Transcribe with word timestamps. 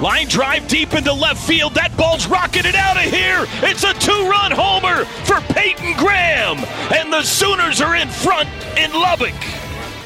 Line 0.00 0.28
drive 0.28 0.68
deep 0.68 0.92
into 0.92 1.10
left 1.10 1.46
field. 1.46 1.72
That 1.72 1.96
ball's 1.96 2.26
rocketed 2.26 2.74
out 2.74 2.98
of 2.98 3.04
here. 3.04 3.46
It's 3.62 3.82
a 3.82 3.94
two 3.94 4.28
run 4.28 4.52
homer 4.52 5.06
for 5.24 5.40
Peyton 5.54 5.94
Graham. 5.96 6.58
And 6.94 7.10
the 7.10 7.22
Sooners 7.22 7.80
are 7.80 7.96
in 7.96 8.08
front 8.08 8.46
in 8.76 8.92
Lubbock. 8.92 9.32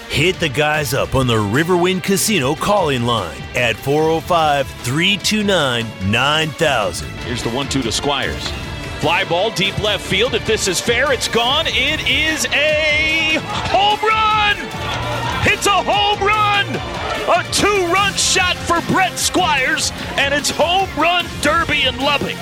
Hit 0.08 0.38
the 0.38 0.48
guys 0.48 0.94
up 0.94 1.16
on 1.16 1.26
the 1.26 1.34
Riverwind 1.34 2.04
Casino 2.04 2.54
calling 2.54 3.02
line 3.02 3.40
at 3.56 3.74
405 3.74 4.68
329 4.68 5.86
9000. 6.08 7.08
Here's 7.08 7.42
the 7.42 7.50
1 7.50 7.68
2 7.68 7.82
to 7.82 7.90
Squires. 7.90 8.48
Fly 9.00 9.24
ball 9.24 9.50
deep 9.50 9.76
left 9.82 10.06
field. 10.06 10.34
If 10.34 10.46
this 10.46 10.68
is 10.68 10.80
fair, 10.80 11.12
it's 11.12 11.26
gone. 11.26 11.66
It 11.66 12.08
is 12.08 12.46
a 12.52 13.40
home 13.72 13.98
run! 14.06 15.09
It's 15.42 15.66
a 15.66 15.70
home 15.70 16.20
run! 16.20 16.66
A 17.28 17.52
two 17.52 17.86
run 17.92 18.12
shot 18.12 18.56
for 18.56 18.80
Brett 18.92 19.18
Squires, 19.18 19.90
and 20.18 20.34
it's 20.34 20.50
home 20.50 20.88
run 20.98 21.26
derby 21.40 21.84
in 21.84 21.98
Lubbock. 21.98 22.36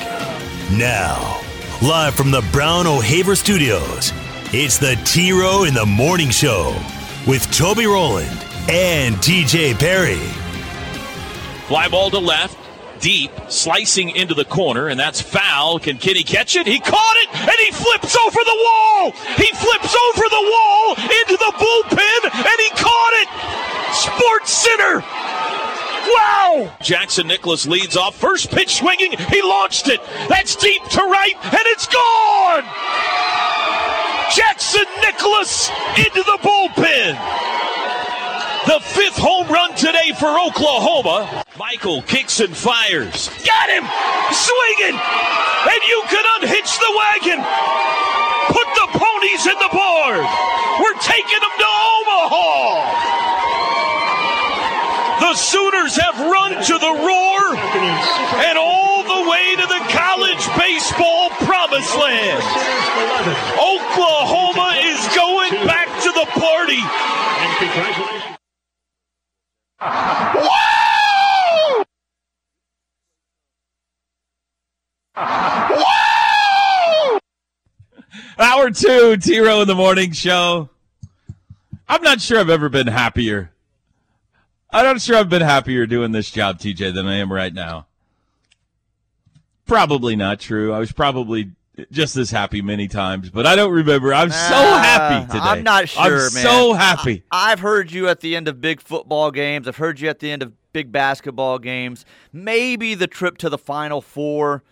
Now, 0.73 1.41
live 1.81 2.15
from 2.15 2.33
the 2.33 2.45
Brown 2.51 2.87
O'Haver 2.89 3.37
Studios, 3.37 4.13
it's 4.53 4.79
the 4.79 5.01
T 5.05 5.31
Row 5.31 5.65
in 5.65 5.75
the 5.75 5.87
Morning 5.87 6.31
Show 6.31 6.77
with 7.27 7.49
Toby 7.53 7.87
Rowland 7.87 8.37
and 8.69 9.15
TJ 9.17 9.79
Perry. 9.79 10.19
Fly 11.69 11.89
ball 11.89 12.11
to 12.11 12.19
left, 12.19 12.59
deep, 13.01 13.31
slicing 13.49 14.11
into 14.11 14.35
the 14.35 14.45
corner, 14.45 14.89
and 14.89 14.99
that's 14.99 15.21
foul. 15.21 15.79
Can 15.79 15.99
Kitty 15.99 16.23
catch 16.23 16.57
it? 16.57 16.67
He 16.67 16.79
caught 16.81 17.17
it, 17.17 17.29
and 17.35 17.59
he 17.59 17.73
flips 17.73 18.17
over 18.17 18.39
the 18.39 18.59
wall. 18.67 19.13
He 19.37 19.51
flips 19.55 19.95
over 19.95 20.25
the 20.29 20.45
wall 20.53 20.95
into 20.99 21.37
the 21.37 21.53
bullpen, 21.57 22.21
and 22.35 22.59
he 22.59 22.71
caught 22.71 23.15
it. 23.23 23.29
Sports 23.95 24.53
Center. 24.53 25.03
Wow! 26.09 26.75
Jackson 26.81 27.27
Nicklaus 27.27 27.67
leads 27.67 27.97
off. 27.97 28.17
First 28.17 28.51
pitch 28.51 28.77
swinging. 28.77 29.13
He 29.13 29.43
launched 29.43 29.89
it. 29.89 30.01
That's 30.29 30.57
deep 30.57 30.83
to 30.91 31.01
right, 31.03 31.35
and 31.45 31.63
it's 31.67 31.87
gone. 31.87 32.65
Jackson 34.35 34.85
Nicklaus 35.03 35.71
into 35.97 36.23
the 36.23 36.39
bullpen. 36.43 37.17
The 38.67 38.81
fifth 38.81 39.17
home 39.17 39.49
run 39.49 39.75
today 39.77 40.13
for 40.19 40.39
Oklahoma. 40.39 41.45
Michael 41.59 42.03
kicks 42.03 42.39
and 42.39 42.57
fires. 42.57 43.27
Got 43.43 43.69
him! 43.75 43.83
Swinging! 44.31 44.95
And 44.95 45.81
you 45.91 46.03
can 46.07 46.23
unhitch 46.39 46.79
the 46.79 46.93
wagon! 46.95 47.43
Put 48.47 48.69
the 48.79 48.87
ponies 48.95 49.43
in 49.43 49.59
the 49.59 49.69
board! 49.75 50.23
We're 50.79 50.99
taking 51.03 51.41
them 51.43 51.51
to 51.59 51.67
Omaha! 51.67 52.95
The 55.19 55.35
Sooners 55.35 55.97
have 55.97 56.21
run 56.31 56.63
to 56.63 56.79
the 56.79 56.95
roar 56.95 57.59
and 58.39 58.57
all 58.57 59.03
the 59.03 59.29
way 59.29 59.57
to 59.57 59.67
the 59.67 59.83
college 59.91 60.47
baseball 60.57 61.31
promised 61.43 61.97
land. 61.99 62.39
Oklahoma 63.59 64.79
is 64.87 65.03
going 65.11 65.67
back 65.67 65.91
to 66.07 66.11
the 66.15 66.27
party. 66.39 66.79
Woo! 70.41 70.68
Hour 78.39 78.71
two, 78.71 79.17
T 79.17 79.41
Row 79.41 79.63
in 79.63 79.69
the 79.69 79.75
morning 79.75 80.13
show. 80.13 80.71
I'm 81.89 82.03
not 82.03 82.21
sure 82.21 82.39
I've 82.39 82.51
ever 82.51 82.69
been 82.69 82.87
happier. 82.87 83.51
I'm 84.71 84.85
not 84.85 85.01
sure 85.01 85.17
I've 85.17 85.29
been 85.29 85.43
happier 85.43 85.87
doing 85.87 86.13
this 86.13 86.31
job, 86.31 86.59
TJ, 86.59 86.95
than 86.95 87.07
I 87.07 87.17
am 87.17 87.33
right 87.33 87.53
now. 87.53 87.87
Probably 89.67 90.15
not 90.15 90.39
true. 90.39 90.73
I 90.73 90.79
was 90.79 90.93
probably 90.93 91.53
just 91.91 92.17
as 92.17 92.31
happy 92.31 92.63
many 92.63 92.87
times, 92.89 93.31
but 93.31 93.47
I 93.47 93.57
don't 93.57 93.73
remember. 93.73 94.13
I'm 94.13 94.31
so 94.31 94.37
happy 94.37 95.27
today. 95.27 95.39
I'm 95.41 95.63
not 95.63 95.89
sure, 95.89 96.03
I'm 96.03 96.35
man. 96.35 96.45
so 96.45 96.75
happy. 96.75 97.25
I, 97.31 97.51
have 97.51 97.61
heard 97.61 97.91
you 97.91 98.09
at 98.09 98.21
the 98.21 98.37
end 98.37 98.49
of 98.49 98.61
big 98.61 98.81
football 98.81 99.31
games. 99.31 99.67
I've 99.67 99.77
heard 99.77 100.01
you 100.01 100.09
at 100.09 100.21
the 100.21 100.31
end 100.31 100.43
of 100.43 100.53
big 100.73 100.93
basketball 100.93 101.59
games. 101.59 102.05
Maybe 102.33 102.95
the 102.95 103.07
trip 103.07 103.39
to 103.39 103.49
the 103.49 103.59
Final 103.59 104.01
Four. 104.01 104.63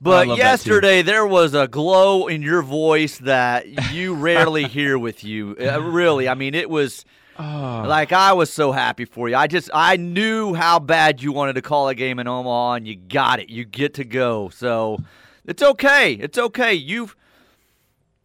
But 0.00 0.36
yesterday 0.36 1.02
there 1.02 1.26
was 1.26 1.54
a 1.54 1.66
glow 1.68 2.26
in 2.26 2.42
your 2.42 2.62
voice 2.62 3.18
that 3.18 3.92
you 3.92 4.14
rarely 4.14 4.64
hear 4.68 4.98
with 4.98 5.24
you. 5.24 5.56
Uh, 5.58 5.80
really, 5.82 6.28
I 6.28 6.34
mean, 6.34 6.54
it 6.54 6.68
was 6.70 7.04
Oh. 7.38 7.84
like 7.86 8.12
I 8.12 8.32
was 8.32 8.50
so 8.50 8.72
happy 8.72 9.04
for 9.04 9.28
you. 9.28 9.36
I 9.36 9.46
just 9.46 9.68
I 9.74 9.96
knew 9.98 10.54
how 10.54 10.78
bad 10.78 11.22
you 11.22 11.32
wanted 11.32 11.54
to 11.56 11.62
call 11.62 11.88
a 11.88 11.94
game 11.94 12.18
in 12.18 12.26
Omaha, 12.26 12.72
and 12.74 12.88
you 12.88 12.96
got 12.96 13.40
it. 13.40 13.50
You 13.50 13.64
get 13.66 13.92
to 13.94 14.04
go. 14.04 14.48
So 14.48 14.98
it's 15.44 15.62
okay. 15.62 16.12
It's 16.14 16.38
okay. 16.38 16.72
You've 16.72 17.14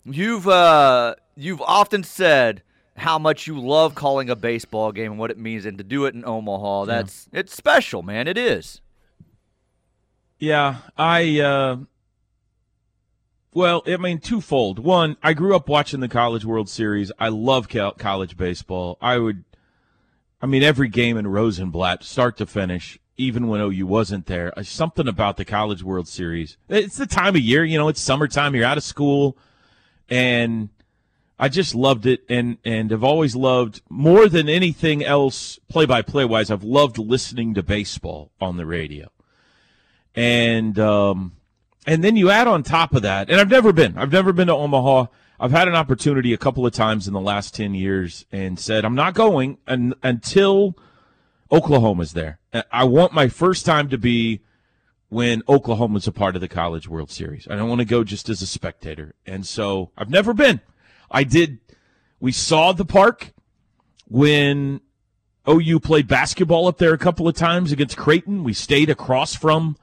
you've 0.05 0.47
uh 0.47 1.15
you've 1.35 1.61
often 1.61 2.03
said 2.03 2.63
how 2.95 3.17
much 3.19 3.47
you 3.47 3.59
love 3.59 3.95
calling 3.95 4.29
a 4.29 4.35
baseball 4.35 4.91
game 4.93 5.11
and 5.11 5.19
what 5.19 5.29
it 5.31 5.37
means, 5.37 5.65
and 5.65 5.77
to 5.77 5.83
do 5.83 6.05
it 6.05 6.13
in 6.15 6.23
Omaha, 6.25 6.85
that's 6.85 7.27
it's 7.33 7.53
special, 7.55 8.03
man. 8.03 8.27
It 8.29 8.37
is. 8.37 8.79
Yeah, 10.41 10.77
I 10.97 11.39
uh 11.39 11.77
well, 13.53 13.83
I 13.85 13.97
mean 13.97 14.17
twofold. 14.19 14.79
One, 14.79 15.15
I 15.21 15.33
grew 15.33 15.55
up 15.55 15.69
watching 15.69 15.99
the 15.99 16.07
College 16.07 16.43
World 16.43 16.67
Series. 16.67 17.11
I 17.19 17.27
love 17.29 17.67
college 17.69 18.35
baseball. 18.35 18.97
I 18.99 19.19
would 19.19 19.43
I 20.41 20.47
mean 20.47 20.63
every 20.63 20.89
game 20.89 21.15
in 21.15 21.27
Rosenblatt 21.27 22.03
start 22.03 22.37
to 22.37 22.47
finish 22.47 22.97
even 23.17 23.49
when 23.49 23.61
OU 23.61 23.85
wasn't 23.85 24.25
there. 24.25 24.51
uh, 24.57 24.63
Something 24.63 25.07
about 25.07 25.37
the 25.37 25.45
College 25.45 25.83
World 25.83 26.07
Series. 26.07 26.57
It's 26.69 26.97
the 26.97 27.05
time 27.05 27.35
of 27.35 27.41
year, 27.41 27.63
you 27.63 27.77
know, 27.77 27.87
it's 27.87 28.01
summertime, 28.01 28.55
you're 28.55 28.65
out 28.65 28.79
of 28.79 28.83
school 28.83 29.37
and 30.09 30.69
I 31.37 31.49
just 31.49 31.75
loved 31.75 32.07
it 32.07 32.21
and 32.27 32.57
and 32.65 32.89
have 32.89 33.03
always 33.03 33.35
loved 33.35 33.83
more 33.91 34.27
than 34.27 34.49
anything 34.49 35.05
else 35.05 35.59
play 35.69 35.85
by 35.85 36.01
play 36.01 36.25
wise. 36.25 36.49
I've 36.49 36.63
loved 36.63 36.97
listening 36.97 37.53
to 37.53 37.61
baseball 37.61 38.31
on 38.41 38.57
the 38.57 38.65
radio 38.65 39.11
and 40.15 40.77
um, 40.79 41.33
and 41.85 42.03
then 42.03 42.15
you 42.15 42.29
add 42.29 42.47
on 42.47 42.63
top 42.63 42.93
of 42.93 43.01
that, 43.03 43.29
and 43.29 43.39
I've 43.39 43.49
never 43.49 43.73
been, 43.73 43.97
I've 43.97 44.11
never 44.11 44.33
been 44.33 44.47
to 44.47 44.53
Omaha. 44.53 45.07
I've 45.39 45.51
had 45.51 45.67
an 45.67 45.75
opportunity 45.75 46.33
a 46.33 46.37
couple 46.37 46.65
of 46.65 46.73
times 46.73 47.07
in 47.07 47.13
the 47.13 47.21
last 47.21 47.55
ten 47.55 47.73
years, 47.73 48.25
and 48.31 48.59
said 48.59 48.85
I'm 48.85 48.95
not 48.95 49.13
going 49.13 49.57
un- 49.67 49.95
until 50.03 50.75
Oklahoma's 51.51 52.13
there. 52.13 52.39
I 52.71 52.83
want 52.83 53.13
my 53.13 53.27
first 53.27 53.65
time 53.65 53.89
to 53.89 53.97
be 53.97 54.41
when 55.09 55.41
Oklahoma's 55.49 56.07
a 56.07 56.11
part 56.11 56.35
of 56.35 56.41
the 56.41 56.47
College 56.47 56.87
World 56.87 57.11
Series. 57.11 57.47
I 57.49 57.55
don't 57.55 57.67
want 57.67 57.79
to 57.79 57.85
go 57.85 58.03
just 58.03 58.29
as 58.29 58.41
a 58.41 58.47
spectator, 58.47 59.15
and 59.25 59.45
so 59.45 59.91
I've 59.97 60.09
never 60.09 60.33
been. 60.33 60.61
I 61.09 61.23
did. 61.23 61.59
We 62.19 62.31
saw 62.31 62.71
the 62.71 62.85
park 62.85 63.33
when 64.07 64.81
OU 65.49 65.79
played 65.79 66.07
basketball 66.07 66.67
up 66.67 66.77
there 66.77 66.93
a 66.93 66.97
couple 66.97 67.27
of 67.27 67.35
times 67.35 67.71
against 67.71 67.97
Creighton. 67.97 68.43
We 68.43 68.53
stayed 68.53 68.89
across 68.89 69.35
from 69.35 69.75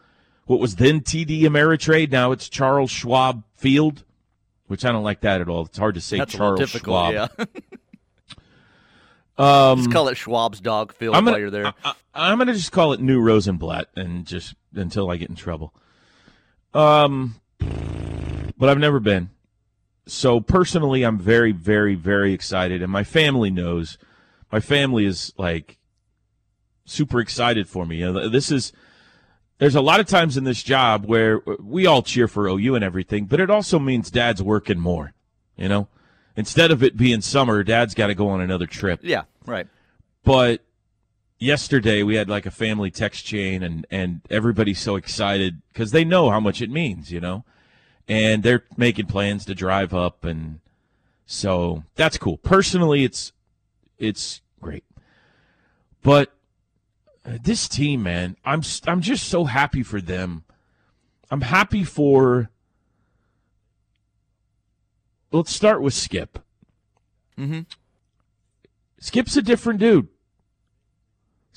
what 0.48 0.60
was 0.60 0.76
then 0.76 1.02
TD 1.02 1.42
Ameritrade. 1.42 2.10
Now 2.10 2.32
it's 2.32 2.48
Charles 2.48 2.90
Schwab 2.90 3.44
Field, 3.54 4.02
which 4.66 4.82
I 4.82 4.90
don't 4.90 5.04
like 5.04 5.20
that 5.20 5.42
at 5.42 5.48
all. 5.48 5.66
It's 5.66 5.76
hard 5.76 5.94
to 5.94 6.00
say 6.00 6.16
That's 6.16 6.32
Charles. 6.32 6.68
Schwab. 6.70 7.12
Yeah. 7.12 7.28
Um, 9.40 9.78
Just 9.78 9.92
call 9.92 10.08
it 10.08 10.16
Schwab's 10.16 10.60
dog 10.60 10.92
field 10.92 11.14
I'm 11.14 11.24
while 11.24 11.34
gonna, 11.34 11.42
you're 11.42 11.50
there. 11.52 11.72
I, 12.12 12.32
am 12.32 12.38
gonna 12.38 12.54
just 12.54 12.72
call 12.72 12.92
it 12.92 12.98
New 12.98 13.20
Rosenblatt 13.20 13.86
and 13.94 14.26
just 14.26 14.56
until 14.74 15.12
I 15.12 15.16
get 15.16 15.28
in 15.30 15.36
trouble. 15.36 15.72
Um, 16.74 17.36
but 17.60 18.68
I've 18.68 18.80
never 18.80 18.98
been. 18.98 19.30
So 20.08 20.40
personally, 20.40 21.04
I'm 21.04 21.20
very, 21.20 21.52
very, 21.52 21.94
very 21.94 22.32
excited, 22.32 22.82
and 22.82 22.90
my 22.90 23.04
family 23.04 23.48
knows. 23.48 23.96
My 24.50 24.58
family 24.58 25.04
is 25.04 25.32
like 25.38 25.78
super 26.84 27.20
excited 27.20 27.68
for 27.68 27.86
me. 27.86 27.98
You 27.98 28.12
know, 28.12 28.28
this 28.28 28.50
is 28.50 28.72
there's 29.58 29.75
a 29.75 29.81
lot 29.81 30.00
of 30.00 30.06
times 30.06 30.37
in 30.37 30.44
this 30.44 30.62
job 30.62 31.05
where 31.05 31.40
we 31.60 31.87
all 31.87 32.02
cheer 32.02 32.28
for 32.28 32.49
OU 32.49 32.76
and 32.76 32.84
everything, 32.84 33.26
but 33.26 33.40
it 33.40 33.50
also 33.50 33.78
means 33.78 34.10
dad's 34.10 34.43
working 34.43 34.78
more. 34.78 35.12
You 35.56 35.69
know, 35.69 35.88
instead 36.37 36.70
of 36.70 36.82
it 36.82 36.96
being 36.96 37.20
summer, 37.20 37.64
dad's 37.64 37.94
got 37.94 38.06
to 38.06 38.14
go 38.14 38.28
on 38.28 38.40
another 38.40 38.66
trip. 38.66 39.00
yeah, 39.02 39.25
right. 39.44 39.66
But 40.25 40.62
yesterday 41.38 42.02
we 42.02 42.16
had 42.16 42.28
like 42.28 42.46
a 42.46 42.50
family 42.50 42.90
text 42.90 43.25
chain 43.25 43.62
and 43.62 43.87
and 43.90 44.20
everybody's 44.31 44.81
so 44.81 44.96
excited 44.96 45.62
because 45.72 45.93
they 45.93 46.04
know 46.04 46.31
how 46.31 46.40
much 46.40 46.61
it 46.61 46.70
means 46.70 47.12
you 47.12 47.20
know 47.20 47.44
and 48.08 48.43
they're 48.43 48.64
making 48.76 49.06
plans 49.06 49.44
to 49.44 49.54
drive 49.54 49.94
up 49.94 50.25
and 50.25 50.58
so 51.26 51.84
that's 51.94 52.19
cool 52.19 52.37
personally 52.38 53.04
it's 53.04 53.32
it's 53.99 54.40
great 54.61 54.84
but 56.02 56.32
this 57.42 57.69
team 57.69 58.02
man 58.02 58.36
i'm 58.44 58.62
i'm 58.86 59.00
just 59.00 59.28
so 59.28 59.44
happy 59.44 59.82
for 59.82 60.00
them 60.00 60.44
i'm 61.30 61.42
happy 61.42 61.84
for 61.84 62.50
let's 65.32 65.52
start 65.52 65.82
with 65.82 65.94
skip 65.94 66.38
mm-hmm. 67.38 67.60
skip's 68.98 69.36
a 69.36 69.42
different 69.42 69.80
dude 69.80 70.08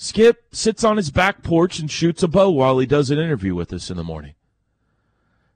Skip 0.03 0.45
sits 0.51 0.83
on 0.83 0.97
his 0.97 1.12
back 1.12 1.44
porch 1.44 1.77
and 1.77 1.91
shoots 1.91 2.23
a 2.23 2.27
bow 2.27 2.50
while 2.50 2.79
he 2.79 2.88
does 2.88 3.12
an 3.12 3.19
interview 3.19 3.53
with 3.53 3.71
us 3.71 3.91
in 3.91 3.97
the 3.97 4.03
morning. 4.03 4.33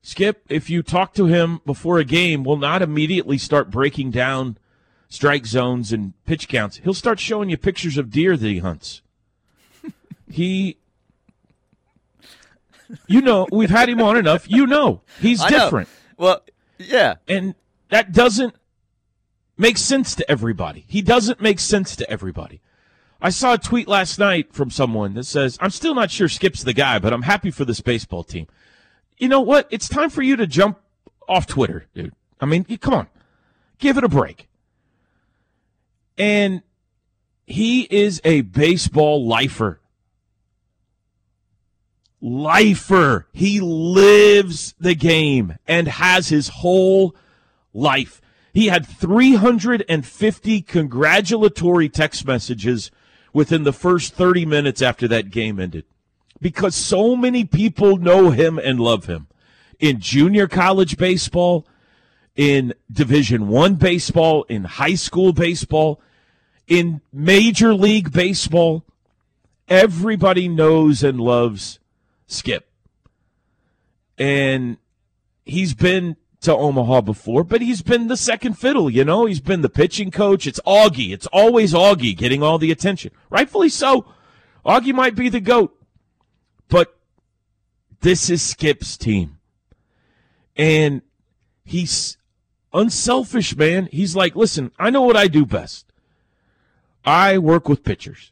Skip, 0.04 0.44
if 0.50 0.70
you 0.70 0.84
talk 0.84 1.16
to 1.16 1.26
him 1.26 1.62
before 1.66 1.98
a 1.98 2.06
game, 2.06 2.44
will 2.44 2.56
not 2.56 2.84
immediately 2.84 3.40
start 3.40 3.72
breaking 3.72 4.12
down 4.12 4.60
strike 5.10 5.48
zones 5.48 5.92
and 5.92 6.14
pitch 6.26 6.48
counts. 6.48 6.78
He'll 6.78 6.94
start 6.94 7.20
showing 7.20 7.50
you 7.50 7.58
pictures 7.58 7.98
of 7.98 8.12
deer 8.12 8.38
that 8.38 8.48
he 8.48 8.60
hunts. 8.60 9.02
He, 10.30 10.78
you 13.08 13.22
know, 13.22 13.48
we've 13.52 13.70
had 13.70 13.90
him 13.90 14.02
on 14.02 14.18
enough. 14.18 14.50
You 14.50 14.68
know, 14.68 15.02
he's 15.20 15.42
I 15.42 15.50
know. 15.50 15.60
different. 15.60 15.90
Well, 16.18 16.42
yeah. 16.78 17.16
And 17.28 17.56
that 17.90 18.12
doesn't 18.12 18.56
make 19.58 19.78
sense 19.78 20.16
to 20.16 20.30
everybody. 20.30 20.86
He 20.88 21.02
doesn't 21.02 21.42
make 21.42 21.60
sense 21.60 21.96
to 21.98 22.10
everybody. 22.10 22.62
I 23.22 23.30
saw 23.30 23.54
a 23.54 23.58
tweet 23.58 23.88
last 23.88 24.20
night 24.20 24.54
from 24.54 24.70
someone 24.70 25.14
that 25.14 25.26
says, 25.26 25.58
I'm 25.62 25.70
still 25.70 25.96
not 25.96 26.12
sure 26.12 26.28
Skip's 26.28 26.64
the 26.64 26.74
guy, 26.74 27.00
but 27.00 27.14
I'm 27.14 27.24
happy 27.24 27.50
for 27.50 27.66
this 27.66 27.82
baseball 27.82 28.24
team. 28.24 28.48
You 29.18 29.30
know 29.30 29.42
what? 29.42 29.68
It's 29.72 29.88
time 29.88 30.10
for 30.10 30.22
you 30.22 30.36
to 30.36 30.46
jump 30.46 30.80
off 31.28 31.48
Twitter, 31.48 31.86
dude. 31.94 32.14
I 32.40 32.46
mean, 32.46 32.66
come 32.66 32.94
on. 32.94 33.08
Give 33.80 33.98
it 33.98 34.04
a 34.04 34.10
break. 34.10 34.48
And 36.18 36.62
he 37.48 37.84
is 37.84 38.22
a 38.24 38.42
baseball 38.42 39.26
lifer. 39.26 39.80
Lifer. 42.26 43.28
He 43.34 43.60
lives 43.60 44.74
the 44.80 44.96
game 44.96 45.60
and 45.68 45.88
has 45.88 46.30
his 46.30 46.48
whole 46.48 47.16
life. 47.72 48.20
He 48.52 48.66
had 48.66 48.88
350 48.88 50.62
congratulatory 50.64 51.88
text 51.88 52.26
messages 52.26 52.90
within 53.32 53.62
the 53.62 53.72
first 53.72 54.16
30 54.16 54.44
minutes 54.48 54.82
after 54.82 55.08
that 55.08 55.30
game 55.30 55.60
ended 55.60 55.86
because 56.42 56.74
so 56.74 57.16
many 57.16 57.46
people 57.46 57.98
know 57.98 58.32
him 58.32 58.58
and 58.58 58.80
love 58.80 59.06
him 59.06 59.28
in 59.80 60.00
junior 60.00 60.48
college 60.48 60.98
baseball 60.98 61.68
in 62.36 62.74
division 62.92 63.48
1 63.50 63.76
baseball 63.76 64.44
in 64.44 64.64
high 64.64 64.96
school 64.96 65.32
baseball 65.34 66.02
in 66.68 67.02
major 67.12 67.74
league 67.74 68.12
baseball 68.12 68.84
everybody 69.68 70.48
knows 70.48 71.04
and 71.04 71.20
loves 71.20 71.80
skip 72.28 72.70
and 74.18 74.78
he's 75.46 75.74
been 75.74 76.16
to 76.42 76.56
Omaha 76.56 77.02
before, 77.02 77.44
but 77.44 77.62
he's 77.62 77.82
been 77.82 78.08
the 78.08 78.18
second 78.18 78.54
fiddle, 78.54 78.90
you 78.90 79.04
know? 79.04 79.26
He's 79.26 79.40
been 79.40 79.62
the 79.62 79.70
pitching 79.70 80.12
coach. 80.12 80.46
It's 80.46 80.60
Augie. 80.66 81.12
It's 81.12 81.28
always 81.28 81.74
Augie 81.74 82.16
getting 82.16 82.44
all 82.44 82.58
the 82.58 82.72
attention. 82.72 83.12
Rightfully 83.30 83.70
so. 83.70 84.06
Augie 84.66 84.94
might 84.94 85.16
be 85.16 85.30
the 85.30 85.40
GOAT, 85.40 85.76
but 86.70 86.98
this 88.02 88.30
is 88.30 88.42
Skip's 88.42 88.98
team. 88.98 89.38
And 90.56 91.02
he's 91.64 92.18
unselfish, 92.74 93.56
man. 93.56 93.90
He's 93.92 94.16
like, 94.16 94.36
listen, 94.36 94.72
I 94.80 94.90
know 94.90 95.02
what 95.02 95.18
I 95.18 95.28
do 95.28 95.46
best. 95.46 95.92
I 97.04 97.38
work 97.38 97.70
with 97.70 97.84
pitchers. 97.84 98.32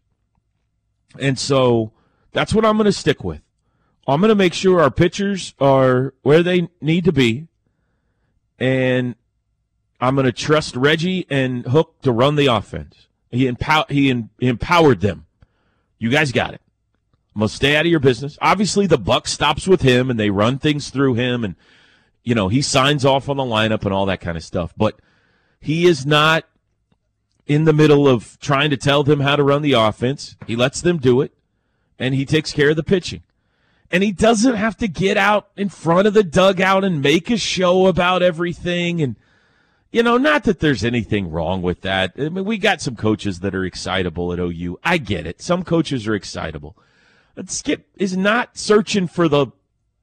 And 1.20 1.38
so 1.38 1.92
that's 2.32 2.54
what 2.54 2.66
I'm 2.66 2.78
going 2.78 2.86
to 2.86 2.92
stick 2.92 3.24
with. 3.24 3.43
I'm 4.08 4.20
going 4.20 4.30
to 4.30 4.36
make 4.36 4.54
sure 4.54 4.82
our 4.82 4.92
pitchers 4.92 5.54
are 5.60 6.14
where 6.24 6.44
they 6.44 6.68
need 6.82 7.06
to 7.06 7.14
be 7.14 7.48
and 8.60 9.16
I'm 10.00 10.16
going 10.16 10.26
to 10.26 10.32
trust 10.32 10.76
Reggie 10.76 11.26
and 11.30 11.66
Hook 11.66 12.02
to 12.02 12.12
run 12.12 12.36
the 12.36 12.48
offense. 12.48 13.08
He, 13.32 13.50
empow- 13.50 13.90
he, 13.90 14.08
he 14.40 14.48
empowered 14.48 15.02
them. 15.02 15.26
You 15.98 16.10
guys 16.10 16.32
got 16.32 16.54
it. 16.54 16.62
I'm 17.36 17.40
going 17.40 17.50
to 17.50 17.56
stay 17.56 17.76
out 17.76 17.86
of 17.86 17.92
your 17.92 18.00
business. 18.00 18.38
Obviously, 18.42 18.86
the 18.86 18.98
buck 18.98 19.28
stops 19.28 19.68
with 19.68 19.82
him, 19.82 20.10
and 20.10 20.20
they 20.20 20.30
run 20.30 20.60
things 20.60 20.90
through 20.90 21.16
him, 21.16 21.44
and 21.44 21.56
you 22.24 22.36
know 22.36 22.48
he 22.48 22.62
signs 22.62 23.06
off 23.06 23.28
on 23.28 23.38
the 23.38 23.44
lineup 23.44 23.86
and 23.86 23.94
all 23.94 24.06
that 24.06 24.22
kind 24.22 24.38
of 24.38 24.44
stuff. 24.44 24.74
But 24.78 25.00
he 25.60 25.86
is 25.86 26.06
not 26.06 26.46
in 27.48 27.64
the 27.64 27.74
middle 27.74 28.08
of 28.08 28.38
trying 28.40 28.70
to 28.70 28.78
tell 28.78 29.04
them 29.04 29.22
how 29.22 29.36
to 29.36 29.44
run 29.44 29.62
the 29.62 29.74
offense. 29.74 30.36
He 30.46 30.56
lets 30.56 30.80
them 30.82 30.98
do 30.98 31.22
it, 31.22 31.34
and 31.98 32.14
he 32.14 32.26
takes 32.26 32.52
care 32.52 32.70
of 32.70 32.76
the 32.76 32.84
pitching 32.84 33.24
and 33.94 34.02
he 34.02 34.12
doesn't 34.12 34.56
have 34.56 34.76
to 34.78 34.88
get 34.88 35.18
out 35.18 35.50
in 35.56 35.70
front 35.70 36.08
of 36.08 36.16
the 36.16 36.24
dugout 36.24 36.84
and 36.84 37.00
make 37.00 37.30
a 37.30 37.38
show 37.38 37.86
about 37.86 38.24
everything. 38.24 39.00
And 39.04 39.16
you 39.92 40.02
know 40.02 40.18
not 40.18 40.46
that 40.46 40.60
there's 40.60 40.84
anything 40.84 41.30
wrong 41.30 41.62
with 41.62 41.82
that. 41.82 42.14
I 42.18 42.30
mean 42.30 42.44
we 42.44 42.58
got 42.58 42.82
some 42.82 42.96
coaches 42.96 43.42
that 43.42 43.54
are 43.54 43.64
excitable 43.64 44.34
at 44.34 44.40
ou 44.40 44.80
i 44.84 44.98
get 44.98 45.28
it. 45.28 45.42
Some 45.42 45.64
coaches 45.64 46.08
are 46.08 46.16
excitable. 46.16 46.76
But 47.36 47.52
skip 47.52 47.88
is 47.96 48.18
not 48.18 48.58
searching 48.58 49.08
for 49.08 49.30
the 49.30 49.48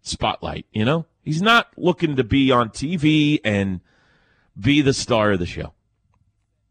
spotlight 0.02 0.66
you 0.72 0.84
know? 0.84 1.06
He's 1.22 1.42
not 1.42 1.68
looking 1.76 2.14
to 2.14 2.24
be 2.24 2.52
on 2.52 2.70
tv 2.70 3.40
and 3.44 3.80
be 4.58 4.82
the 4.82 4.94
star 4.94 5.32
of 5.32 5.40
the 5.40 5.46
show. 5.46 5.74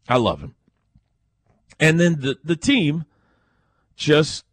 I 0.08 0.16
love 0.16 0.40
him. 0.40 0.54
And 1.78 2.00
then 2.00 2.20
the, 2.20 2.38
the 2.42 2.56
team 2.56 3.04
just 3.94 4.44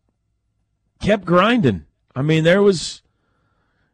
kept 1.00 1.26
grinding 1.26 1.87
I 2.18 2.24
mean, 2.24 2.44
there 2.44 2.64
was 2.64 3.04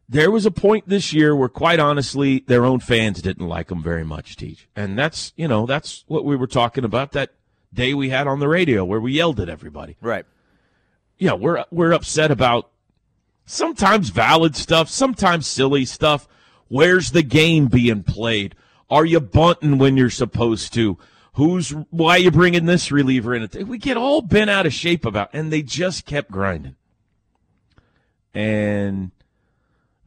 there 0.08 0.30
was 0.30 0.46
a 0.46 0.50
point 0.50 0.88
this 0.88 1.12
year 1.12 1.36
where, 1.36 1.50
quite 1.50 1.78
honestly, 1.78 2.42
their 2.46 2.64
own 2.64 2.80
fans 2.80 3.20
didn't 3.20 3.46
like 3.46 3.68
them 3.68 3.82
very 3.82 4.02
much, 4.02 4.36
Teach, 4.36 4.66
and 4.74 4.98
that's 4.98 5.34
you 5.36 5.46
know 5.46 5.66
that's 5.66 6.04
what 6.08 6.24
we 6.24 6.34
were 6.34 6.46
talking 6.46 6.84
about 6.84 7.12
that 7.12 7.34
day 7.74 7.92
we 7.92 8.08
had 8.08 8.26
on 8.26 8.40
the 8.40 8.48
radio 8.48 8.82
where 8.82 9.00
we 9.00 9.12
yelled 9.12 9.40
at 9.40 9.50
everybody. 9.50 9.98
Right. 10.00 10.24
Yeah, 11.18 11.34
we're 11.34 11.66
we're 11.70 11.92
upset 11.92 12.30
about 12.30 12.70
sometimes 13.44 14.08
valid 14.08 14.56
stuff, 14.56 14.88
sometimes 14.88 15.46
silly 15.46 15.84
stuff. 15.84 16.26
Where's 16.68 17.10
the 17.10 17.22
game 17.22 17.66
being 17.66 18.02
played? 18.04 18.54
Are 18.88 19.04
you 19.04 19.20
bunting 19.20 19.76
when 19.76 19.98
you're 19.98 20.08
supposed 20.08 20.72
to? 20.74 20.96
Who's 21.34 21.74
why 21.90 22.12
are 22.12 22.20
you 22.20 22.30
bringing 22.30 22.64
this 22.64 22.90
reliever 22.90 23.34
in? 23.34 23.46
We 23.68 23.76
get 23.76 23.98
all 23.98 24.22
bent 24.22 24.48
out 24.48 24.64
of 24.64 24.72
shape 24.72 25.04
about, 25.04 25.28
and 25.34 25.52
they 25.52 25.60
just 25.60 26.06
kept 26.06 26.30
grinding 26.30 26.76
and 28.34 29.12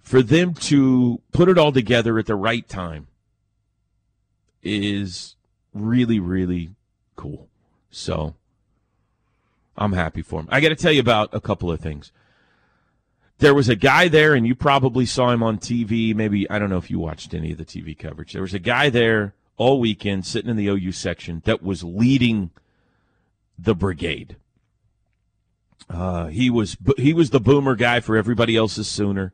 for 0.01 0.21
them 0.21 0.53
to 0.53 1.21
put 1.31 1.49
it 1.49 1.57
all 1.57 1.71
together 1.71 2.19
at 2.19 2.25
the 2.25 2.35
right 2.35 2.67
time 2.67 3.07
is 4.61 5.35
really 5.73 6.19
really 6.19 6.71
cool. 7.15 7.47
So 7.89 8.35
i'm 9.79 9.93
happy 9.93 10.23
for 10.23 10.39
him 10.39 10.49
i 10.51 10.59
got 10.59 10.69
to 10.69 10.75
tell 10.75 10.91
you 10.91 10.99
about 10.99 11.33
a 11.33 11.39
couple 11.39 11.71
of 11.71 11.79
things. 11.79 12.11
There 13.39 13.53
was 13.53 13.69
a 13.69 13.75
guy 13.75 14.07
there 14.07 14.33
and 14.33 14.47
you 14.47 14.55
probably 14.55 15.05
saw 15.05 15.29
him 15.31 15.43
on 15.43 15.57
tv 15.57 16.13
maybe 16.15 16.49
i 16.49 16.59
don't 16.59 16.69
know 16.69 16.77
if 16.77 16.91
you 16.91 16.99
watched 16.99 17.33
any 17.33 17.51
of 17.51 17.57
the 17.57 17.65
tv 17.65 17.97
coverage. 17.97 18.33
There 18.33 18.41
was 18.41 18.53
a 18.53 18.59
guy 18.59 18.89
there 18.89 19.33
all 19.55 19.79
weekend 19.79 20.25
sitting 20.25 20.49
in 20.49 20.57
the 20.57 20.67
ou 20.67 20.91
section 20.91 21.41
that 21.45 21.63
was 21.63 21.83
leading 21.83 22.51
the 23.57 23.75
brigade 23.75 24.35
uh, 25.89 26.27
he 26.27 26.49
was 26.49 26.75
he 26.97 27.13
was 27.13 27.29
the 27.29 27.39
boomer 27.39 27.75
guy 27.75 27.99
for 27.99 28.17
everybody 28.17 28.55
else's 28.55 28.87
sooner. 28.87 29.33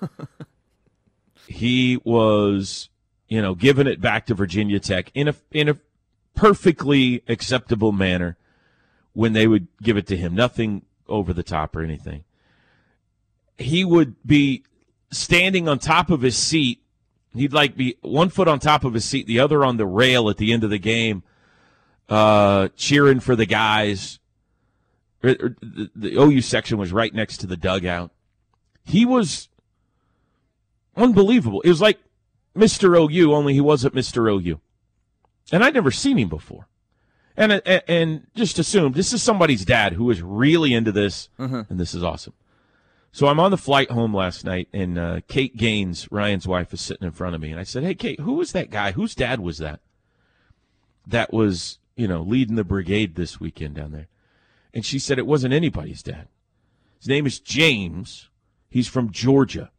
he 1.46 1.98
was, 2.04 2.88
you 3.28 3.40
know, 3.40 3.54
giving 3.54 3.86
it 3.86 4.00
back 4.00 4.26
to 4.26 4.34
Virginia 4.34 4.80
Tech 4.80 5.10
in 5.14 5.28
a 5.28 5.34
in 5.52 5.68
a 5.68 5.76
perfectly 6.34 7.22
acceptable 7.28 7.92
manner 7.92 8.36
when 9.12 9.32
they 9.32 9.46
would 9.46 9.68
give 9.82 9.96
it 9.96 10.06
to 10.08 10.16
him. 10.16 10.34
Nothing 10.34 10.82
over 11.08 11.32
the 11.32 11.42
top 11.42 11.76
or 11.76 11.82
anything. 11.82 12.24
He 13.56 13.84
would 13.84 14.16
be 14.26 14.64
standing 15.10 15.68
on 15.68 15.78
top 15.78 16.10
of 16.10 16.22
his 16.22 16.36
seat. 16.36 16.82
He'd 17.34 17.52
like 17.52 17.76
be 17.76 17.96
one 18.00 18.30
foot 18.30 18.48
on 18.48 18.58
top 18.58 18.84
of 18.84 18.94
his 18.94 19.04
seat, 19.04 19.26
the 19.26 19.40
other 19.40 19.64
on 19.64 19.76
the 19.76 19.86
rail 19.86 20.28
at 20.28 20.38
the 20.38 20.52
end 20.52 20.64
of 20.64 20.70
the 20.70 20.78
game, 20.78 21.22
uh, 22.08 22.68
cheering 22.76 23.20
for 23.20 23.36
the 23.36 23.46
guys 23.46 24.18
the, 25.20 25.90
the 25.94 26.14
OU 26.16 26.40
section 26.42 26.78
was 26.78 26.92
right 26.92 27.12
next 27.14 27.38
to 27.38 27.46
the 27.46 27.56
dugout. 27.56 28.10
He 28.84 29.04
was 29.04 29.48
unbelievable. 30.96 31.60
It 31.62 31.68
was 31.68 31.80
like 31.80 31.98
Mr. 32.56 32.96
OU, 32.96 33.32
only 33.34 33.54
he 33.54 33.60
wasn't 33.60 33.94
Mr. 33.94 34.30
OU. 34.30 34.60
And 35.52 35.64
I'd 35.64 35.74
never 35.74 35.90
seen 35.90 36.18
him 36.18 36.28
before. 36.28 36.68
and 37.36 37.52
and, 37.64 37.82
and 37.88 38.26
just 38.34 38.58
assume 38.58 38.92
this 38.92 39.12
is 39.12 39.22
somebody's 39.22 39.64
dad 39.64 39.94
who 39.94 40.10
is 40.10 40.20
really 40.22 40.74
into 40.74 40.92
this, 40.92 41.28
and 41.70 41.78
this 41.80 41.94
is 41.94 42.02
awesome. 42.02 42.34
So 43.12 43.26
I'm 43.28 43.40
on 43.40 43.50
the 43.50 43.56
flight 43.56 43.90
home 43.90 44.14
last 44.14 44.44
night, 44.44 44.68
and 44.72 44.98
uh, 44.98 45.20
Kate 45.28 45.56
Gaines, 45.56 46.06
Ryan's 46.10 46.46
wife, 46.46 46.74
is 46.74 46.80
sitting 46.82 47.06
in 47.06 47.12
front 47.12 47.34
of 47.34 47.40
me, 47.40 47.50
and 47.50 47.58
I 47.58 47.62
said, 47.62 47.82
"Hey, 47.82 47.94
Kate, 47.94 48.20
who 48.20 48.34
was 48.34 48.52
that 48.52 48.70
guy? 48.70 48.92
Whose 48.92 49.14
dad 49.14 49.40
was 49.40 49.58
that? 49.58 49.80
That 51.06 51.32
was 51.32 51.78
you 51.96 52.06
know 52.06 52.20
leading 52.22 52.56
the 52.56 52.64
brigade 52.64 53.14
this 53.14 53.40
weekend 53.40 53.76
down 53.76 53.92
there?" 53.92 54.08
And 54.78 54.86
she 54.86 55.00
said 55.00 55.18
it 55.18 55.26
wasn't 55.26 55.54
anybody's 55.54 56.04
dad. 56.04 56.28
His 57.00 57.08
name 57.08 57.26
is 57.26 57.40
James. 57.40 58.28
He's 58.70 58.86
from 58.86 59.10
Georgia, 59.10 59.72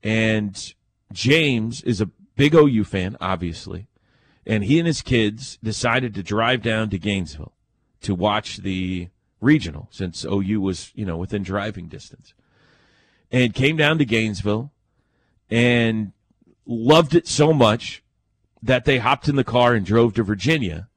and 0.00 0.74
James 1.12 1.82
is 1.82 2.00
a 2.00 2.10
big 2.36 2.54
OU 2.54 2.84
fan, 2.84 3.16
obviously, 3.20 3.88
and 4.46 4.62
he 4.62 4.78
and 4.78 4.86
his 4.86 5.02
kids 5.02 5.58
decided 5.60 6.14
to 6.14 6.22
drive 6.22 6.62
down 6.62 6.88
to 6.90 6.98
Gainesville 6.98 7.54
to 8.02 8.14
watch 8.14 8.58
the 8.58 9.08
regional 9.40 9.88
since 9.90 10.24
OU 10.24 10.60
was, 10.60 10.92
you 10.94 11.04
know, 11.04 11.16
within 11.16 11.42
driving 11.42 11.88
distance. 11.88 12.32
And 13.32 13.54
came 13.54 13.76
down 13.76 13.98
to 13.98 14.04
Gainesville 14.04 14.70
and 15.50 16.12
loved 16.64 17.16
it 17.16 17.26
so 17.26 17.52
much 17.52 18.04
that 18.62 18.84
they 18.84 18.98
hopped 18.98 19.26
in 19.28 19.34
the 19.34 19.42
car 19.42 19.74
and 19.74 19.84
drove 19.84 20.14
to 20.14 20.22
Virginia 20.22 20.88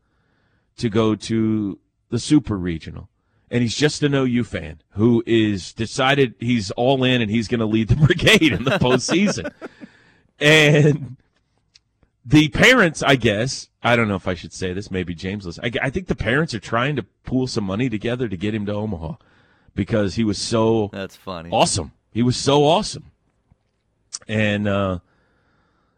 to 0.77 0.89
go 0.89 1.15
to 1.15 1.79
the 2.09 2.19
Super 2.19 2.57
Regional. 2.57 3.09
And 3.51 3.63
he's 3.63 3.75
just 3.75 4.03
an 4.03 4.13
OU 4.13 4.43
fan 4.43 4.81
who 4.91 5.23
is 5.25 5.73
decided 5.73 6.35
he's 6.39 6.69
all 6.71 7.03
in 7.03 7.21
and 7.21 7.31
he's 7.31 7.47
going 7.47 7.61
to 7.61 7.65
lead 7.65 7.87
the 7.87 7.95
brigade 8.05 8.53
in 8.53 8.63
the 8.63 8.71
postseason. 8.71 9.51
and 10.39 11.17
the 12.23 12.49
parents, 12.49 13.01
I 13.01 13.15
guess, 13.15 13.69
I 13.81 13.95
don't 13.95 14.07
know 14.07 14.15
if 14.15 14.27
I 14.27 14.35
should 14.35 14.53
say 14.53 14.71
this, 14.71 14.91
maybe 14.91 15.15
James 15.15 15.57
I, 15.59 15.71
I 15.81 15.89
think 15.89 16.07
the 16.07 16.15
parents 16.15 16.53
are 16.53 16.59
trying 16.59 16.95
to 16.97 17.03
pool 17.23 17.47
some 17.47 17.63
money 17.63 17.89
together 17.89 18.27
to 18.27 18.37
get 18.37 18.53
him 18.53 18.67
to 18.67 18.73
Omaha 18.73 19.15
because 19.73 20.15
he 20.15 20.23
was 20.23 20.37
so 20.37 20.89
That's 20.93 21.15
funny. 21.15 21.49
awesome. 21.51 21.91
He 22.11 22.21
was 22.21 22.37
so 22.37 22.65
awesome. 22.65 23.11
And 24.27 24.67
uh 24.67 24.99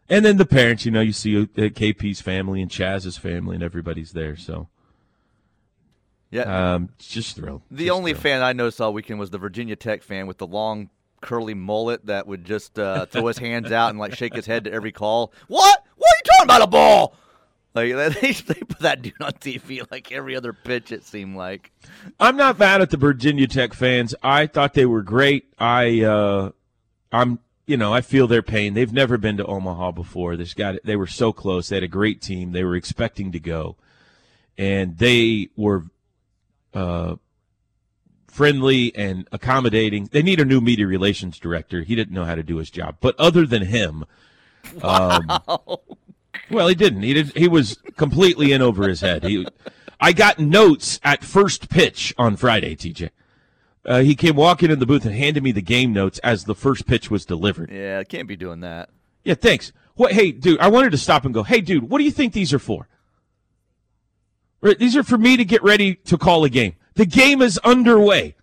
and 0.08 0.24
then 0.24 0.36
the 0.36 0.46
parents, 0.46 0.84
you 0.84 0.90
know, 0.90 1.00
you 1.00 1.12
see 1.12 1.36
uh, 1.40 1.44
KP's 1.44 2.20
family 2.20 2.60
and 2.60 2.70
Chaz's 2.70 3.16
family 3.16 3.54
and 3.54 3.62
everybody's 3.64 4.12
there, 4.12 4.36
so 4.36 4.68
Yeah. 6.32 6.74
um 6.74 6.88
just 6.98 7.36
thrilled. 7.36 7.62
the 7.70 7.84
Just 7.86 7.96
only 7.96 8.12
thrilled. 8.12 8.22
fan 8.22 8.42
I 8.42 8.52
noticed 8.54 8.80
all 8.80 8.92
weekend 8.92 9.20
was 9.20 9.30
the 9.30 9.38
Virginia 9.38 9.76
Tech 9.76 10.02
fan 10.02 10.26
with 10.26 10.38
the 10.38 10.46
long 10.48 10.90
curly 11.20 11.54
mullet 11.54 12.06
that 12.06 12.26
would 12.26 12.44
just 12.44 12.78
uh, 12.80 13.06
throw 13.10 13.26
his 13.28 13.38
hands 13.38 13.70
out 13.70 13.90
and 13.90 13.98
like 13.98 14.14
shake 14.16 14.34
his 14.34 14.46
head 14.46 14.64
to 14.64 14.72
every 14.72 14.90
call. 14.92 15.32
What? 15.46 15.84
What 15.96 16.06
are 16.08 16.16
you 16.18 16.30
talking 16.32 16.44
about 16.44 16.62
a 16.62 16.66
ball? 16.66 17.14
Like 17.74 17.92
they, 18.20 18.32
they 18.32 18.60
put 18.60 18.80
that 18.80 19.02
dude 19.02 19.14
on 19.22 19.32
TV 19.32 19.88
like 19.90 20.10
every 20.10 20.34
other 20.34 20.52
pitch. 20.52 20.90
It 20.90 21.04
seemed 21.04 21.36
like. 21.36 21.70
I'm 22.18 22.36
not 22.36 22.58
mad 22.58 22.80
at 22.82 22.90
the 22.90 22.96
Virginia 22.96 23.46
Tech 23.46 23.72
fans. 23.72 24.14
I 24.22 24.46
thought 24.46 24.74
they 24.74 24.86
were 24.86 25.02
great. 25.02 25.52
I 25.58 26.02
uh 26.02 26.50
I'm 27.12 27.38
you 27.66 27.76
know, 27.76 27.94
I 27.94 28.00
feel 28.00 28.26
their 28.26 28.42
pain. 28.42 28.74
They've 28.74 28.92
never 28.92 29.16
been 29.16 29.36
to 29.36 29.46
Omaha 29.46 29.92
before. 29.92 30.36
This 30.36 30.52
got 30.54 30.76
they 30.82 30.96
were 30.96 31.06
so 31.06 31.32
close. 31.32 31.68
They 31.68 31.76
had 31.76 31.82
a 31.84 31.88
great 31.88 32.20
team. 32.20 32.52
They 32.52 32.64
were 32.64 32.74
expecting 32.74 33.30
to 33.32 33.38
go. 33.40 33.76
And 34.58 34.98
they 34.98 35.48
were 35.56 35.84
uh 36.74 37.16
friendly 38.32 38.94
and 38.96 39.28
accommodating. 39.30 40.08
They 40.10 40.22
need 40.22 40.40
a 40.40 40.44
new 40.44 40.60
media 40.60 40.86
relations 40.86 41.38
director. 41.38 41.82
He 41.82 41.94
didn't 41.94 42.14
know 42.14 42.24
how 42.24 42.34
to 42.34 42.42
do 42.42 42.56
his 42.56 42.70
job. 42.70 42.96
But 43.00 43.14
other 43.18 43.44
than 43.46 43.66
him, 43.66 44.04
um, 44.82 45.26
well, 46.50 46.66
he 46.68 46.74
didn't. 46.74 47.02
He 47.02 47.12
did. 47.12 47.36
He 47.36 47.46
was 47.46 47.78
completely 47.96 48.52
in 48.52 48.62
over 48.62 48.88
his 48.88 49.02
head. 49.02 49.24
He, 49.24 49.46
I 50.00 50.12
got 50.12 50.38
notes 50.38 50.98
at 51.04 51.22
first 51.22 51.68
pitch 51.68 52.14
on 52.16 52.36
Friday. 52.36 52.74
TJ, 52.74 53.10
uh, 53.84 54.00
he 54.00 54.14
came 54.14 54.36
walking 54.36 54.70
in 54.70 54.78
the 54.78 54.86
booth 54.86 55.04
and 55.04 55.14
handed 55.14 55.42
me 55.42 55.52
the 55.52 55.62
game 55.62 55.92
notes 55.92 56.18
as 56.20 56.44
the 56.44 56.54
first 56.54 56.86
pitch 56.86 57.10
was 57.10 57.26
delivered. 57.26 57.70
Yeah, 57.70 58.02
can't 58.04 58.26
be 58.28 58.36
doing 58.36 58.60
that. 58.60 58.88
Yeah, 59.24 59.34
thanks. 59.34 59.72
What? 59.94 60.12
Hey, 60.12 60.32
dude, 60.32 60.58
I 60.58 60.68
wanted 60.68 60.92
to 60.92 60.98
stop 60.98 61.24
and 61.26 61.34
go. 61.34 61.42
Hey, 61.42 61.60
dude, 61.60 61.90
what 61.90 61.98
do 61.98 62.04
you 62.04 62.10
think 62.10 62.32
these 62.32 62.52
are 62.54 62.58
for? 62.58 62.88
Right, 64.62 64.78
These 64.78 64.96
are 64.96 65.02
for 65.02 65.18
me 65.18 65.36
to 65.36 65.44
get 65.44 65.62
ready 65.62 65.96
to 65.96 66.16
call 66.16 66.44
a 66.44 66.48
game. 66.48 66.76
The 66.94 67.04
game 67.04 67.42
is 67.42 67.58
underway. 67.58 68.36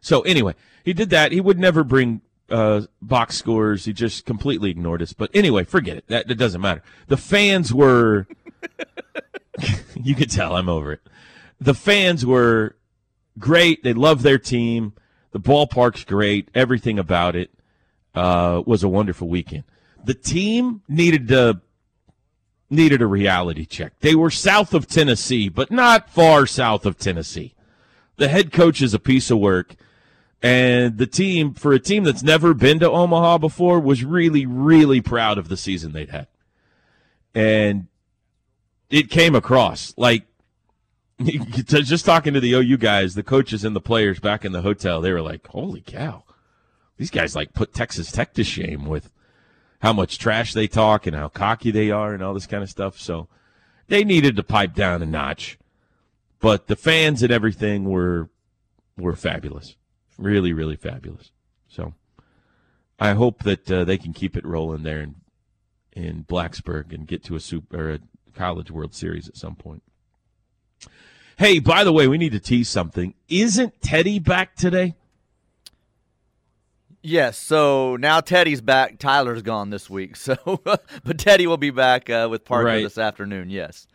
So 0.00 0.22
anyway, 0.22 0.54
he 0.84 0.92
did 0.92 1.10
that. 1.10 1.32
He 1.32 1.40
would 1.40 1.58
never 1.58 1.84
bring 1.84 2.22
uh, 2.50 2.82
box 3.02 3.36
scores. 3.36 3.84
He 3.84 3.92
just 3.92 4.24
completely 4.24 4.70
ignored 4.70 5.02
us. 5.02 5.12
But 5.12 5.30
anyway, 5.34 5.64
forget 5.64 5.98
it. 5.98 6.06
That, 6.08 6.28
that 6.28 6.36
doesn't 6.36 6.60
matter. 6.60 6.82
The 7.08 7.16
fans 7.18 7.72
were. 7.72 8.26
you 9.94 10.14
could 10.14 10.30
tell 10.30 10.56
I'm 10.56 10.68
over 10.68 10.92
it. 10.92 11.00
The 11.60 11.74
fans 11.74 12.24
were 12.24 12.76
great. 13.38 13.82
They 13.82 13.92
love 13.92 14.22
their 14.22 14.38
team. 14.38 14.94
The 15.32 15.40
ballpark's 15.40 16.04
great. 16.04 16.48
Everything 16.54 16.98
about 16.98 17.36
it 17.36 17.50
uh, 18.14 18.62
was 18.64 18.82
a 18.82 18.88
wonderful 18.88 19.28
weekend. 19.28 19.64
The 20.04 20.14
team 20.14 20.82
needed 20.88 21.28
to 21.28 21.60
needed 22.74 23.02
a 23.02 23.06
reality 23.06 23.64
check. 23.64 23.98
They 24.00 24.14
were 24.14 24.30
south 24.30 24.74
of 24.74 24.86
Tennessee, 24.86 25.48
but 25.48 25.70
not 25.70 26.10
far 26.10 26.46
south 26.46 26.86
of 26.86 26.98
Tennessee. 26.98 27.54
The 28.16 28.28
head 28.28 28.52
coach 28.52 28.82
is 28.82 28.94
a 28.94 28.98
piece 28.98 29.30
of 29.30 29.38
work, 29.38 29.74
and 30.42 30.98
the 30.98 31.06
team, 31.06 31.54
for 31.54 31.72
a 31.72 31.80
team 31.80 32.04
that's 32.04 32.22
never 32.22 32.54
been 32.54 32.78
to 32.80 32.90
Omaha 32.90 33.38
before, 33.38 33.80
was 33.80 34.04
really, 34.04 34.46
really 34.46 35.00
proud 35.00 35.38
of 35.38 35.48
the 35.48 35.56
season 35.56 35.92
they'd 35.92 36.10
had. 36.10 36.28
And 37.34 37.86
it 38.90 39.10
came 39.10 39.34
across 39.34 39.94
like 39.96 40.24
just 41.64 42.04
talking 42.04 42.34
to 42.34 42.40
the 42.40 42.52
OU 42.52 42.76
guys, 42.76 43.14
the 43.14 43.22
coaches 43.22 43.64
and 43.64 43.74
the 43.74 43.80
players 43.80 44.20
back 44.20 44.44
in 44.44 44.52
the 44.52 44.62
hotel, 44.62 45.00
they 45.00 45.12
were 45.12 45.22
like, 45.22 45.46
"Holy 45.46 45.80
cow, 45.80 46.24
these 46.96 47.10
guys 47.10 47.34
like 47.34 47.54
put 47.54 47.72
Texas 47.72 48.12
Tech 48.12 48.34
to 48.34 48.44
shame 48.44 48.86
with 48.86 49.10
how 49.84 49.92
much 49.92 50.18
trash 50.18 50.54
they 50.54 50.66
talk 50.66 51.06
and 51.06 51.14
how 51.14 51.28
cocky 51.28 51.70
they 51.70 51.90
are 51.90 52.14
and 52.14 52.22
all 52.22 52.34
this 52.34 52.46
kind 52.46 52.62
of 52.62 52.70
stuff." 52.70 52.98
So 52.98 53.28
they 53.88 54.02
needed 54.02 54.36
to 54.36 54.42
pipe 54.42 54.74
down 54.74 55.02
a 55.02 55.06
notch, 55.06 55.58
but 56.40 56.66
the 56.66 56.76
fans 56.76 57.22
and 57.22 57.30
everything 57.30 57.84
were 57.84 58.30
were 58.96 59.14
fabulous, 59.16 59.76
really, 60.18 60.52
really 60.52 60.76
fabulous. 60.76 61.30
So 61.68 61.94
I 62.98 63.12
hope 63.12 63.42
that 63.42 63.70
uh, 63.70 63.84
they 63.84 63.98
can 63.98 64.12
keep 64.12 64.36
it 64.36 64.44
rolling 64.44 64.82
there 64.82 65.00
in 65.00 65.16
in 65.92 66.24
Blacksburg 66.24 66.92
and 66.92 67.06
get 67.06 67.22
to 67.24 67.36
a 67.36 67.40
super 67.40 67.92
a 67.92 67.98
College 68.34 68.70
World 68.70 68.94
Series 68.94 69.28
at 69.28 69.36
some 69.36 69.54
point. 69.54 69.82
Hey, 71.36 71.58
by 71.58 71.84
the 71.84 71.92
way, 71.92 72.06
we 72.06 72.18
need 72.18 72.32
to 72.32 72.40
tease 72.40 72.68
something. 72.68 73.14
Isn't 73.28 73.80
Teddy 73.80 74.18
back 74.18 74.54
today? 74.54 74.94
Yes, 77.06 77.36
so 77.36 77.96
now 77.96 78.20
Teddy's 78.20 78.62
back. 78.62 78.98
Tyler's 78.98 79.42
gone 79.42 79.68
this 79.68 79.90
week, 79.90 80.16
so 80.16 80.36
but 80.64 81.18
Teddy 81.18 81.46
will 81.46 81.58
be 81.58 81.68
back 81.70 82.08
uh, 82.08 82.28
with 82.30 82.46
Parker 82.46 82.64
Right. 82.64 82.82
this 82.82 82.96
afternoon. 82.96 83.50
Yes, 83.50 83.86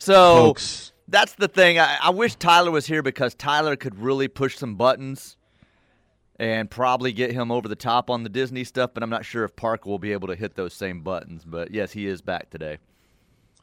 so 0.00 0.34
Folks, 0.34 0.92
that's 1.06 1.34
the 1.34 1.46
thing. 1.46 1.78
I, 1.78 1.98
I 2.02 2.10
wish 2.10 2.34
Tyler 2.34 2.72
was 2.72 2.86
here 2.86 3.02
because 3.02 3.34
Tyler 3.36 3.76
could 3.76 3.96
really 4.00 4.26
push 4.26 4.56
some 4.56 4.74
buttons 4.74 5.36
and 6.40 6.68
probably 6.68 7.12
get 7.12 7.30
him 7.32 7.52
over 7.52 7.68
the 7.68 7.76
top 7.76 8.10
on 8.10 8.24
the 8.24 8.28
Disney 8.28 8.64
stuff. 8.64 8.90
But 8.92 9.04
I'm 9.04 9.10
not 9.10 9.24
sure 9.24 9.44
if 9.44 9.54
Parker 9.54 9.88
will 9.88 10.00
be 10.00 10.10
able 10.12 10.26
to 10.26 10.34
hit 10.34 10.56
those 10.56 10.74
same 10.74 11.02
buttons. 11.02 11.44
But 11.44 11.70
yes, 11.70 11.92
he 11.92 12.08
is 12.08 12.22
back 12.22 12.50
today. 12.50 12.78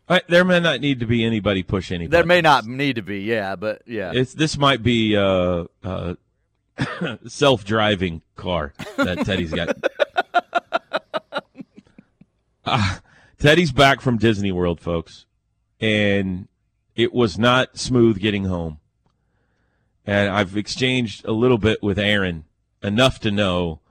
I, 0.07 0.21
there 0.29 0.45
may 0.45 0.59
not 0.61 0.79
need 0.79 1.01
to 1.01 1.05
be 1.05 1.25
anybody 1.25 1.63
push 1.63 1.91
anybody. 1.91 2.15
There 2.15 2.25
may 2.25 2.39
not 2.39 2.65
need 2.65 2.95
to 2.95 3.01
be, 3.01 3.21
yeah, 3.21 3.55
but 3.57 3.81
yeah. 3.87 4.11
It's 4.13 4.33
this 4.33 4.57
might 4.57 4.83
be 4.83 5.17
uh, 5.17 5.65
uh, 5.83 6.15
self-driving 7.27 8.21
car 8.35 8.73
that 8.97 9.25
Teddy's 9.25 9.53
got. 9.53 9.77
Ah, 12.67 12.99
Teddy's 13.37 13.71
back 13.71 14.01
from 14.01 14.17
Disney 14.17 14.51
World, 14.51 14.81
folks, 14.81 15.25
and 15.79 16.47
it 16.95 17.13
was 17.13 17.37
not 17.37 17.77
smooth 17.77 18.19
getting 18.19 18.45
home. 18.45 18.79
And 20.03 20.29
I've 20.29 20.57
exchanged 20.57 21.25
a 21.25 21.31
little 21.31 21.59
bit 21.59 21.83
with 21.83 21.99
Aaron, 21.99 22.45
enough 22.81 23.19
to 23.19 23.29
know 23.29 23.81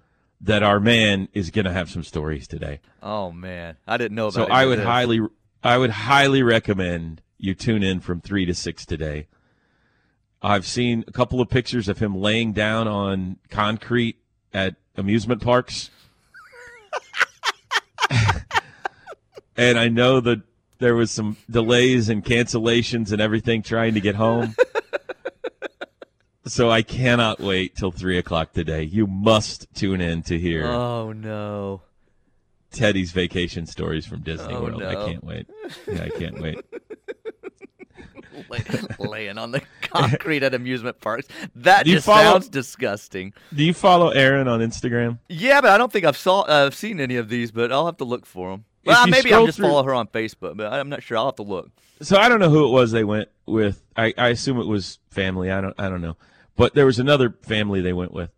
that 0.40 0.62
our 0.64 0.80
man 0.80 1.28
is 1.32 1.50
going 1.50 1.64
to 1.66 1.72
have 1.72 1.88
some 1.88 2.02
stories 2.02 2.48
today. 2.48 2.80
oh 3.02 3.30
man, 3.30 3.76
I 3.86 3.96
didn't 3.96 4.16
know 4.16 4.26
about. 4.26 4.48
So 4.48 4.52
I 4.52 4.66
would 4.66 4.80
this. 4.80 4.86
highly, 4.86 5.20
I 5.62 5.78
would 5.78 5.90
highly 5.90 6.42
recommend 6.42 7.22
you 7.38 7.54
tune 7.54 7.82
in 7.84 8.00
from 8.00 8.20
three 8.20 8.44
to 8.46 8.54
six 8.54 8.84
today. 8.84 9.28
I've 10.44 10.66
seen 10.66 11.04
a 11.08 11.12
couple 11.12 11.40
of 11.40 11.48
pictures 11.48 11.88
of 11.88 11.98
him 11.98 12.14
laying 12.14 12.52
down 12.52 12.86
on 12.86 13.38
concrete 13.48 14.16
at 14.52 14.76
amusement 14.94 15.40
parks, 15.40 15.90
and 19.56 19.78
I 19.78 19.88
know 19.88 20.20
that 20.20 20.42
there 20.80 20.94
was 20.94 21.10
some 21.10 21.38
delays 21.50 22.10
and 22.10 22.22
cancellations 22.22 23.10
and 23.10 23.22
everything 23.22 23.62
trying 23.62 23.94
to 23.94 24.00
get 24.00 24.16
home. 24.16 24.54
So 26.46 26.70
I 26.70 26.82
cannot 26.82 27.40
wait 27.40 27.74
till 27.74 27.90
three 27.90 28.18
o'clock 28.18 28.52
today. 28.52 28.82
You 28.82 29.06
must 29.06 29.66
tune 29.74 30.02
in 30.02 30.22
to 30.24 30.38
hear 30.38 30.66
Oh 30.66 31.12
no. 31.12 31.80
Teddy's 32.70 33.12
vacation 33.12 33.64
stories 33.64 34.04
from 34.04 34.20
Disney 34.20 34.52
Oh, 34.52 34.62
World. 34.62 34.82
I 34.82 34.94
can't 34.94 35.24
wait. 35.24 35.46
Yeah, 35.90 36.02
I 36.02 36.08
can't 36.10 36.38
wait. 36.38 36.58
laying 38.98 39.38
on 39.38 39.50
the 39.50 39.62
concrete 39.82 40.42
at 40.42 40.54
amusement 40.54 41.00
parks. 41.00 41.28
That 41.56 41.86
just 41.86 42.06
follow- 42.06 42.22
sounds 42.32 42.48
disgusting. 42.48 43.32
Do 43.54 43.64
you 43.64 43.74
follow 43.74 44.10
Aaron 44.10 44.48
on 44.48 44.60
Instagram? 44.60 45.18
Yeah, 45.28 45.60
but 45.60 45.70
I 45.70 45.78
don't 45.78 45.92
think 45.92 46.04
I've 46.04 46.16
saw 46.16 46.42
uh, 46.42 46.70
seen 46.70 47.00
any 47.00 47.16
of 47.16 47.28
these. 47.28 47.50
But 47.50 47.72
I'll 47.72 47.86
have 47.86 47.98
to 47.98 48.04
look 48.04 48.26
for 48.26 48.50
them. 48.50 48.64
Well, 48.84 49.06
maybe 49.06 49.32
I'll 49.32 49.46
just 49.46 49.56
through- 49.58 49.68
follow 49.68 49.82
her 49.84 49.94
on 49.94 50.08
Facebook, 50.08 50.56
but 50.56 50.72
I'm 50.72 50.88
not 50.88 51.02
sure. 51.02 51.16
I'll 51.16 51.26
have 51.26 51.36
to 51.36 51.42
look. 51.42 51.70
So 52.02 52.16
I 52.18 52.28
don't 52.28 52.40
know 52.40 52.50
who 52.50 52.66
it 52.66 52.70
was 52.70 52.90
they 52.90 53.04
went 53.04 53.28
with. 53.46 53.82
I, 53.96 54.12
I 54.18 54.28
assume 54.28 54.58
it 54.60 54.66
was 54.66 54.98
family. 55.10 55.50
I 55.50 55.60
don't 55.60 55.74
I 55.78 55.88
don't 55.88 56.02
know. 56.02 56.16
But 56.56 56.74
there 56.74 56.86
was 56.86 56.98
another 56.98 57.34
family 57.42 57.80
they 57.80 57.92
went 57.92 58.12
with. 58.12 58.30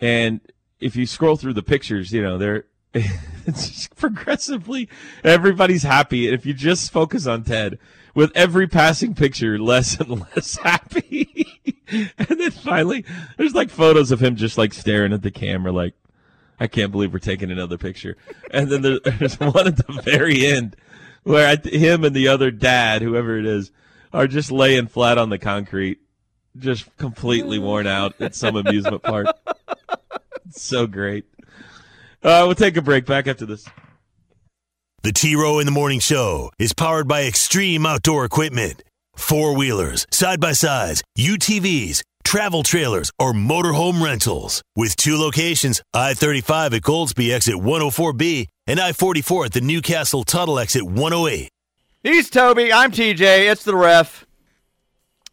And 0.00 0.40
if 0.80 0.96
you 0.96 1.06
scroll 1.06 1.36
through 1.36 1.54
the 1.54 1.62
pictures, 1.62 2.12
you 2.12 2.22
know, 2.22 2.38
they're 2.38 2.64
it's 2.94 3.88
progressively 3.88 4.88
everybody's 5.24 5.82
happy. 5.82 6.26
And 6.26 6.34
if 6.34 6.44
you 6.44 6.52
just 6.54 6.90
focus 6.92 7.26
on 7.26 7.44
Ted, 7.44 7.78
with 8.14 8.32
every 8.34 8.66
passing 8.66 9.14
picture, 9.14 9.58
less 9.58 9.98
and 9.98 10.20
less 10.20 10.56
happy. 10.62 11.60
and 11.90 12.26
then 12.28 12.50
finally, 12.50 13.04
there's 13.36 13.54
like 13.54 13.70
photos 13.70 14.10
of 14.10 14.22
him 14.22 14.36
just 14.36 14.58
like 14.58 14.72
staring 14.72 15.12
at 15.12 15.22
the 15.22 15.30
camera, 15.30 15.72
like, 15.72 15.94
I 16.60 16.66
can't 16.66 16.92
believe 16.92 17.12
we're 17.12 17.18
taking 17.18 17.50
another 17.50 17.78
picture. 17.78 18.16
And 18.50 18.70
then 18.70 18.82
there, 18.82 18.98
there's 19.04 19.38
one 19.40 19.66
at 19.66 19.76
the 19.76 20.00
very 20.04 20.46
end 20.46 20.76
where 21.22 21.48
I, 21.48 21.68
him 21.68 22.04
and 22.04 22.14
the 22.14 22.28
other 22.28 22.50
dad, 22.50 23.02
whoever 23.02 23.38
it 23.38 23.46
is, 23.46 23.70
are 24.12 24.26
just 24.26 24.52
laying 24.52 24.86
flat 24.86 25.18
on 25.18 25.30
the 25.30 25.38
concrete, 25.38 26.00
just 26.58 26.94
completely 26.98 27.58
worn 27.58 27.86
out 27.86 28.20
at 28.20 28.34
some 28.34 28.56
amusement 28.56 29.02
park. 29.02 29.26
It's 30.48 30.62
so 30.62 30.86
great. 30.86 31.24
Uh, 32.22 32.44
we'll 32.44 32.54
take 32.54 32.76
a 32.76 32.82
break. 32.82 33.06
Back 33.06 33.26
after 33.26 33.46
this. 33.46 33.66
The 35.04 35.12
T 35.12 35.34
Row 35.34 35.58
in 35.58 35.66
the 35.66 35.72
Morning 35.72 35.98
Show 35.98 36.52
is 36.60 36.72
powered 36.72 37.08
by 37.08 37.24
Extreme 37.24 37.84
Outdoor 37.84 38.24
Equipment. 38.24 38.84
Four 39.16 39.56
wheelers, 39.56 40.06
side 40.12 40.40
by 40.40 40.52
sides, 40.52 41.02
UTVs, 41.18 42.02
travel 42.22 42.62
trailers, 42.62 43.10
or 43.18 43.32
motorhome 43.32 44.00
rentals. 44.00 44.62
With 44.76 44.94
two 44.94 45.16
locations 45.16 45.82
I 45.92 46.14
35 46.14 46.74
at 46.74 46.82
Goldsby 46.82 47.32
exit 47.32 47.56
104B 47.56 48.46
and 48.68 48.78
I 48.78 48.92
44 48.92 49.46
at 49.46 49.52
the 49.54 49.60
Newcastle 49.60 50.22
Tuttle 50.22 50.60
exit 50.60 50.84
108. 50.84 51.48
He's 52.04 52.30
Toby. 52.30 52.72
I'm 52.72 52.92
TJ. 52.92 53.50
It's 53.50 53.64
the 53.64 53.74
ref. 53.74 54.24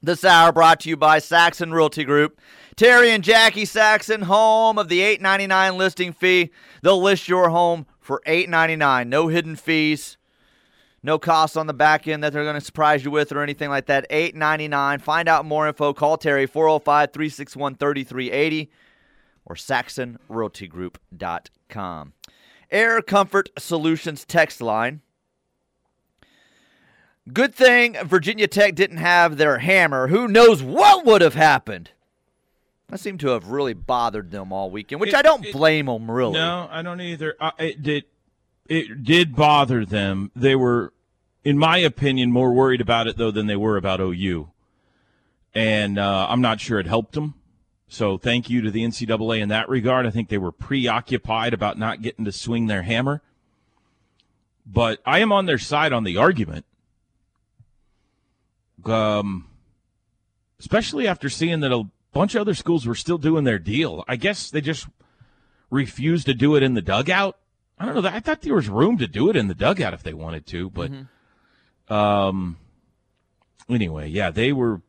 This 0.01 0.25
hour 0.25 0.51
brought 0.51 0.79
to 0.79 0.89
you 0.89 0.97
by 0.97 1.19
Saxon 1.19 1.71
Realty 1.71 2.05
Group. 2.05 2.41
Terry 2.75 3.11
and 3.11 3.23
Jackie 3.23 3.65
Saxon, 3.65 4.23
home 4.23 4.79
of 4.79 4.89
the 4.89 5.01
$8.99 5.01 5.77
listing 5.77 6.11
fee. 6.11 6.49
They'll 6.81 6.99
list 6.99 7.27
your 7.27 7.49
home 7.49 7.85
for 8.09 8.21
$8.99. 8.25 9.07
No 9.07 9.27
hidden 9.27 9.55
fees. 9.55 10.17
No 11.03 11.19
costs 11.19 11.55
on 11.55 11.67
the 11.67 11.75
back 11.75 12.07
end 12.07 12.23
that 12.23 12.33
they're 12.33 12.43
going 12.43 12.55
to 12.55 12.61
surprise 12.61 13.05
you 13.05 13.11
with 13.11 13.31
or 13.31 13.43
anything 13.43 13.69
like 13.69 13.85
that. 13.85 14.09
$8.99. 14.09 14.99
Find 14.99 15.29
out 15.29 15.45
more 15.45 15.67
info. 15.67 15.93
Call 15.93 16.17
Terry 16.17 16.47
405 16.47 17.13
361 17.13 17.75
3380 17.75 18.71
or 19.45 19.53
saxonrealtygroup.com. 19.53 22.13
Air 22.71 23.01
Comfort 23.03 23.49
Solutions 23.59 24.25
text 24.25 24.59
line. 24.59 25.01
Good 27.31 27.53
thing 27.53 27.95
Virginia 28.03 28.47
Tech 28.47 28.73
didn't 28.73 28.97
have 28.97 29.37
their 29.37 29.59
hammer. 29.59 30.07
Who 30.07 30.27
knows 30.27 30.63
what 30.63 31.05
would 31.05 31.21
have 31.21 31.35
happened? 31.35 31.91
That 32.89 32.99
seemed 32.99 33.19
to 33.21 33.29
have 33.29 33.47
really 33.49 33.73
bothered 33.73 34.31
them 34.31 34.51
all 34.51 34.71
weekend, 34.71 34.99
which 34.99 35.09
It- 35.13 35.15
I 35.15 35.21
don't 35.21 35.45
it- 35.45 35.53
blame 35.53 35.85
them 35.85 36.09
really. 36.09 36.33
No, 36.33 36.67
I 36.71 36.81
don't 36.81 36.99
either. 37.01 37.35
It 37.57 37.83
did. 37.83 38.05
It 38.67 39.03
did 39.03 39.35
bother 39.35 39.85
them. 39.85 40.31
They 40.35 40.55
were, 40.55 40.93
in 41.43 41.57
my 41.57 41.77
opinion, 41.77 42.31
more 42.31 42.53
worried 42.53 42.81
about 42.81 43.07
it 43.07 43.17
though 43.17 43.31
than 43.31 43.47
they 43.47 43.55
were 43.55 43.77
about 43.77 43.99
OU, 43.99 44.51
and 45.53 45.97
uh, 45.97 46.27
I'm 46.29 46.41
not 46.41 46.59
sure 46.59 46.79
it 46.79 46.87
helped 46.87 47.13
them. 47.13 47.35
So 47.87 48.17
thank 48.19 48.49
you 48.49 48.61
to 48.61 48.69
the 48.69 48.83
NCAA 48.83 49.39
in 49.39 49.49
that 49.49 49.67
regard. 49.69 50.05
I 50.05 50.11
think 50.11 50.29
they 50.29 50.37
were 50.37 50.51
preoccupied 50.51 51.53
about 51.55 51.77
not 51.79 52.03
getting 52.03 52.25
to 52.25 52.31
swing 52.31 52.67
their 52.67 52.83
hammer. 52.83 53.21
But 54.71 54.99
I 55.03 55.19
am 55.19 55.31
on 55.31 55.47
their 55.47 55.57
side 55.57 55.91
on 55.91 56.03
the 56.03 56.15
argument. 56.17 56.65
Um, 58.85 59.47
especially 60.59 61.07
after 61.07 61.29
seeing 61.29 61.61
that 61.61 61.71
a 61.71 61.85
bunch 62.11 62.35
of 62.35 62.41
other 62.41 62.53
schools 62.53 62.85
were 62.85 62.95
still 62.95 63.17
doing 63.17 63.43
their 63.43 63.59
deal. 63.59 64.03
I 64.07 64.15
guess 64.15 64.49
they 64.49 64.61
just 64.61 64.87
refused 65.69 66.25
to 66.25 66.33
do 66.33 66.55
it 66.55 66.63
in 66.63 66.73
the 66.73 66.81
dugout. 66.81 67.37
I 67.77 67.85
don't 67.85 67.95
know. 67.95 68.09
I 68.09 68.19
thought 68.19 68.41
there 68.41 68.55
was 68.55 68.67
room 68.67 68.97
to 68.97 69.07
do 69.07 69.29
it 69.29 69.35
in 69.35 69.47
the 69.47 69.53
dugout 69.53 69.93
if 69.93 70.03
they 70.03 70.13
wanted 70.13 70.45
to, 70.47 70.69
but 70.69 70.91
um, 71.93 72.57
anyway, 73.69 74.09
yeah, 74.09 74.31
they 74.31 74.51
were 74.51 74.81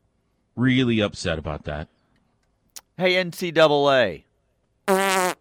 really 0.57 1.01
upset 1.01 1.39
about 1.39 1.65
that. 1.65 1.89
Hey, 2.97 3.15
NCAA. 3.15 4.25
That's 4.87 5.37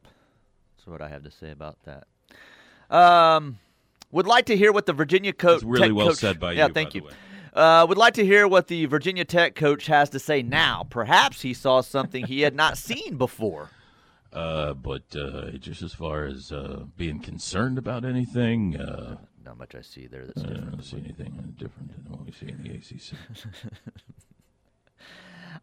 what 0.85 1.01
I 1.01 1.09
have 1.09 1.23
to 1.23 1.31
say 1.31 1.51
about 1.51 1.77
that. 1.85 2.05
Um, 2.95 3.59
would 4.11 4.27
like 4.27 4.45
to 4.45 4.57
hear 4.57 4.71
what 4.71 4.85
the 4.85 4.93
Virginia 4.93 5.33
coach. 5.33 5.63
Really 5.63 5.91
well 5.91 6.07
coach- 6.09 6.17
said 6.17 6.39
by 6.39 6.53
yeah, 6.53 6.67
you, 6.67 6.73
thank 6.73 6.93
by 6.93 6.99
the 6.99 7.05
you. 7.05 7.11
Uh, 7.53 7.85
would 7.87 7.97
like 7.97 8.13
to 8.15 8.25
hear 8.25 8.47
what 8.47 8.67
the 8.67 8.85
Virginia 8.85 9.25
Tech 9.25 9.55
coach 9.55 9.87
has 9.87 10.09
to 10.11 10.19
say 10.19 10.41
now. 10.41 10.85
Perhaps 10.89 11.41
he 11.41 11.53
saw 11.53 11.81
something 11.81 12.25
he 12.25 12.41
had 12.41 12.55
not 12.55 12.77
seen 12.77 13.17
before. 13.17 13.69
Uh, 14.31 14.75
but 14.75 15.01
uh, 15.15 15.49
just 15.53 15.81
as 15.81 15.91
far 15.91 16.25
as 16.25 16.51
uh, 16.51 16.83
being 16.97 17.19
concerned 17.19 17.79
about 17.79 18.05
anything, 18.05 18.77
uh, 18.79 19.17
Not 19.43 19.57
much 19.57 19.73
I 19.73 19.81
see 19.81 20.05
there 20.05 20.27
that's 20.27 20.43
I 20.43 20.49
don't 20.49 20.83
see 20.83 20.97
anything 20.97 21.55
different 21.57 21.91
than 21.95 22.11
what 22.11 22.23
we 22.23 22.31
see 22.31 22.47
in 22.49 22.61
the 22.61 22.69
ACC. 22.75 23.17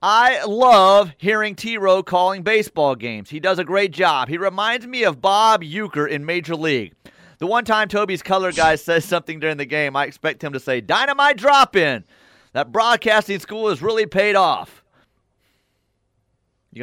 I 0.02 0.44
love 0.44 1.12
hearing 1.16 1.54
T 1.54 1.78
Row 1.78 2.02
calling 2.02 2.42
baseball 2.42 2.96
games. 2.96 3.30
He 3.30 3.38
does 3.38 3.60
a 3.60 3.64
great 3.64 3.92
job. 3.92 4.28
He 4.28 4.36
reminds 4.36 4.84
me 4.86 5.04
of 5.04 5.20
Bob 5.20 5.62
Uecker 5.62 6.08
in 6.08 6.26
Major 6.26 6.56
League. 6.56 6.94
The 7.38 7.46
one 7.46 7.64
time 7.64 7.88
Toby's 7.88 8.22
color 8.22 8.52
guy 8.52 8.74
says 8.76 9.04
something 9.04 9.40
during 9.40 9.56
the 9.56 9.66
game, 9.66 9.96
I 9.96 10.04
expect 10.04 10.42
him 10.42 10.52
to 10.52 10.60
say, 10.60 10.80
Dynamite 10.80 11.36
drop 11.36 11.76
in. 11.76 12.04
That 12.52 12.72
broadcasting 12.72 13.38
school 13.40 13.68
has 13.68 13.82
really 13.82 14.06
paid 14.06 14.34
off. 14.34 14.82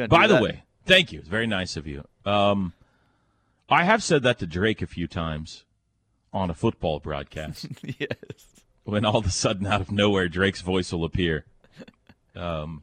By 0.08 0.26
the 0.26 0.34
that? 0.34 0.42
way, 0.42 0.62
thank 0.86 1.12
you. 1.12 1.20
It's 1.20 1.28
very 1.28 1.46
nice 1.46 1.76
of 1.76 1.86
you. 1.86 2.04
Um, 2.24 2.72
I 3.68 3.84
have 3.84 4.02
said 4.02 4.22
that 4.22 4.38
to 4.40 4.46
Drake 4.46 4.82
a 4.82 4.86
few 4.86 5.06
times 5.06 5.64
on 6.32 6.50
a 6.50 6.54
football 6.54 7.00
broadcast. 7.00 7.66
yes. 7.98 8.08
when 8.84 9.04
all 9.04 9.16
of 9.16 9.26
a 9.26 9.30
sudden, 9.30 9.66
out 9.66 9.80
of 9.80 9.90
nowhere, 9.90 10.28
Drake's 10.28 10.60
voice 10.60 10.92
will 10.92 11.04
appear, 11.04 11.44
um, 12.36 12.82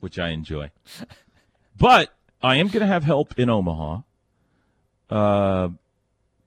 which 0.00 0.18
I 0.18 0.30
enjoy. 0.30 0.70
But 1.76 2.12
I 2.42 2.56
am 2.56 2.68
going 2.68 2.80
to 2.80 2.86
have 2.86 3.04
help 3.04 3.38
in 3.38 3.48
Omaha. 3.48 4.00
Uh, 5.08 5.68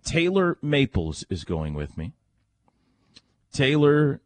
Taylor 0.03 0.57
Maples 0.61 1.25
is 1.29 1.43
going 1.43 1.73
with 1.73 1.97
me. 1.97 2.13
Taylor 3.51 4.21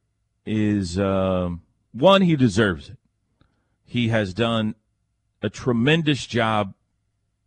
is 0.46 0.98
um, 0.98 1.62
one; 1.92 2.22
he 2.22 2.36
deserves 2.36 2.90
it. 2.90 2.98
He 3.86 4.10
has 4.10 4.34
done 4.34 4.76
a 5.42 5.50
tremendous 5.50 6.26
job, 6.26 6.74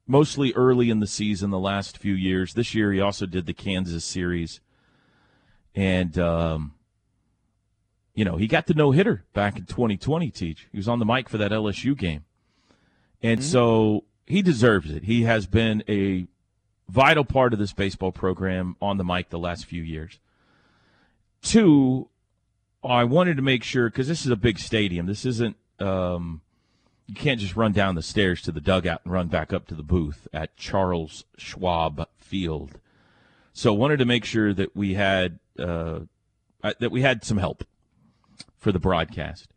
mostly 0.07 0.53
early 0.55 0.91
in 0.91 1.01
the 1.01 1.07
season, 1.07 1.51
the 1.51 1.59
last 1.59 1.99
few 1.99 2.15
years. 2.15 2.55
This 2.55 2.75
year, 2.75 2.93
he 2.93 3.01
also 3.01 3.27
did 3.27 3.47
the 3.47 3.55
Kansas 3.55 4.05
series, 4.05 4.61
and 5.75 6.19
um, 6.19 6.75
you 8.15 8.25
know, 8.25 8.37
he 8.37 8.47
got 8.47 8.67
the 8.67 8.75
no 8.75 8.91
hitter 8.91 9.25
back 9.33 9.57
in 9.57 9.65
2020. 9.65 10.31
Teach 10.31 10.69
he 10.71 10.77
was 10.77 10.89
on 10.89 10.99
the 10.99 11.07
mic 11.07 11.29
for 11.29 11.39
that 11.39 11.51
LSU 11.51 11.97
game, 11.97 12.25
and 13.23 13.43
so 13.43 14.05
he 14.27 14.43
deserves 14.43 14.91
it. 14.91 15.05
He 15.05 15.23
has 15.23 15.47
been 15.47 15.83
a 15.89 16.27
vital 16.91 17.25
part 17.25 17.53
of 17.53 17.59
this 17.59 17.73
baseball 17.73 18.13
program 18.13 18.77
on 18.83 18.97
the 18.99 19.05
mic 19.05 19.31
the 19.31 19.39
last 19.39 19.65
few 19.65 19.83
years. 19.83 20.19
Two, 21.43 22.09
I 22.83 23.05
wanted 23.05 23.37
to 23.37 23.43
make 23.43 23.63
sure 23.63 23.89
because 23.89 24.09
this 24.09 24.25
is 24.25 24.31
a 24.31 24.37
big 24.37 24.59
stadium. 24.59 25.07
This 25.07 25.25
isn't. 25.25 25.57
Um, 25.79 26.43
you 27.07 27.15
can't 27.15 27.41
just 27.41 27.57
run 27.57 27.73
down 27.73 27.97
the 27.97 28.03
stairs 28.03 28.41
to 28.43 28.53
the 28.53 28.61
dugout 28.61 29.01
and 29.05 29.13
run 29.13 29.27
back 29.27 29.53
up 29.53 29.67
to 29.67 29.75
the 29.75 29.83
booth 29.83 30.29
at 30.33 30.57
Charles 30.57 31.25
Schwab 31.37 32.09
Field. 32.19 32.79
So 33.53 33.73
wanted 33.73 33.99
to 33.99 34.05
make 34.05 34.25
sure 34.25 34.55
that 34.55 34.77
we 34.77 34.95
had 34.95 35.39
uh, 35.59 36.01
uh, 36.63 36.75
that 36.79 36.91
we 36.91 37.03
had 37.03 37.25
some 37.25 37.39
help 37.39 37.65
for 38.59 38.73
the 38.73 38.79
broadcast, 38.79 39.49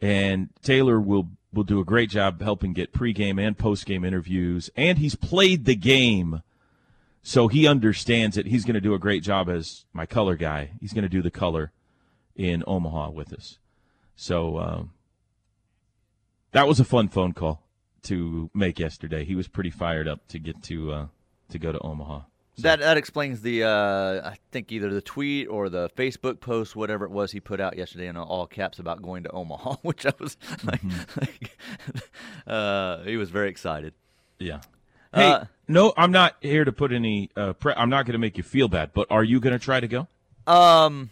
and 0.00 0.50
Taylor 0.62 1.00
will 1.00 1.28
will 1.52 1.64
do 1.64 1.80
a 1.80 1.84
great 1.84 2.10
job 2.10 2.42
helping 2.42 2.72
get 2.72 2.92
pregame 2.92 3.40
and 3.40 3.56
postgame 3.56 4.06
interviews, 4.06 4.70
and 4.76 4.98
he's 4.98 5.14
played 5.14 5.64
the 5.64 5.76
game, 5.76 6.42
so 7.28 7.46
he 7.46 7.68
understands 7.68 8.38
it. 8.38 8.46
He's 8.46 8.64
going 8.64 8.72
to 8.74 8.80
do 8.80 8.94
a 8.94 8.98
great 8.98 9.22
job 9.22 9.50
as 9.50 9.84
my 9.92 10.06
color 10.06 10.34
guy. 10.34 10.70
He's 10.80 10.94
going 10.94 11.02
to 11.02 11.10
do 11.10 11.20
the 11.20 11.30
color 11.30 11.72
in 12.34 12.64
Omaha 12.66 13.10
with 13.10 13.34
us. 13.34 13.58
So 14.16 14.58
um, 14.58 14.92
that 16.52 16.66
was 16.66 16.80
a 16.80 16.84
fun 16.84 17.08
phone 17.08 17.34
call 17.34 17.62
to 18.04 18.48
make 18.54 18.78
yesterday. 18.78 19.26
He 19.26 19.34
was 19.34 19.46
pretty 19.46 19.68
fired 19.68 20.08
up 20.08 20.26
to 20.28 20.38
get 20.38 20.62
to 20.64 20.90
uh, 20.90 21.06
to 21.50 21.58
go 21.58 21.70
to 21.70 21.78
Omaha. 21.80 22.22
That 22.60 22.80
that 22.80 22.96
explains 22.96 23.42
the 23.42 23.62
uh, 23.62 24.30
I 24.30 24.38
think 24.50 24.72
either 24.72 24.88
the 24.88 25.02
tweet 25.02 25.48
or 25.48 25.68
the 25.68 25.90
Facebook 25.90 26.40
post, 26.40 26.76
whatever 26.76 27.04
it 27.04 27.10
was 27.10 27.30
he 27.32 27.40
put 27.40 27.60
out 27.60 27.76
yesterday 27.76 28.06
in 28.06 28.16
all 28.16 28.46
caps 28.46 28.78
about 28.78 29.02
going 29.02 29.24
to 29.24 29.30
Omaha, 29.32 29.76
which 29.82 30.06
I 30.06 30.14
was 30.18 30.38
like, 30.64 30.80
like 31.20 31.58
uh, 32.46 33.02
he 33.02 33.18
was 33.18 33.28
very 33.28 33.50
excited. 33.50 33.92
Yeah. 34.38 34.60
Hey, 35.14 35.30
Uh, 35.30 35.44
no, 35.66 35.92
I'm 35.96 36.12
not 36.12 36.36
here 36.40 36.64
to 36.64 36.72
put 36.72 36.92
any. 36.92 37.30
Uh, 37.36 37.52
pre- 37.52 37.74
I'm 37.76 37.90
not 37.90 38.06
going 38.06 38.12
to 38.12 38.18
make 38.18 38.36
you 38.36 38.42
feel 38.42 38.68
bad, 38.68 38.90
but 38.94 39.06
are 39.10 39.24
you 39.24 39.40
going 39.40 39.52
to 39.58 39.64
try 39.64 39.80
to 39.80 39.88
go? 39.88 40.06
Um, 40.46 41.10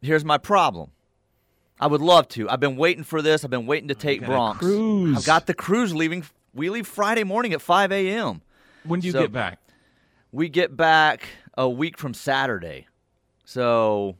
here's 0.00 0.24
my 0.24 0.38
problem. 0.38 0.90
I 1.80 1.86
would 1.88 2.00
love 2.00 2.28
to. 2.28 2.48
I've 2.48 2.60
been 2.60 2.76
waiting 2.76 3.04
for 3.04 3.20
this. 3.20 3.44
I've 3.44 3.50
been 3.50 3.66
waiting 3.66 3.88
to 3.88 3.94
take 3.94 4.24
Bronx. 4.24 4.58
cruise. 4.60 5.18
I've 5.18 5.26
got 5.26 5.46
the 5.46 5.54
cruise 5.54 5.94
leaving. 5.94 6.24
We 6.54 6.70
leave 6.70 6.86
Friday 6.86 7.22
morning 7.24 7.52
at 7.52 7.60
5 7.60 7.92
a.m. 7.92 8.40
When 8.84 9.00
do 9.00 9.06
you 9.06 9.12
So- 9.12 9.20
get 9.22 9.32
back? 9.32 9.58
We 10.32 10.48
get 10.48 10.76
back 10.76 11.28
a 11.56 11.68
week 11.68 11.98
from 11.98 12.14
Saturday. 12.14 12.86
So 13.44 14.16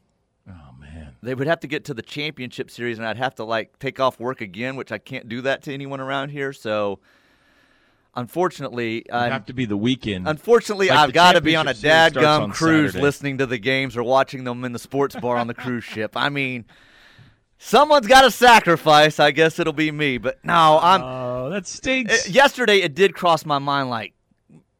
Oh 0.47 0.53
man. 0.79 1.15
they 1.21 1.33
would 1.35 1.47
have 1.47 1.59
to 1.61 1.67
get 1.67 1.85
to 1.85 1.93
the 1.93 2.01
championship 2.01 2.69
series, 2.71 2.97
and 2.97 3.07
I'd 3.07 3.17
have 3.17 3.35
to 3.35 3.43
like 3.43 3.77
take 3.79 3.99
off 3.99 4.19
work 4.19 4.41
again, 4.41 4.75
which 4.75 4.91
I 4.91 4.97
can't 4.99 5.27
do 5.27 5.41
that 5.41 5.63
to 5.63 5.73
anyone 5.73 5.99
around 5.99 6.29
here. 6.29 6.53
So, 6.53 6.99
unfortunately, 8.17 9.05
I'm, 9.11 9.31
have 9.31 9.45
to 9.45 9.53
be 9.53 9.65
the 9.65 9.77
weekend. 9.77 10.27
unfortunately, 10.27 10.89
Like 10.89 10.97
I've 10.97 11.13
got 11.13 11.33
to 11.33 11.41
be 11.41 11.55
on 11.55 11.67
a 11.67 11.73
dadgum 11.73 12.41
on 12.41 12.51
cruise, 12.51 12.91
Saturday. 12.91 13.01
listening 13.03 13.37
to 13.37 13.45
the 13.45 13.57
games 13.57 13.95
or 13.95 14.03
watching 14.03 14.43
them 14.43 14.65
in 14.65 14.73
the 14.73 14.79
sports 14.79 15.15
bar 15.15 15.37
on 15.37 15.47
the 15.47 15.53
cruise 15.53 15.83
ship. 15.93 16.11
I 16.15 16.27
mean, 16.29 16.65
someone's 17.57 18.07
got 18.07 18.21
to 18.21 18.31
sacrifice. 18.31 19.19
I 19.19 19.31
guess 19.31 19.59
it'll 19.59 19.71
be 19.73 19.91
me. 19.91 20.17
But 20.17 20.43
no, 20.43 20.79
I'm. 20.81 21.01
Oh, 21.01 21.49
that 21.51 21.67
stinks. 21.67 22.27
Eh, 22.27 22.31
yesterday 22.31 22.77
it 22.81 22.93
did 22.95 23.13
cross 23.15 23.45
my 23.45 23.59
mind 23.59 23.89
like 23.89 24.13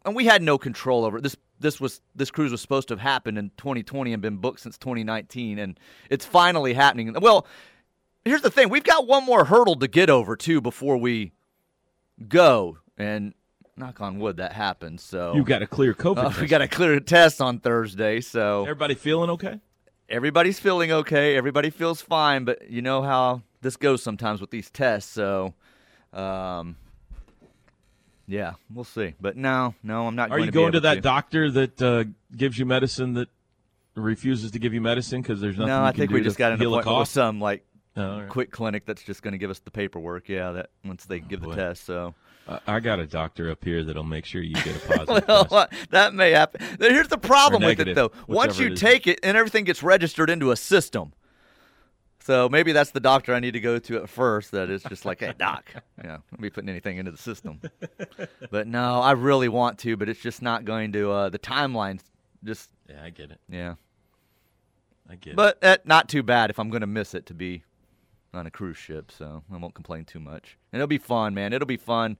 and 0.06 0.16
we 0.16 0.26
had 0.26 0.42
no 0.42 0.58
control 0.58 1.06
over 1.06 1.18
it. 1.18 1.24
this 1.24 1.36
this 1.60 1.80
was 1.82 2.02
this 2.16 2.32
cruise 2.32 2.52
was 2.52 2.62
supposed 2.62 2.88
to 2.90 2.94
have 2.94 3.02
happened 3.02 3.38
in 3.38 3.50
2020 3.58 4.14
and 4.14 4.22
been 4.22 4.38
booked 4.38 4.60
since 4.60 4.78
2019 4.78 5.60
and 5.60 5.80
it's 6.10 6.24
finally 6.26 6.74
happening 6.74 7.14
well 7.20 7.46
here's 8.24 8.42
the 8.42 8.50
thing 8.52 8.70
we've 8.70 8.84
got 8.84 9.08
one 9.08 9.26
more 9.26 9.44
hurdle 9.46 9.76
to 9.76 9.88
get 9.88 10.10
over 10.10 10.36
too 10.36 10.62
before 10.62 10.98
we 10.98 11.32
go 12.28 12.78
and 12.98 13.34
knock 13.76 14.02
on 14.02 14.18
wood 14.20 14.38
that 14.38 14.54
happens 14.54 15.04
so 15.04 15.36
you 15.36 15.44
got 15.44 15.62
a 15.62 15.68
clear 15.68 15.94
COVID. 15.94 16.18
uh, 16.18 16.32
we 16.42 16.48
got 16.48 16.60
to 16.60 16.68
clear 16.68 16.94
a 16.94 17.02
test 17.02 17.40
on 17.42 17.60
thursday 17.60 18.20
so 18.22 18.64
Everybody 18.64 18.96
feeling 18.96 19.30
okay? 19.32 19.60
everybody's 20.10 20.60
feeling 20.60 20.92
okay. 20.92 21.36
Everybody 21.36 21.70
feels 21.70 22.02
fine, 22.02 22.46
but 22.46 22.70
you 22.70 22.82
know 22.82 23.02
how 23.02 23.42
this 23.62 23.78
goes 23.78 24.02
sometimes 24.02 24.42
with 24.42 24.52
these 24.52 24.70
tests. 24.70 25.12
So, 25.12 25.54
um, 26.14 26.78
yeah, 28.28 28.54
we'll 28.74 28.84
see. 28.84 29.14
But 29.20 29.38
no, 29.38 29.76
no, 29.84 30.08
I'm 30.08 30.16
not. 30.16 30.32
Are 30.32 30.38
going 30.38 30.42
you 30.42 30.46
to 30.48 30.52
going 30.52 30.72
to 30.74 30.80
that 30.82 31.02
doctor 31.02 31.50
that 31.52 31.82
uh, 31.82 32.06
gives 32.36 32.58
you 32.58 32.66
medicine 32.66 33.14
that 33.14 33.30
refuses 33.96 34.52
to 34.52 34.60
give 34.60 34.74
you 34.74 34.82
medicine 34.82 35.22
because 35.22 35.40
there's 35.42 35.58
nothing? 35.58 35.68
No, 35.70 35.84
I 35.84 35.92
think 35.92 36.12
we 36.12 36.22
just 36.22 36.38
got 36.38 36.52
an 36.52 36.62
a 36.62 36.66
appointment 36.68 37.00
with 37.00 37.10
some 37.10 37.40
like 37.40 37.64
Oh, 38.00 38.20
right. 38.20 38.30
quick 38.30 38.52
clinic 38.52 38.86
that's 38.86 39.02
just 39.02 39.24
going 39.24 39.32
to 39.32 39.40
give 39.40 39.50
us 39.50 39.58
the 39.58 39.72
paperwork. 39.72 40.30
Yeah, 40.30 40.52
that 40.52 40.70
once 40.86 41.06
they 41.06 41.20
give 41.20 41.42
the 41.42 41.56
test. 41.56 41.84
So, 41.84 42.14
I- 42.68 42.80
got 42.80 43.00
a 43.00 43.06
doctor 43.06 43.52
up 43.52 43.64
here 43.64 43.84
that'll 43.84 44.04
make 44.04 44.26
sure 44.26 44.42
you 44.42 44.56
get 44.56 44.76
a 44.76 44.80
positive 44.98 45.28
well, 45.28 45.46
test. 45.46 45.92
that 45.92 46.14
may 46.14 46.32
happen. 46.32 46.62
Here's 46.80 47.08
the 47.08 47.18
problem 47.18 47.64
with 47.64 47.80
it, 47.80 47.96
though. 47.96 48.12
Once 48.28 48.60
you 48.60 48.68
it 48.68 48.78
take 48.78 49.08
it, 49.08 49.20
and 49.24 49.36
everything 49.36 49.64
gets 49.66 49.84
registered 49.84 50.30
into 50.30 50.52
a 50.52 50.56
system. 50.56 51.14
So 52.20 52.50
maybe 52.50 52.74
that's 52.74 52.92
the 52.92 53.00
doctor 53.00 53.34
I 53.34 53.40
need 53.40 53.52
to 53.52 53.62
go 53.62 53.80
to 53.80 53.98
at 54.04 54.10
first. 54.10 54.52
That 54.52 54.70
is 54.70 54.84
just 54.84 55.06
like, 55.06 55.22
hey, 55.22 55.34
doc, 55.40 55.72
yeah, 56.04 56.18
don't 56.32 56.42
be 56.42 56.50
putting 56.50 56.70
anything 56.70 56.98
into 56.98 57.12
the 57.12 57.18
system. 57.18 57.62
but 58.52 58.68
no, 58.68 59.00
I 59.00 59.12
really 59.12 59.48
want 59.48 59.80
to, 59.80 59.96
but 59.96 60.10
it's 60.10 60.20
just 60.22 60.42
not 60.42 60.66
going 60.66 60.92
to. 60.92 61.10
Uh, 61.12 61.30
the 61.30 61.40
timeline's 61.40 62.04
just, 62.44 62.70
Yeah, 62.90 63.02
I 63.04 63.12
get 63.12 63.32
it. 63.32 63.40
yeah. 63.50 63.76
I 65.10 65.16
get 65.16 65.32
it. 65.32 65.36
But 65.38 65.64
uh, 65.64 65.78
not 65.86 66.10
too 66.10 66.22
bad 66.22 66.50
if 66.50 66.60
I'm 66.60 66.70
going 66.70 66.82
to 66.82 66.88
miss 66.88 67.14
it 67.14 67.26
to 67.28 67.34
be 67.34 67.64
on 68.34 68.48
a 68.48 68.52
cruise 68.52 68.78
ship. 68.78 69.12
So 69.12 69.44
I 69.52 69.58
won't 69.58 69.74
complain 69.74 70.06
too 70.06 70.20
much. 70.20 70.58
And 70.72 70.80
it'll 70.80 70.88
be 70.88 70.98
fun, 70.98 71.34
man. 71.34 71.54
It'll 71.54 71.66
be 71.66 71.78
fun 71.78 72.18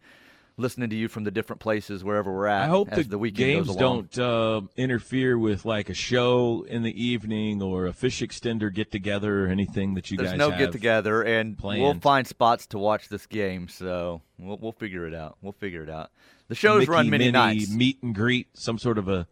listening 0.58 0.90
to 0.90 0.96
you 0.96 1.08
from 1.08 1.24
the 1.24 1.32
different 1.32 1.60
places 1.60 2.04
wherever 2.04 2.34
we're 2.34 2.48
at. 2.48 2.64
I 2.64 2.68
hope 2.68 2.90
as 2.92 3.06
the, 3.06 3.12
the 3.12 3.18
weekend 3.18 3.66
games 3.68 3.76
don't 3.76 4.18
uh, 4.18 4.62
interfere 4.76 5.38
with 5.38 5.66
like 5.66 5.90
a 5.90 5.94
show 5.94 6.66
in 6.68 6.84
the 6.84 7.04
evening 7.04 7.62
or 7.62 7.86
a 7.86 7.94
fish 7.94 8.22
extender 8.22 8.74
get 8.74 8.92
together 8.92 9.46
or 9.46 9.48
anything 9.48 9.94
that 9.94 10.10
you 10.12 10.18
There's 10.18 10.32
guys 10.32 10.40
no 10.40 10.50
get 10.50 10.72
together, 10.72 11.22
and 11.24 11.58
we'll 11.62 12.00
find 12.00 12.28
spots 12.28 12.68
to 12.68 12.80
watch 12.80 13.08
this 13.08 13.26
game. 13.28 13.68
So 13.68 14.22
we'll 14.38 14.58
we'll 14.58 14.72
figure 14.72 15.06
it 15.06 15.14
out. 15.14 15.38
We'll 15.42 15.54
figure 15.54 15.84
it 15.84 15.90
out. 15.90 16.12
The 16.48 16.56
shows 16.56 16.82
Mickey, 16.82 16.92
run 16.92 17.10
many 17.10 17.26
Minnie 17.26 17.32
nights. 17.32 17.70
meet 17.70 18.02
and 18.02 18.16
greet, 18.16 18.48
some 18.58 18.80
sort 18.80 18.98
of 18.98 19.08
a 19.08 19.28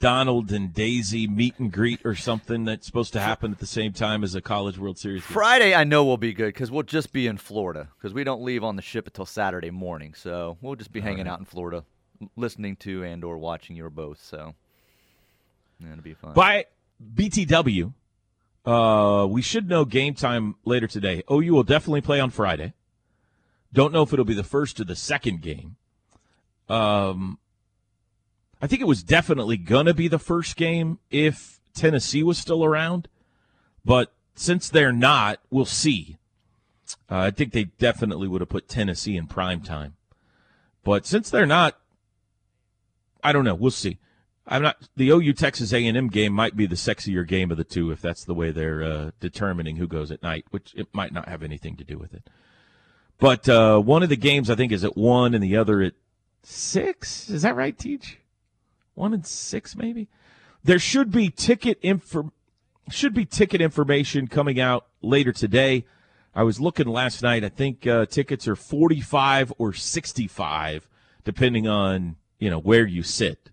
Donald 0.00 0.50
and 0.50 0.72
Daisy 0.72 1.26
meet 1.26 1.58
and 1.58 1.70
greet 1.70 2.00
or 2.04 2.14
something 2.14 2.64
that's 2.64 2.86
supposed 2.86 3.12
to 3.12 3.20
happen 3.20 3.52
at 3.52 3.58
the 3.58 3.66
same 3.66 3.92
time 3.92 4.24
as 4.24 4.34
a 4.34 4.40
College 4.40 4.78
World 4.78 4.98
Series. 4.98 5.22
game. 5.22 5.32
Friday, 5.32 5.74
I 5.74 5.84
know 5.84 6.04
will 6.04 6.16
be 6.16 6.32
good 6.32 6.54
because 6.54 6.70
we'll 6.70 6.82
just 6.82 7.12
be 7.12 7.26
in 7.26 7.36
Florida 7.36 7.88
because 7.96 8.14
we 8.14 8.24
don't 8.24 8.42
leave 8.42 8.64
on 8.64 8.76
the 8.76 8.82
ship 8.82 9.06
until 9.06 9.26
Saturday 9.26 9.70
morning. 9.70 10.14
So 10.14 10.56
we'll 10.62 10.74
just 10.74 10.90
be 10.90 11.00
hanging 11.00 11.28
out 11.28 11.38
in 11.38 11.44
Florida, 11.44 11.84
listening 12.34 12.76
to 12.76 13.04
and 13.04 13.22
or 13.22 13.36
watching 13.36 13.76
you 13.76 13.84
or 13.84 13.90
both. 13.90 14.22
So 14.22 14.54
yeah, 15.78 15.92
it'll 15.92 16.02
be 16.02 16.14
fun. 16.14 16.32
By 16.32 16.66
BTW, 17.14 17.92
uh, 18.64 19.26
we 19.28 19.42
should 19.42 19.68
know 19.68 19.84
game 19.84 20.14
time 20.14 20.56
later 20.64 20.86
today. 20.86 21.22
OU 21.30 21.52
will 21.52 21.62
definitely 21.62 22.00
play 22.00 22.20
on 22.20 22.30
Friday. 22.30 22.72
Don't 23.72 23.92
know 23.92 24.02
if 24.02 24.12
it'll 24.12 24.24
be 24.24 24.34
the 24.34 24.42
first 24.42 24.80
or 24.80 24.84
the 24.84 24.96
second 24.96 25.42
game. 25.42 25.76
Um, 26.68 27.38
I 28.62 28.66
think 28.66 28.82
it 28.82 28.86
was 28.86 29.02
definitely 29.02 29.56
gonna 29.56 29.94
be 29.94 30.08
the 30.08 30.18
first 30.18 30.56
game 30.56 30.98
if 31.10 31.60
Tennessee 31.74 32.22
was 32.22 32.38
still 32.38 32.64
around, 32.64 33.08
but 33.84 34.12
since 34.34 34.68
they're 34.68 34.92
not, 34.92 35.40
we'll 35.50 35.64
see. 35.64 36.18
Uh, 37.10 37.18
I 37.18 37.30
think 37.30 37.52
they 37.52 37.64
definitely 37.64 38.28
would 38.28 38.40
have 38.40 38.48
put 38.48 38.68
Tennessee 38.68 39.16
in 39.16 39.26
prime 39.26 39.60
time, 39.62 39.94
but 40.84 41.06
since 41.06 41.30
they're 41.30 41.46
not, 41.46 41.78
I 43.22 43.32
don't 43.32 43.44
know. 43.44 43.54
We'll 43.54 43.70
see. 43.70 43.98
I'm 44.46 44.62
not. 44.62 44.88
The 44.96 45.10
OU 45.10 45.34
Texas 45.34 45.72
A&M 45.72 46.08
game 46.08 46.32
might 46.32 46.56
be 46.56 46.66
the 46.66 46.74
sexier 46.74 47.26
game 47.26 47.50
of 47.50 47.56
the 47.56 47.64
two 47.64 47.92
if 47.92 48.00
that's 48.00 48.24
the 48.24 48.34
way 48.34 48.50
they're 48.50 48.82
uh, 48.82 49.10
determining 49.20 49.76
who 49.76 49.86
goes 49.86 50.10
at 50.10 50.22
night, 50.22 50.46
which 50.50 50.74
it 50.74 50.88
might 50.92 51.12
not 51.12 51.28
have 51.28 51.42
anything 51.42 51.76
to 51.76 51.84
do 51.84 51.98
with 51.98 52.12
it. 52.14 52.28
But 53.18 53.48
uh, 53.48 53.78
one 53.78 54.02
of 54.02 54.08
the 54.08 54.16
games 54.16 54.50
I 54.50 54.54
think 54.54 54.72
is 54.72 54.82
at 54.82 54.96
one, 54.96 55.34
and 55.34 55.44
the 55.44 55.56
other 55.56 55.82
at 55.82 55.92
six. 56.42 57.28
Is 57.30 57.42
that 57.42 57.54
right, 57.54 57.78
Teach? 57.78 58.18
One 58.94 59.14
and 59.14 59.26
six, 59.26 59.76
maybe. 59.76 60.08
There 60.62 60.78
should 60.78 61.10
be 61.10 61.30
ticket 61.30 61.78
info. 61.82 62.32
Should 62.90 63.14
be 63.14 63.24
ticket 63.24 63.60
information 63.60 64.26
coming 64.26 64.58
out 64.60 64.86
later 65.00 65.32
today. 65.32 65.84
I 66.34 66.42
was 66.42 66.60
looking 66.60 66.86
last 66.86 67.22
night. 67.22 67.44
I 67.44 67.48
think 67.48 67.86
uh, 67.86 68.06
tickets 68.06 68.46
are 68.48 68.56
forty-five 68.56 69.52
or 69.58 69.72
sixty-five, 69.72 70.88
depending 71.24 71.68
on 71.68 72.16
you 72.40 72.50
know 72.50 72.58
where 72.58 72.86
you 72.86 73.02
sit 73.02 73.50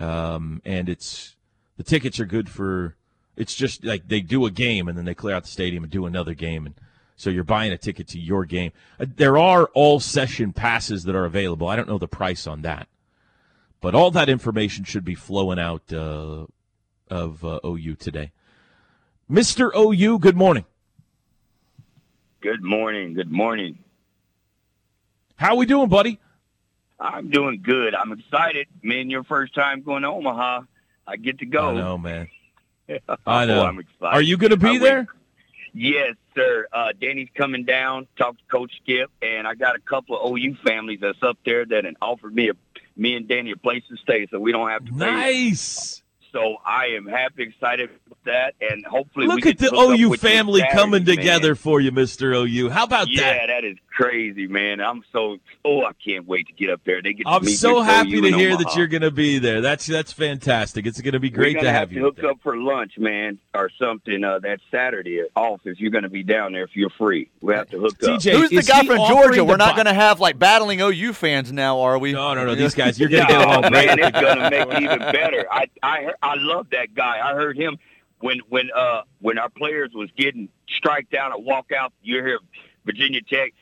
um, 0.00 0.60
and 0.64 0.88
it's 0.88 1.36
the 1.76 1.82
tickets 1.82 2.20
are 2.20 2.26
good 2.26 2.48
for 2.48 2.96
it's 3.36 3.54
just 3.54 3.84
like 3.84 4.08
they 4.08 4.20
do 4.20 4.44
a 4.44 4.50
game 4.50 4.88
and 4.88 4.98
then 4.98 5.04
they 5.04 5.14
clear 5.14 5.34
out 5.34 5.44
the 5.44 5.48
stadium 5.48 5.84
and 5.84 5.92
do 5.92 6.06
another 6.06 6.34
game 6.34 6.66
and 6.66 6.74
so 7.16 7.30
you're 7.30 7.44
buying 7.44 7.72
a 7.72 7.78
ticket 7.78 8.06
to 8.08 8.18
your 8.18 8.44
game 8.44 8.72
uh, 9.00 9.06
there 9.16 9.38
are 9.38 9.66
all 9.74 10.00
session 10.00 10.52
passes 10.52 11.04
that 11.04 11.14
are 11.14 11.24
available 11.24 11.68
i 11.68 11.76
don't 11.76 11.88
know 11.88 11.98
the 11.98 12.08
price 12.08 12.46
on 12.46 12.62
that 12.62 12.88
but 13.80 13.94
all 13.94 14.10
that 14.10 14.28
information 14.28 14.84
should 14.84 15.04
be 15.04 15.14
flowing 15.14 15.58
out 15.58 15.82
uh, 15.92 16.46
of 17.10 17.44
uh, 17.44 17.60
ou 17.64 17.94
today 17.96 18.30
mr 19.30 19.70
ou 19.74 20.18
good 20.18 20.36
morning 20.36 20.64
Good 22.40 22.62
morning. 22.62 23.14
Good 23.14 23.32
morning. 23.32 23.78
how 25.36 25.56
we 25.56 25.66
doing 25.66 25.88
buddy 25.88 26.20
I'm 27.00 27.30
doing 27.30 27.60
good. 27.62 27.94
I'm 27.94 28.10
excited. 28.12 28.66
Man, 28.82 29.08
your 29.08 29.22
first 29.22 29.54
time 29.54 29.82
going 29.82 30.02
to 30.02 30.08
Omaha. 30.08 30.62
I 31.06 31.16
get 31.16 31.38
to 31.38 31.46
go. 31.46 31.68
i 31.70 31.74
know 31.74 31.98
man 31.98 32.28
Oh, 33.08 33.16
i 33.26 33.44
know 33.44 33.62
I'm 33.64 33.78
excited. 33.78 34.16
are 34.16 34.22
you 34.22 34.36
going 34.36 34.50
to 34.58 34.66
I 34.66 34.72
be 34.72 34.78
went- 34.78 34.82
there 34.82 35.06
Yes, 35.74 36.14
sir. 36.34 36.66
Uh, 36.72 36.92
Danny's 36.98 37.28
coming 37.34 37.64
down. 37.64 38.06
Talked 38.16 38.38
to 38.38 38.44
Coach 38.46 38.72
Skip, 38.82 39.10
and 39.22 39.46
I 39.46 39.54
got 39.54 39.76
a 39.76 39.80
couple 39.80 40.18
of 40.18 40.32
OU 40.32 40.56
families 40.64 40.98
that's 41.00 41.22
up 41.22 41.38
there 41.44 41.66
that 41.66 41.84
offered 42.00 42.34
me 42.34 42.48
a 42.48 42.54
me 42.98 43.14
and 43.14 43.28
Danny 43.28 43.52
a 43.52 43.56
place 43.56 43.82
to 43.88 43.96
stay, 43.96 44.26
so 44.30 44.38
we 44.38 44.52
don't 44.52 44.68
have 44.68 44.84
to 44.84 44.92
pay. 44.92 44.98
nice 44.98 46.02
So 46.32 46.56
I 46.64 46.86
am 46.96 47.06
happy, 47.06 47.42
excited. 47.44 47.90
About 48.06 48.18
that, 48.24 48.54
and 48.60 48.84
hopefully 48.84 49.26
Look 49.26 49.36
we 49.36 49.42
get 49.42 49.62
at 49.62 49.70
the 49.70 49.76
hook 49.76 49.90
OU 49.92 49.94
you 49.96 50.16
family 50.16 50.60
Saturday, 50.60 50.78
coming 50.78 51.04
man. 51.04 51.16
together 51.16 51.54
for 51.54 51.80
you, 51.80 51.90
Mr. 51.92 52.34
OU. 52.34 52.68
How 52.70 52.84
about 52.84 53.08
Yeah, 53.08 53.22
that? 53.22 53.36
Yeah, 53.36 53.46
that 53.46 53.64
is 53.64 53.76
crazy, 53.90 54.46
man. 54.46 54.80
I'm 54.80 55.02
so 55.12 55.38
oh, 55.64 55.84
I 55.84 55.92
can't 56.04 56.26
wait 56.26 56.46
to 56.48 56.52
get 56.52 56.68
up 56.70 56.82
there. 56.84 57.00
They 57.00 57.14
get 57.14 57.26
I'm 57.26 57.44
meet 57.44 57.56
so 57.56 57.80
happy 57.82 58.14
OU 58.16 58.20
to 58.22 58.26
in 58.28 58.34
hear 58.34 58.56
that 58.58 58.76
you're 58.76 58.86
going 58.88 59.02
to 59.02 59.10
be 59.10 59.38
there. 59.38 59.60
That's 59.62 59.86
that's 59.86 60.12
fantastic. 60.12 60.84
It's 60.86 61.00
going 61.00 61.12
to 61.14 61.20
be 61.20 61.30
great 61.30 61.54
gonna 61.54 61.64
to 61.66 61.70
have 61.70 61.78
have 61.80 61.88
to 61.90 61.94
you. 61.94 62.02
hook 62.02 62.16
there. 62.16 62.30
up 62.30 62.38
for 62.42 62.56
lunch, 62.56 62.98
man, 62.98 63.38
or 63.54 63.70
something 63.78 64.22
uh, 64.22 64.40
that 64.40 64.60
Saturday 64.70 65.22
off 65.34 65.60
if 65.64 65.80
you're 65.80 65.90
going 65.90 66.04
to 66.04 66.10
be 66.10 66.22
down 66.22 66.52
there 66.52 66.64
if 66.64 66.76
you're 66.76 66.90
free. 66.90 67.30
We 67.40 67.54
have 67.54 67.70
to 67.70 67.78
hook 67.78 67.94
up. 68.02 68.20
TJ, 68.20 68.32
Who's 68.32 68.50
the 68.50 68.62
guy 68.62 68.84
from 68.84 68.98
Georgia? 69.08 69.44
We're 69.44 69.56
not 69.56 69.74
going 69.76 69.86
to 69.86 69.94
have 69.94 70.20
like 70.20 70.38
battling 70.38 70.80
OU 70.82 71.12
fans 71.14 71.52
now, 71.52 71.80
are 71.80 71.98
we? 71.98 72.12
No, 72.12 72.34
no, 72.34 72.44
no. 72.44 72.54
These 72.58 72.74
guys, 72.74 72.98
you're 73.00 73.08
going 73.08 73.26
to 73.26 73.32
Yeah, 73.32 73.38
get 73.38 73.48
along 73.48 73.62
great. 73.72 73.86
man, 73.86 73.98
with 74.00 74.08
it's 74.08 74.20
gonna 74.20 74.50
make 74.50 74.68
it 74.68 74.82
even 74.82 74.98
better. 74.98 75.46
I 75.50 75.66
I 75.82 76.02
heard, 76.04 76.14
I 76.28 76.34
love 76.36 76.68
that 76.70 76.94
guy. 76.94 77.18
I 77.22 77.34
heard 77.34 77.56
him 77.56 77.78
when 78.20 78.38
when 78.48 78.70
uh 78.74 79.02
when 79.20 79.38
our 79.38 79.48
players 79.48 79.90
was 79.94 80.10
getting 80.16 80.48
striked 80.68 81.14
out 81.14 81.32
or 81.32 81.42
walk 81.42 81.72
out. 81.72 81.92
You 82.02 82.16
hear 82.16 82.38
Virginia 82.84 83.20
Tech 83.22 83.52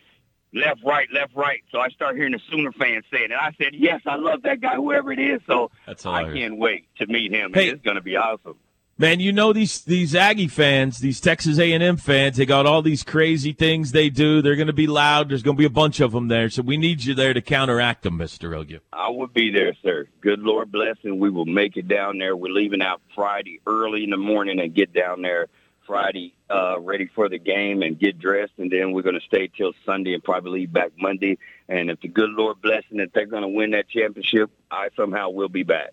left, 0.52 0.82
right, 0.84 1.08
left, 1.12 1.34
right. 1.34 1.62
So 1.70 1.78
I 1.78 1.88
start 1.90 2.16
hearing 2.16 2.32
the 2.32 2.40
Sooner 2.50 2.72
fans 2.72 3.04
saying, 3.12 3.24
it. 3.24 3.30
and 3.32 3.40
I 3.40 3.52
said, 3.58 3.74
yes, 3.74 4.00
I 4.06 4.16
love 4.16 4.42
that 4.42 4.60
guy, 4.60 4.74
whoever 4.74 5.12
it 5.12 5.18
is. 5.18 5.40
So 5.46 5.70
That's 5.86 6.06
I 6.06 6.32
can't 6.32 6.56
wait 6.56 6.88
to 6.98 7.06
meet 7.06 7.32
him. 7.32 7.52
Hey. 7.52 7.68
It's 7.68 7.82
gonna 7.82 8.00
be 8.00 8.16
awesome. 8.16 8.56
Man, 8.98 9.20
you 9.20 9.30
know 9.30 9.52
these 9.52 9.82
these 9.82 10.14
Aggie 10.14 10.48
fans, 10.48 11.00
these 11.00 11.20
Texas 11.20 11.58
A&M 11.58 11.98
fans, 11.98 12.38
they 12.38 12.46
got 12.46 12.64
all 12.64 12.80
these 12.80 13.02
crazy 13.02 13.52
things 13.52 13.92
they 13.92 14.08
do. 14.08 14.40
They're 14.40 14.56
going 14.56 14.68
to 14.68 14.72
be 14.72 14.86
loud. 14.86 15.28
There's 15.28 15.42
going 15.42 15.54
to 15.54 15.60
be 15.60 15.66
a 15.66 15.70
bunch 15.70 16.00
of 16.00 16.12
them 16.12 16.28
there, 16.28 16.48
so 16.48 16.62
we 16.62 16.78
need 16.78 17.04
you 17.04 17.12
there 17.12 17.34
to 17.34 17.42
counteract 17.42 18.04
them, 18.04 18.16
Mister 18.16 18.54
OU. 18.54 18.80
I 18.94 19.10
will 19.10 19.26
be 19.26 19.50
there, 19.50 19.74
sir. 19.82 20.06
Good 20.22 20.40
Lord 20.40 20.72
bless 20.72 20.96
blessing. 20.96 21.20
We 21.20 21.28
will 21.28 21.44
make 21.44 21.76
it 21.76 21.88
down 21.88 22.16
there. 22.16 22.34
We're 22.34 22.50
leaving 22.50 22.80
out 22.80 23.02
Friday 23.14 23.60
early 23.66 24.02
in 24.02 24.08
the 24.08 24.16
morning 24.16 24.60
and 24.60 24.74
get 24.74 24.94
down 24.94 25.20
there 25.20 25.48
Friday 25.86 26.34
uh, 26.48 26.80
ready 26.80 27.06
for 27.14 27.28
the 27.28 27.38
game 27.38 27.82
and 27.82 27.98
get 27.98 28.18
dressed. 28.18 28.54
And 28.56 28.70
then 28.70 28.92
we're 28.92 29.02
going 29.02 29.20
to 29.20 29.26
stay 29.26 29.48
till 29.48 29.74
Sunday 29.84 30.14
and 30.14 30.24
probably 30.24 30.60
leave 30.60 30.72
back 30.72 30.92
Monday. 30.98 31.36
And 31.68 31.90
if 31.90 32.00
the 32.00 32.08
good 32.08 32.30
Lord 32.30 32.62
blessing 32.62 32.96
that 32.96 33.12
they're 33.12 33.26
going 33.26 33.42
to 33.42 33.48
win 33.48 33.72
that 33.72 33.90
championship, 33.90 34.50
I 34.70 34.88
somehow 34.96 35.28
will 35.28 35.50
be 35.50 35.64
back. 35.64 35.90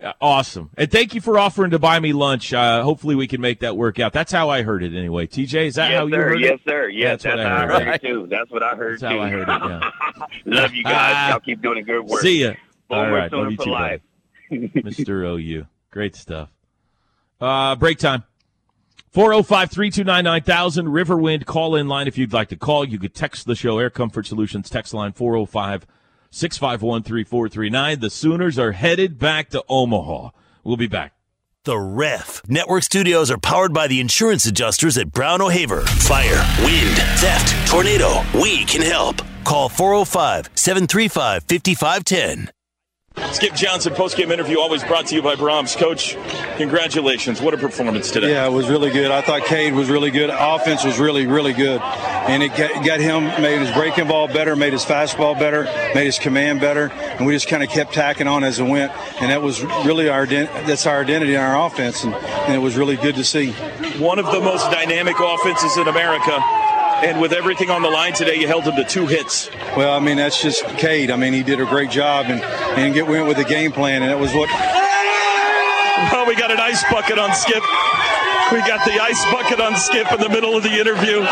Uh, 0.00 0.12
Awesome, 0.20 0.70
and 0.76 0.90
thank 0.90 1.14
you 1.14 1.20
for 1.20 1.38
offering 1.38 1.72
to 1.72 1.78
buy 1.78 1.98
me 1.98 2.12
lunch. 2.12 2.52
Uh, 2.52 2.82
hopefully, 2.82 3.16
we 3.16 3.26
can 3.26 3.40
make 3.40 3.60
that 3.60 3.76
work 3.76 3.98
out. 3.98 4.12
That's 4.12 4.30
how 4.30 4.48
I 4.48 4.62
heard 4.62 4.84
it, 4.84 4.96
anyway. 4.96 5.26
TJ, 5.26 5.66
is 5.66 5.74
that 5.74 5.90
yes, 5.90 5.98
how 5.98 6.06
you 6.06 6.12
sir. 6.12 6.22
heard 6.22 6.40
yes, 6.40 6.48
it? 6.48 6.52
Yes, 6.52 6.60
sir. 6.64 6.88
Yes, 6.88 7.22
That's 7.22 7.24
what 7.24 7.36
that's, 7.36 7.48
I 7.48 7.66
heard. 7.66 7.70
I 7.70 7.84
heard 7.84 7.94
it 7.94 8.02
too. 8.02 8.26
That's 8.30 8.50
what 8.50 8.62
I 8.62 8.76
heard 8.76 9.00
That's 9.00 9.12
too. 9.12 9.18
how 9.18 9.24
I 9.24 9.28
heard 9.30 9.48
it. 9.48 9.48
Yeah. 9.48 10.30
Love 10.62 10.74
you 10.74 10.84
guys. 10.84 11.30
Y'all 11.32 11.40
keep 11.40 11.60
doing 11.60 11.84
good 11.84 12.04
work. 12.04 12.20
See 12.20 12.42
ya. 12.42 12.52
All 12.90 13.10
right, 13.10 13.30
love 13.30 13.50
you 13.50 13.58
too, 13.58 13.70
life. 13.70 14.00
Mister 14.50 15.24
OU. 15.24 15.66
Great 15.90 16.16
stuff. 16.16 16.48
Uh, 17.40 17.76
break 17.76 17.98
time. 17.98 18.24
405 19.10 19.70
329 19.70 20.24
9000 20.24 20.86
Riverwind 20.86 21.44
call 21.44 21.74
in 21.74 21.88
line. 21.88 22.06
If 22.06 22.16
you'd 22.16 22.32
like 22.32 22.48
to 22.48 22.56
call, 22.56 22.84
you 22.84 22.98
could 22.98 23.14
text 23.14 23.46
the 23.46 23.54
show 23.54 23.78
Air 23.78 23.90
Comfort 23.90 24.26
Solutions 24.26 24.70
text 24.70 24.94
line 24.94 25.12
405 25.12 25.86
651 26.30 27.02
3439. 27.02 28.00
The 28.00 28.10
Sooners 28.10 28.58
are 28.58 28.72
headed 28.72 29.18
back 29.18 29.50
to 29.50 29.64
Omaha. 29.68 30.30
We'll 30.64 30.76
be 30.76 30.86
back. 30.86 31.14
The 31.64 31.78
Ref. 31.78 32.42
Network 32.48 32.82
studios 32.82 33.30
are 33.30 33.38
powered 33.38 33.74
by 33.74 33.88
the 33.88 34.00
insurance 34.00 34.46
adjusters 34.46 34.96
at 34.96 35.12
Brown 35.12 35.42
O'Haver. 35.42 35.82
Fire, 35.82 36.46
wind, 36.64 36.96
theft, 37.18 37.70
tornado. 37.70 38.22
We 38.34 38.64
can 38.64 38.82
help. 38.82 39.20
Call 39.44 39.68
405 39.68 40.50
735 40.54 41.44
5510. 41.44 42.50
Skip 43.32 43.54
Johnson 43.54 43.94
post-game 43.94 44.30
interview 44.30 44.58
always 44.58 44.82
brought 44.84 45.06
to 45.06 45.14
you 45.14 45.22
by 45.22 45.34
Braum's. 45.34 45.76
Coach, 45.76 46.16
congratulations. 46.56 47.40
What 47.40 47.54
a 47.54 47.58
performance 47.58 48.10
today. 48.10 48.30
Yeah, 48.30 48.46
it 48.46 48.52
was 48.52 48.68
really 48.68 48.90
good. 48.90 49.10
I 49.10 49.20
thought 49.20 49.44
Cade 49.44 49.74
was 49.74 49.90
really 49.90 50.10
good. 50.10 50.30
Offense 50.30 50.84
was 50.84 50.98
really, 50.98 51.26
really 51.26 51.52
good. 51.52 51.80
And 51.80 52.42
it 52.42 52.56
got, 52.56 53.00
him, 53.00 53.24
made 53.42 53.60
his 53.60 53.70
breaking 53.72 54.08
ball 54.08 54.28
better, 54.28 54.56
made 54.56 54.72
his 54.72 54.84
fastball 54.84 55.38
better, 55.38 55.64
made 55.94 56.06
his 56.06 56.18
command 56.18 56.60
better. 56.60 56.90
And 56.90 57.26
we 57.26 57.34
just 57.34 57.48
kind 57.48 57.62
of 57.62 57.68
kept 57.68 57.92
tacking 57.92 58.26
on 58.26 58.44
as 58.44 58.58
it 58.58 58.64
went. 58.64 58.92
And 59.20 59.30
that 59.30 59.42
was 59.42 59.62
really 59.62 60.08
our, 60.08 60.26
that's 60.26 60.86
our 60.86 61.00
identity 61.02 61.34
in 61.34 61.40
our 61.40 61.66
offense. 61.66 62.04
And, 62.04 62.14
and 62.14 62.54
it 62.54 62.58
was 62.58 62.76
really 62.76 62.96
good 62.96 63.14
to 63.16 63.24
see. 63.24 63.52
One 63.98 64.18
of 64.18 64.26
the 64.26 64.40
most 64.40 64.70
dynamic 64.70 65.16
offenses 65.18 65.76
in 65.76 65.86
America. 65.86 66.42
And 67.00 67.20
with 67.20 67.32
everything 67.32 67.70
on 67.70 67.82
the 67.82 67.90
line 67.90 68.12
today, 68.12 68.34
you 68.34 68.48
held 68.48 68.64
him 68.64 68.74
to 68.74 68.84
two 68.84 69.06
hits. 69.06 69.48
Well, 69.76 69.94
I 69.94 70.00
mean, 70.00 70.16
that's 70.16 70.42
just 70.42 70.64
Cade. 70.78 71.12
I 71.12 71.16
mean, 71.16 71.32
he 71.32 71.44
did 71.44 71.60
a 71.60 71.64
great 71.64 71.90
job 71.90 72.26
and, 72.26 72.42
and 72.76 72.94
get, 72.94 73.06
went 73.06 73.26
with 73.26 73.36
the 73.36 73.44
game 73.44 73.72
plan. 73.72 74.02
And 74.02 74.10
that 74.10 74.18
was 74.18 74.34
what 74.34 74.48
Well, 76.12 76.26
we 76.26 76.36
got 76.36 76.50
an 76.50 76.60
ice 76.60 76.84
bucket 76.90 77.18
on 77.18 77.34
Skip. 77.34 77.62
We 78.52 78.58
got 78.60 78.84
the 78.86 78.98
ice 79.00 79.24
bucket 79.30 79.60
on 79.60 79.76
Skip 79.76 80.10
in 80.12 80.20
the 80.20 80.28
middle 80.28 80.56
of 80.56 80.62
the 80.62 80.72
interview. 80.72 81.20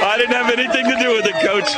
I 0.00 0.14
didn't 0.16 0.34
have 0.34 0.50
anything 0.50 0.86
to 0.86 0.96
do 0.98 1.14
with 1.14 1.26
it, 1.26 1.34
coach. 1.44 1.68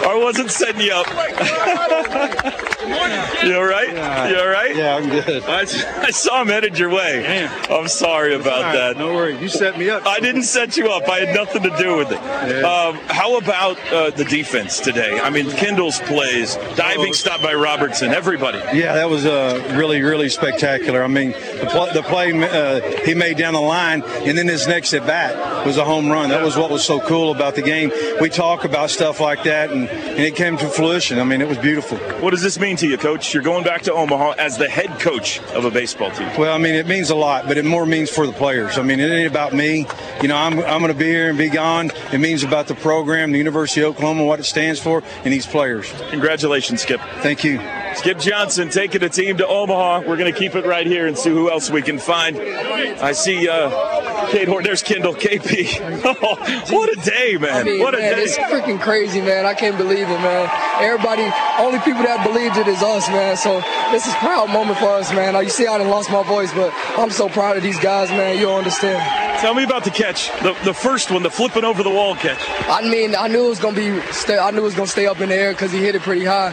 I 0.00 0.14
wasn't 0.22 0.50
setting 0.50 0.80
you 0.80 0.92
up. 0.92 1.06
you 3.44 3.56
all 3.56 3.64
right? 3.64 3.88
You 4.30 4.38
all 4.38 4.48
right? 4.48 4.76
Yeah, 4.76 4.96
I'm 4.96 5.08
good. 5.08 5.42
I, 5.44 5.60
I 6.06 6.10
saw 6.10 6.42
him 6.42 6.48
headed 6.48 6.78
your 6.78 6.90
way. 6.90 7.48
I'm 7.68 7.88
sorry 7.88 8.34
about 8.34 8.72
that. 8.72 8.96
No 8.96 9.14
worries. 9.14 9.40
You 9.40 9.48
set 9.48 9.78
me 9.78 9.90
up. 9.90 10.06
I 10.06 10.20
didn't 10.20 10.44
set 10.44 10.76
you 10.76 10.90
up. 10.90 11.08
I 11.08 11.20
had 11.20 11.34
nothing 11.34 11.62
to 11.62 11.76
do 11.76 11.96
with 11.96 12.12
it. 12.12 12.18
Um, 12.64 12.96
how 13.06 13.38
about 13.38 13.78
uh, 13.92 14.10
the 14.10 14.24
defense 14.24 14.80
today? 14.80 15.18
I 15.20 15.30
mean, 15.30 15.50
Kendall's 15.50 16.00
plays, 16.00 16.56
diving 16.76 17.12
stop 17.12 17.42
by 17.42 17.54
Robertson, 17.54 18.10
everybody. 18.10 18.58
Yeah, 18.72 18.94
that 18.94 19.08
was 19.10 19.26
uh, 19.26 19.74
really, 19.76 20.02
really 20.02 20.28
spectacular. 20.28 21.02
I 21.08 21.10
mean, 21.10 21.30
the, 21.30 21.68
pl- 21.70 21.92
the 21.94 22.02
play 22.02 22.32
uh, 22.32 22.80
he 23.04 23.14
made 23.14 23.38
down 23.38 23.54
the 23.54 23.60
line, 23.60 24.02
and 24.02 24.36
then 24.36 24.46
his 24.46 24.66
next 24.66 24.92
at 24.92 25.06
bat 25.06 25.66
was 25.66 25.78
a 25.78 25.84
home 25.84 26.10
run. 26.10 26.28
That 26.28 26.42
was 26.42 26.56
what 26.56 26.70
was 26.70 26.84
so 26.84 27.00
cool 27.00 27.32
about 27.32 27.54
the 27.54 27.62
game. 27.62 27.90
We 28.20 28.28
talk 28.28 28.64
about 28.64 28.90
stuff 28.90 29.20
like 29.20 29.44
that, 29.44 29.70
and, 29.70 29.88
and 29.88 30.20
it 30.20 30.36
came 30.36 30.58
to 30.58 30.68
fruition. 30.68 31.18
I 31.18 31.24
mean, 31.24 31.40
it 31.40 31.48
was 31.48 31.58
beautiful. 31.58 31.96
What 32.20 32.30
does 32.30 32.42
this 32.42 32.58
mean 32.58 32.76
to 32.76 32.86
you, 32.86 32.98
Coach? 32.98 33.32
You're 33.32 33.42
going 33.42 33.64
back 33.64 33.82
to 33.82 33.92
Omaha 33.94 34.34
as 34.38 34.58
the 34.58 34.68
head 34.68 35.00
coach 35.00 35.40
of 35.54 35.64
a 35.64 35.70
baseball 35.70 36.10
team. 36.10 36.28
Well, 36.38 36.54
I 36.54 36.58
mean, 36.58 36.74
it 36.74 36.86
means 36.86 37.08
a 37.08 37.16
lot, 37.16 37.46
but 37.46 37.56
it 37.56 37.64
more 37.64 37.86
means 37.86 38.10
for 38.10 38.26
the 38.26 38.32
players. 38.34 38.76
I 38.76 38.82
mean, 38.82 39.00
it 39.00 39.10
ain't 39.10 39.30
about 39.30 39.54
me. 39.54 39.86
You 40.20 40.28
know, 40.28 40.36
I'm, 40.36 40.60
I'm 40.60 40.80
going 40.80 40.92
to 40.92 40.98
be 40.98 41.06
here 41.06 41.30
and 41.30 41.38
be 41.38 41.48
gone. 41.48 41.90
It 42.12 42.18
means 42.18 42.42
about 42.42 42.66
the 42.66 42.74
program, 42.74 43.32
the 43.32 43.38
University 43.38 43.80
of 43.80 43.94
Oklahoma, 43.94 44.24
what 44.24 44.40
it 44.40 44.44
stands 44.44 44.78
for, 44.78 45.02
and 45.24 45.32
these 45.32 45.46
players. 45.46 45.90
Congratulations, 46.10 46.82
Skip. 46.82 47.00
Thank 47.22 47.44
you. 47.44 47.58
Skip 47.98 48.20
Johnson 48.20 48.68
taking 48.68 49.02
a 49.02 49.08
team 49.08 49.38
to 49.38 49.46
Omaha. 49.46 50.00
We're 50.06 50.16
going 50.16 50.32
to 50.32 50.38
keep 50.38 50.54
it 50.54 50.64
right 50.64 50.86
here 50.86 51.08
and 51.08 51.18
see 51.18 51.30
who 51.30 51.50
else 51.50 51.68
we 51.68 51.82
can 51.82 51.98
find. 51.98 52.38
I 52.38 53.10
see 53.10 53.48
uh, 53.48 54.28
Cade 54.30 54.46
Horton. 54.46 54.64
There's 54.66 54.82
Kendall. 54.82 55.14
KP. 55.14 56.06
Oh, 56.20 56.36
what 56.70 56.90
a 56.96 57.00
day, 57.00 57.36
man. 57.38 57.52
I 57.52 57.62
mean, 57.62 57.80
what 57.80 57.94
a 57.94 57.98
man, 57.98 58.16
day. 58.16 58.22
it's 58.22 58.36
freaking 58.36 58.80
crazy, 58.80 59.20
man. 59.20 59.44
I 59.44 59.54
can't 59.54 59.76
believe 59.76 60.08
it, 60.08 60.20
man. 60.20 60.48
Everybody, 60.80 61.22
only 61.58 61.78
people 61.80 62.02
that 62.02 62.24
believed 62.26 62.56
it 62.56 62.66
is 62.66 62.82
us, 62.82 63.08
man. 63.08 63.36
So 63.36 63.60
this 63.90 64.06
is 64.06 64.12
a 64.14 64.16
proud 64.16 64.50
moment 64.50 64.78
for 64.78 64.90
us, 64.90 65.12
man. 65.12 65.34
Now, 65.34 65.40
you 65.40 65.50
see, 65.50 65.66
I 65.66 65.76
done 65.78 65.88
lost 65.88 66.10
my 66.10 66.22
voice, 66.22 66.52
but 66.54 66.72
I'm 66.96 67.10
so 67.10 67.28
proud 67.28 67.56
of 67.56 67.62
these 67.62 67.78
guys, 67.78 68.10
man. 68.10 68.36
You 68.36 68.46
don't 68.46 68.58
understand. 68.58 69.02
Tell 69.40 69.54
me 69.54 69.64
about 69.64 69.84
the 69.84 69.90
catch, 69.90 70.30
the, 70.42 70.56
the 70.64 70.74
first 70.74 71.10
one, 71.10 71.22
the 71.22 71.30
flipping 71.30 71.64
over 71.64 71.82
the 71.82 71.90
wall 71.90 72.14
catch. 72.16 72.38
I 72.68 72.88
mean, 72.88 73.14
I 73.14 73.28
knew 73.28 73.46
it 73.46 73.48
was 73.50 73.60
gonna 73.60 73.76
be, 73.76 73.90
I 73.90 74.50
knew 74.50 74.60
it 74.60 74.62
was 74.62 74.74
gonna 74.74 74.86
stay 74.86 75.06
up 75.06 75.20
in 75.20 75.28
the 75.28 75.36
air 75.36 75.52
because 75.52 75.72
he 75.72 75.78
hit 75.78 75.94
it 75.94 76.02
pretty 76.02 76.24
high, 76.24 76.52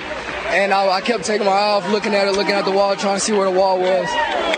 and 0.56 0.74
I, 0.74 0.90
I 0.90 1.02
kept 1.02 1.26
taking 1.26 1.46
my 1.46 1.52
eye 1.52 1.72
off, 1.72 1.90
looking 1.90 2.14
at 2.14 2.28
it, 2.28 2.32
looking 2.32 2.54
at 2.54 2.66
the 2.66 2.72
wall, 2.72 2.96
trying 2.96 3.18
to 3.18 3.20
see 3.20 3.34
where 3.34 3.52
the 3.52 3.58
wall 3.58 3.80
was, 3.80 4.08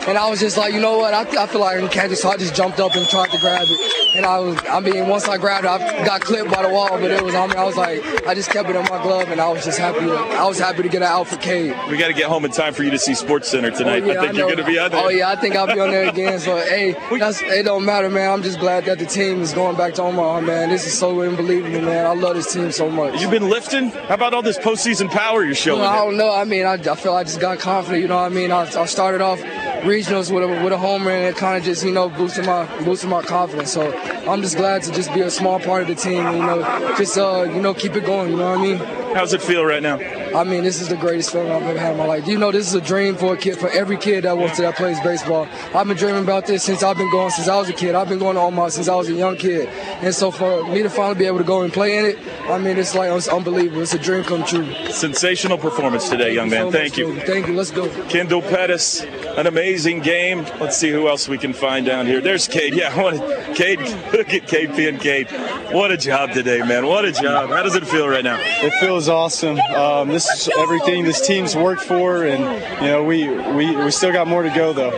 and 0.08 0.18
I 0.18 0.30
was 0.30 0.40
just 0.40 0.58
like, 0.58 0.74
you 0.74 0.80
know 0.80 0.98
what? 0.98 1.14
I, 1.14 1.44
I 1.44 1.48
feel 1.48 1.62
like 1.62 1.78
I 1.78 1.80
can 1.82 1.90
catch 1.90 2.12
it, 2.12 2.18
so 2.18 2.30
I 2.30 2.38
just 2.38 2.56
jumped 2.56 2.80
up 2.80 2.96
and 2.96 3.08
tried 3.10 3.30
to 3.32 3.40
grab 3.40 3.68
it. 3.68 4.16
And 4.16 4.26
I 4.26 4.40
was, 4.40 4.58
I 4.70 4.80
mean, 4.80 5.08
once 5.08 5.28
I 5.28 5.38
grabbed 5.38 5.66
it, 5.66 5.70
I 5.70 6.06
got 6.06 6.22
clipped 6.22 6.50
by 6.50 6.64
the 6.64 6.70
wall, 6.70 6.90
but 6.92 7.12
it 7.12 7.22
was 7.22 7.36
on 7.36 7.50
me. 7.50 7.56
I 7.56 7.66
was 7.66 7.76
like, 7.76 8.00
I 8.26 8.34
just 8.34 8.50
kept 8.50 8.70
it 8.70 8.76
in 8.76 8.84
my 8.84 9.02
glove, 9.04 9.30
and 9.30 9.42
I 9.42 9.52
was 9.52 9.66
just 9.66 9.80
happy. 9.80 10.00
To, 10.00 10.16
I 10.16 10.46
was 10.48 10.60
happy 10.60 10.84
to 10.84 10.90
get 10.90 11.02
it 11.02 11.08
out 11.08 11.28
for 11.28 11.38
Cade. 11.38 11.76
We 11.90 11.98
got 11.98 12.08
to 12.08 12.14
get 12.14 12.28
home 12.28 12.46
in 12.46 12.52
time 12.52 12.74
for 12.74 12.84
you 12.84 12.92
to 12.92 13.00
see 13.00 13.16
Sports 13.16 13.50
Center 13.50 13.72
tonight. 13.72 14.04
Oh, 14.04 14.08
yeah, 14.08 14.22
I 14.22 14.26
think 14.26 14.38
you're 14.38 14.48
going 14.48 14.58
to 14.58 14.64
be 14.66 14.80
out 14.80 14.92
there. 14.92 15.04
Oh 15.04 15.10
yeah, 15.10 15.30
I 15.30 15.36
think 15.36 15.56
I'll 15.56 15.68
be 15.68 15.80
on 15.80 15.92
there 15.92 16.08
again. 16.08 16.40
So 16.40 16.56
hey, 16.70 16.96
that's, 17.18 17.42
it 17.42 17.64
don't 17.64 17.86
matter, 17.86 18.10
man. 18.10 18.32
I'm 18.32 18.44
just 18.44 18.60
glad 18.60 18.86
that 18.86 19.00
the 19.00 19.06
team 19.06 19.42
is 19.42 19.54
going 19.54 19.76
back 19.76 19.94
to 19.96 20.04
Omaha, 20.04 20.42
man. 20.42 20.70
This 20.70 20.86
is 20.86 20.98
so 20.98 21.22
unbelievable, 21.22 21.82
man. 21.82 22.06
I 22.06 22.14
love 22.14 22.36
this 22.36 22.54
team 22.54 22.72
so 22.72 22.90
much. 22.90 23.20
You've 23.20 23.32
been 23.32 23.50
lifting. 23.50 23.90
How 23.90 24.16
about 24.16 24.34
all 24.34 24.42
this 24.42 24.58
postseason 24.58 25.10
power 25.10 25.44
you're 25.44 25.56
showing? 25.56 25.87
I 25.88 25.98
don't 25.98 26.18
know. 26.18 26.34
I 26.34 26.44
mean, 26.44 26.66
I, 26.66 26.74
I 26.74 26.96
feel 26.96 27.14
I 27.14 27.24
just 27.24 27.40
got 27.40 27.60
confident. 27.60 28.02
You 28.02 28.08
know 28.08 28.18
what 28.18 28.32
I 28.32 28.36
mean? 28.36 28.52
I, 28.52 28.62
I 28.62 28.86
started 28.86 29.22
off 29.22 29.40
regionals 29.84 30.32
with 30.32 30.44
a, 30.44 30.64
with 30.64 30.74
a 30.74 30.78
homer, 30.78 31.12
and 31.12 31.26
it 31.26 31.38
kind 31.38 31.58
of 31.58 31.64
just 31.64 31.84
you 31.84 31.92
know 31.92 32.10
boosted 32.10 32.46
my 32.46 32.66
boosted 32.84 33.10
my 33.10 33.22
confidence. 33.22 33.72
So 33.72 33.92
I'm 34.28 34.42
just 34.42 34.58
glad 34.58 34.84
to 34.84 34.92
just 34.92 35.14
be 35.14 35.22
a 35.22 35.30
small 35.30 35.60
part 35.60 35.84
of 35.84 35.88
the 35.88 35.96
team. 35.96 36.26
And, 36.26 36.38
you 36.38 36.44
know, 36.44 36.96
just 36.98 37.18
uh, 37.18 37.44
you 37.54 37.62
know 37.62 37.74
keep 37.74 37.96
it 37.96 38.06
going. 38.06 38.32
You 38.32 38.38
know 38.38 38.50
what 38.52 38.60
I 38.60 38.62
mean? 38.62 38.78
How's 39.16 39.34
it 39.34 39.42
feel 39.42 39.66
right 39.66 39.82
now? 39.82 39.98
I 40.38 40.44
mean, 40.44 40.64
this 40.64 40.82
is 40.82 40.90
the 40.90 40.98
greatest 40.98 41.32
feeling 41.32 41.52
I've 41.52 41.64
ever 41.64 41.80
had 41.80 41.94
in 41.94 41.98
my 41.98 42.06
life. 42.06 42.28
You 42.28 42.38
know, 42.38 42.52
this 42.52 42.68
is 42.68 42.74
a 42.76 42.82
dream 42.82 43.16
for 43.16 43.34
a 43.34 43.38
kid, 43.38 43.58
for 43.58 43.70
every 43.70 43.98
kid 43.98 44.26
that 44.26 44.38
wants 44.38 44.58
to 44.58 44.64
that 44.64 44.76
plays 44.76 45.00
baseball. 45.00 45.48
I've 45.74 45.88
been 45.88 45.98
dreaming 45.98 46.24
about 46.24 46.46
this 46.46 46.64
since 46.64 46.84
I've 46.84 46.98
been 46.98 47.10
going 47.10 47.32
since 47.32 47.48
I 47.48 47.56
was 47.56 47.70
a 47.70 47.74
kid. 47.74 47.96
I've 47.96 48.10
been 48.10 48.20
going 48.20 48.36
to 48.36 48.42
Omaha 48.42 48.70
since 48.70 48.88
I 48.88 48.96
was 48.96 49.10
a 49.10 49.14
young 49.14 49.38
kid, 49.38 49.70
and 50.04 50.14
so 50.14 50.30
for 50.30 50.68
me 50.68 50.84
to 50.84 50.90
finally 50.90 51.18
be 51.18 51.26
able 51.26 51.40
to 51.40 51.44
go 51.44 51.62
and 51.64 51.72
play 51.72 51.98
in 51.98 52.06
it, 52.06 52.20
I 52.50 52.60
mean, 52.60 52.78
it's 52.78 52.94
like 52.94 53.10
it's 53.10 53.28
unbelievable. 53.28 53.82
It's 53.82 53.94
a 53.94 54.00
dream 54.00 54.24
come 54.24 54.44
true. 54.44 54.72
Sensational 54.92 55.58
performance 55.58 55.77
today, 55.78 56.34
young 56.34 56.50
man. 56.50 56.72
Thank 56.72 56.98
you. 56.98 57.20
Thank 57.20 57.48
you. 57.48 57.54
Let's 57.54 57.70
go. 57.70 57.88
Kendall 58.06 58.42
Pettis, 58.42 59.02
an 59.02 59.46
amazing 59.46 60.00
game. 60.00 60.44
Let's 60.60 60.76
see 60.76 60.90
who 60.90 61.08
else 61.08 61.30
we 61.30 61.38
can 61.38 61.54
find 61.54 61.86
down 61.86 62.08
here. 62.08 62.20
There's 62.20 62.48
Cade. 62.48 62.74
Yeah, 62.74 62.96
what 63.02 63.14
a, 63.14 63.54
Cade. 63.54 63.80
Look 63.80 64.34
at 64.34 64.48
KP 64.48 64.90
and 64.90 65.00
Cade. 65.00 65.30
What 65.72 65.92
a 65.92 65.98
job 65.98 66.32
today, 66.32 66.60
man. 66.60 66.88
What 66.88 67.06
a 67.06 67.12
job. 67.12 67.50
How 67.50 67.62
does 67.62 67.76
it 67.76 67.86
feel 67.86 68.08
right 68.08 68.24
now? 68.24 68.40
It 68.40 68.74
feels 68.80 69.08
awesome. 69.08 69.60
Um, 69.60 70.10
this 70.10 70.28
is 70.30 70.50
everything 70.58 71.04
this 71.04 71.26
team's 71.26 71.56
worked 71.56 71.84
for, 71.84 72.26
and 72.26 72.42
you 72.82 72.88
know 72.88 73.04
we, 73.04 73.30
we 73.30 73.76
we 73.76 73.92
still 73.92 74.12
got 74.12 74.28
more 74.28 74.42
to 74.44 74.50
go 74.50 74.74
though. 74.74 74.98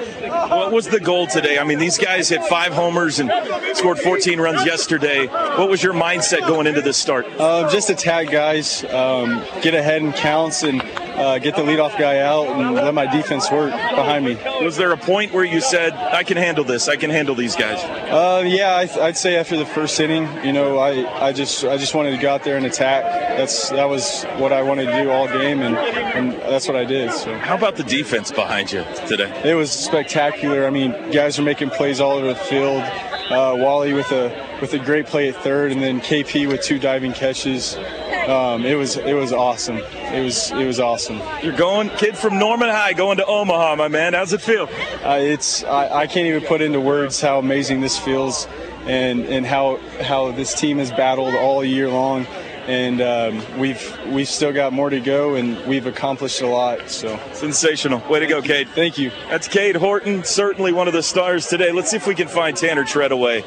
What 0.50 0.72
was 0.72 0.88
the 0.88 1.00
goal 1.00 1.28
today? 1.28 1.60
I 1.60 1.64
mean, 1.64 1.78
these 1.78 1.98
guys 1.98 2.30
hit 2.30 2.44
five 2.46 2.74
homers 2.74 3.20
and 3.20 3.32
scored 3.76 4.00
14 4.00 4.40
runs 4.40 4.66
yesterday. 4.66 5.28
What 5.28 5.70
was 5.70 5.84
your 5.84 5.94
mindset 5.94 6.40
going 6.48 6.68
into 6.68 6.82
this 6.82 6.98
start? 6.98 7.28
Um, 7.40 7.70
just 7.70 7.90
attack 7.90 8.32
guys, 8.32 8.84
um, 8.86 9.44
get 9.62 9.76
ahead 9.76 10.02
and 10.02 10.14
counts, 10.14 10.59
and 10.64 10.82
uh, 10.82 11.38
get 11.40 11.56
the 11.56 11.62
leadoff 11.62 11.98
guy 11.98 12.20
out, 12.20 12.48
and 12.48 12.76
let 12.76 12.94
my 12.94 13.06
defense 13.06 13.52
work 13.52 13.72
behind 13.72 14.26
me. 14.26 14.38
Was 14.64 14.78
there 14.78 14.92
a 14.92 14.98
point 14.98 15.34
where 15.34 15.44
you 15.44 15.60
said, 15.62 15.94
"I 15.94 16.24
can 16.24 16.38
handle 16.38 16.64
this. 16.64 16.88
I 16.88 16.96
can 16.96 17.10
handle 17.10 17.36
these 17.36 17.56
guys"? 17.56 17.80
Uh, 17.84 18.44
yeah, 18.46 18.76
I, 18.76 19.08
I'd 19.08 19.18
say 19.18 19.36
after 19.36 19.58
the 19.58 19.66
first 19.66 20.00
inning, 20.00 20.28
you 20.46 20.54
know, 20.54 20.78
I, 20.80 21.28
I 21.28 21.34
just 21.34 21.64
I 21.66 21.78
just 21.78 21.94
wanted 21.96 22.12
to 22.12 22.18
go 22.18 22.30
out 22.34 22.44
there 22.44 22.58
and 22.58 22.66
attack. 22.66 23.04
That's 23.38 23.70
that 23.70 23.86
was 23.90 24.24
what 24.38 24.54
I 24.54 24.62
wanted 24.62 24.86
to 24.88 25.04
do 25.04 25.10
all 25.12 25.28
game, 25.28 25.62
and, 25.62 25.76
and 25.78 26.34
that's 26.42 26.68
what 26.68 26.78
I 26.78 26.86
did. 26.86 27.12
So 27.12 27.38
How 27.38 27.56
about 27.56 27.76
the 27.76 27.84
defense 27.84 28.32
behind 28.32 28.72
you 28.72 28.86
today? 29.08 29.30
it 29.44 29.56
was 29.56 29.72
spectacular. 29.72 30.66
I 30.66 30.70
mean, 30.70 30.92
guys 31.12 31.38
are 31.40 31.44
making 31.44 31.70
plays 31.72 32.00
all 32.00 32.14
over 32.14 32.28
the 32.28 32.36
field. 32.36 32.82
Uh, 33.30 33.54
Wally 33.56 33.94
with 33.94 34.12
a 34.12 34.58
with 34.60 34.74
a 34.74 34.80
great 34.80 35.06
play 35.06 35.30
at 35.30 35.36
third, 35.36 35.72
and 35.72 35.82
then 35.82 36.02
KP 36.02 36.48
with 36.48 36.64
two 36.64 36.80
diving 36.80 37.14
catches. 37.14 37.76
Um, 38.30 38.64
it 38.64 38.76
was 38.76 38.96
it 38.96 39.14
was 39.16 39.34
awesome. 39.34 39.78
It 39.78 40.24
was 40.24 40.52
it 40.52 40.66
was 40.66 40.80
awesome. 40.80 41.20
You're 41.42 41.58
going, 41.58 41.90
kid 41.90 42.16
from 42.16 42.38
Norman 42.38 42.70
High, 42.70 42.94
going 42.94 43.18
to 43.18 43.26
Omaha, 43.26 43.76
my 43.76 43.88
man. 43.88 44.14
How's 44.14 44.34
it 44.34 44.42
feel? 44.42 44.70
Uh, 45.04 45.18
it's 45.20 45.64
I, 45.64 46.02
I 46.02 46.08
can't 46.08 46.28
even 46.28 46.44
put 46.44 46.62
into 46.62 46.80
words 46.80 47.20
how 47.20 47.40
amazing 47.40 47.82
this 47.82 47.98
feels, 47.98 48.48
and 48.86 49.26
and 49.26 49.48
how 49.48 49.78
how 50.04 50.32
this 50.32 50.54
team 50.54 50.78
has 50.78 50.92
battled 50.92 51.34
all 51.34 51.66
year 51.66 51.90
long, 51.90 52.28
and 52.68 53.02
um, 53.02 53.60
we've 53.60 53.98
we've 54.06 54.28
still 54.28 54.54
got 54.54 54.74
more 54.74 54.92
to 54.92 55.00
go, 55.00 55.34
and 55.34 55.60
we've 55.66 55.88
accomplished 55.88 56.42
a 56.42 56.48
lot. 56.48 56.88
So 56.92 57.20
Sensational. 57.34 58.00
Way 58.10 58.20
to 58.20 58.28
go, 58.28 58.44
Cade. 58.44 58.70
thank 58.70 59.00
you. 59.00 59.10
That's 59.32 59.48
Cade 59.48 59.76
Horton, 59.76 60.24
certainly 60.24 60.72
one 60.72 60.88
of 60.88 60.94
the 60.94 61.02
stars 61.02 61.48
today. 61.48 61.72
Let's 61.72 61.90
see 61.90 61.98
if 61.98 62.06
we 62.06 62.14
can 62.14 62.28
find 62.28 62.56
Tanner 62.56 62.84
Treadaway 62.84 63.42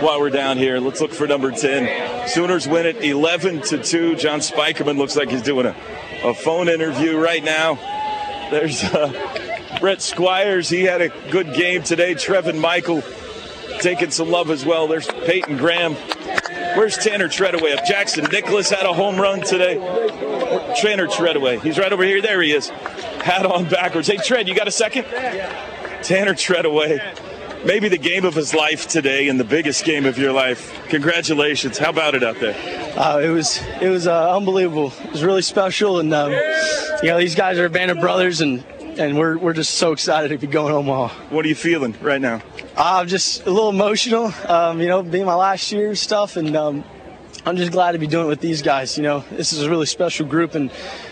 while 0.00 0.20
we're 0.20 0.30
down 0.30 0.56
here. 0.56 0.78
Let's 0.78 1.00
look 1.00 1.12
for 1.12 1.26
number 1.26 1.50
10. 1.50 2.09
Sooners 2.26 2.68
win 2.68 2.86
it 2.86 3.02
11 3.02 3.62
to 3.62 3.82
2. 3.82 4.16
John 4.16 4.40
Spikerman 4.40 4.96
looks 4.98 5.16
like 5.16 5.30
he's 5.30 5.42
doing 5.42 5.66
a, 5.66 5.76
a 6.24 6.34
phone 6.34 6.68
interview 6.68 7.18
right 7.18 7.42
now. 7.42 7.74
There's 8.50 8.82
uh, 8.84 9.78
Brett 9.80 10.02
Squires. 10.02 10.68
He 10.68 10.82
had 10.82 11.00
a 11.00 11.08
good 11.30 11.54
game 11.54 11.82
today. 11.82 12.14
Trevin 12.14 12.60
Michael 12.60 13.02
taking 13.80 14.10
some 14.10 14.30
love 14.30 14.50
as 14.50 14.64
well. 14.64 14.86
There's 14.86 15.06
Peyton 15.06 15.56
Graham. 15.56 15.94
Where's 16.76 16.96
Tanner 16.96 17.28
Treadaway? 17.28 17.74
If 17.74 17.84
Jackson 17.86 18.26
Nicklaus 18.30 18.70
had 18.70 18.84
a 18.84 18.92
home 18.92 19.20
run 19.20 19.40
today. 19.40 19.74
Tanner 20.80 21.06
Treadaway. 21.06 21.60
He's 21.60 21.78
right 21.78 21.92
over 21.92 22.04
here. 22.04 22.22
There 22.22 22.40
he 22.42 22.52
is. 22.52 22.68
Hat 22.68 23.44
on 23.44 23.68
backwards. 23.68 24.06
Hey, 24.06 24.18
Tread, 24.18 24.48
you 24.48 24.54
got 24.54 24.68
a 24.68 24.72
second? 24.72 25.04
Tanner 25.04 26.34
Treadaway. 26.34 26.98
Maybe 27.64 27.88
the 27.88 27.98
game 27.98 28.24
of 28.24 28.34
his 28.34 28.54
life 28.54 28.88
today 28.88 29.28
and 29.28 29.38
the 29.38 29.44
biggest 29.44 29.84
game 29.84 30.06
of 30.06 30.16
your 30.16 30.32
life. 30.32 30.72
Congratulations. 30.88 31.76
How 31.76 31.90
about 31.90 32.14
it 32.14 32.24
out 32.24 32.40
there? 32.40 32.54
Uh, 32.98 33.18
it 33.18 33.28
was 33.28 33.60
it 33.82 33.90
was 33.90 34.06
uh, 34.06 34.34
unbelievable. 34.34 34.92
It 35.04 35.12
was 35.12 35.22
really 35.22 35.42
special, 35.42 35.98
and 36.00 36.12
um, 36.14 36.32
you 36.32 37.08
know 37.10 37.18
these 37.18 37.34
guys 37.34 37.58
are 37.58 37.66
a 37.66 37.70
band 37.70 37.90
of 37.90 38.00
brothers, 38.00 38.40
and 38.40 38.64
and 38.98 39.18
we're 39.18 39.36
we're 39.36 39.52
just 39.52 39.74
so 39.74 39.92
excited 39.92 40.28
to 40.28 40.38
be 40.38 40.46
going 40.46 40.72
home. 40.72 40.88
Omaha. 40.88 41.14
What 41.28 41.44
are 41.44 41.48
you 41.48 41.54
feeling 41.54 41.94
right 42.00 42.20
now? 42.20 42.40
I'm 42.78 43.08
just 43.08 43.46
a 43.46 43.50
little 43.50 43.68
emotional, 43.68 44.32
um, 44.48 44.80
you 44.80 44.88
know, 44.88 45.02
being 45.02 45.26
my 45.26 45.34
last 45.34 45.70
year 45.70 45.88
and 45.88 45.98
stuff, 45.98 46.38
and 46.38 46.56
um, 46.56 46.84
I'm 47.44 47.58
just 47.58 47.72
glad 47.72 47.92
to 47.92 47.98
be 47.98 48.06
doing 48.06 48.24
it 48.24 48.28
with 48.28 48.40
these 48.40 48.62
guys. 48.62 48.96
You 48.96 49.02
know, 49.02 49.24
this 49.32 49.52
is 49.52 49.62
a 49.62 49.68
really 49.68 49.86
special 49.86 50.26
group, 50.26 50.54
and 50.54 50.70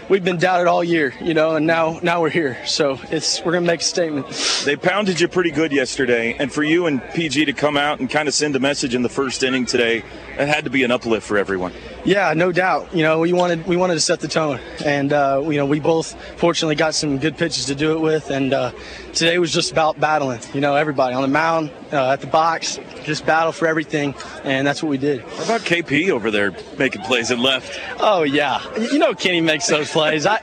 we've 0.09 0.25
been 0.25 0.39
doubted 0.39 0.67
all 0.67 0.83
year, 0.83 1.15
you 1.21 1.35
know, 1.35 1.57
and 1.57 1.67
now 1.67 1.99
now 2.03 2.21
we're 2.21 2.31
here. 2.31 2.59
So 2.67 2.99
it's 3.11 3.43
we're 3.45 3.53
gonna 3.53 3.67
make 3.67 3.81
a 3.81 3.85
statement. 3.85 4.29
They 4.65 4.77
pounded 4.77 5.21
you 5.21 5.29
pretty 5.29 5.51
good 5.51 5.73
yesterday, 5.73 6.35
and 6.39 6.53
for 6.53 6.63
you 6.63 6.87
and 6.87 7.03
PG 7.15 7.45
to 7.47 7.53
come 7.53 7.77
out 7.77 8.01
and 8.01 8.09
kind 8.09 8.29
of 8.29 8.35
send 8.35 8.57
a 8.57 8.61
message 8.61 8.95
in 8.95 9.03
the 9.03 9.09
first 9.09 9.43
inning 9.43 9.67
today, 9.67 10.03
it 10.39 10.49
had 10.49 10.65
to 10.65 10.71
be 10.71 10.85
an 10.85 10.91
uplift 10.91 11.27
for 11.27 11.39
everyone. 11.39 11.73
Yeah, 12.05 12.33
no 12.35 12.53
doubt. 12.53 12.95
You 12.95 13.03
know, 13.03 13.21
we 13.21 13.33
wanted 13.33 13.67
we 13.67 13.77
wanted 13.77 13.95
to 13.95 14.01
set 14.01 14.21
the 14.21 14.29
tone, 14.29 14.61
and 14.85 15.13
uh, 15.13 15.43
you 15.45 15.57
know, 15.57 15.67
we 15.67 15.81
both 15.81 16.15
fortunately 16.39 16.77
got 16.77 16.95
some 16.95 17.19
good 17.19 17.37
pitches 17.37 17.67
to 17.67 17.75
do 17.75 17.93
it 17.93 18.01
with, 18.01 18.31
and 18.31 18.53
uh, 18.55 18.73
today 19.13 19.39
was 19.39 19.53
just 19.53 19.73
about 19.73 20.01
battling. 20.01 20.41
You 20.55 20.61
know, 20.61 20.75
everybody 20.75 21.15
on 21.15 21.23
the 21.23 21.29
mound, 21.29 21.71
uh, 21.93 22.13
at 22.13 22.21
the 22.21 22.27
box, 22.27 22.79
just 23.05 23.27
battle 23.27 23.53
for 23.53 23.67
everything, 23.67 24.15
and 24.45 24.67
that's 24.67 24.83
what 24.83 24.89
we 24.89 24.99
did. 24.99 25.21
How 25.21 25.45
about 25.45 25.61
KP 25.63 26.11
over 26.11 26.31
there 26.31 26.55
making 26.79 27.03
plays 27.03 27.31
at 27.31 27.39
left? 27.39 27.79
Oh 27.99 28.23
yeah, 28.23 28.63
you 28.79 28.99
know 28.99 29.15
Kenny 29.15 29.41
makes 29.41 29.67
those 29.67 29.91
plays. 29.99 30.27
I, 30.27 30.39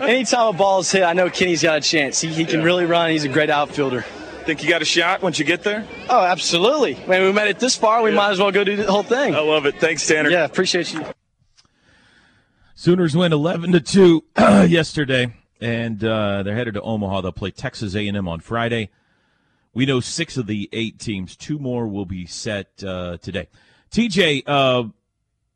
anytime 0.00 0.48
a 0.48 0.52
ball 0.52 0.78
is 0.80 0.92
hit, 0.92 1.02
I 1.02 1.12
know 1.12 1.28
Kenny's 1.28 1.62
got 1.62 1.78
a 1.78 1.80
chance. 1.80 2.20
He, 2.20 2.28
he 2.28 2.44
can 2.44 2.62
really 2.62 2.84
run. 2.84 3.10
He's 3.10 3.24
a 3.24 3.28
great 3.28 3.50
outfielder. 3.50 4.02
Think 4.44 4.62
you 4.62 4.68
got 4.68 4.82
a 4.82 4.84
shot 4.84 5.22
once 5.22 5.38
you 5.38 5.44
get 5.44 5.62
there? 5.64 5.86
Oh, 6.08 6.20
absolutely. 6.22 6.94
When 6.94 7.22
we 7.22 7.32
made 7.32 7.48
it 7.48 7.58
this 7.58 7.76
far, 7.76 8.02
we 8.02 8.10
Yeah. 8.10 8.16
might 8.16 8.30
as 8.32 8.38
well 8.38 8.50
go 8.52 8.62
do 8.64 8.76
the 8.76 8.90
whole 8.90 9.02
thing. 9.02 9.34
I 9.34 9.40
love 9.40 9.66
it. 9.66 9.80
Thanks, 9.80 10.06
Tanner. 10.06 10.30
Yeah, 10.30 10.44
appreciate 10.44 10.92
you. 10.92 11.04
Sooners 12.74 13.16
win 13.16 13.32
11 13.32 13.72
to 13.72 13.80
2 13.80 14.24
yesterday 14.68 15.34
and 15.60 16.02
uh, 16.02 16.42
they're 16.42 16.56
headed 16.56 16.74
to 16.74 16.82
Omaha. 16.82 17.20
They'll 17.22 17.32
play 17.32 17.50
Texas 17.50 17.94
A&M 17.94 18.26
on 18.28 18.40
Friday. 18.40 18.90
We 19.74 19.86
know 19.86 20.00
6 20.00 20.36
of 20.36 20.46
the 20.46 20.68
8 20.72 20.98
teams. 20.98 21.36
Two 21.36 21.58
more 21.58 21.86
will 21.86 22.06
be 22.06 22.26
set 22.26 22.82
uh, 22.84 23.18
today. 23.18 23.48
TJ, 23.92 24.42
uh, 24.46 24.84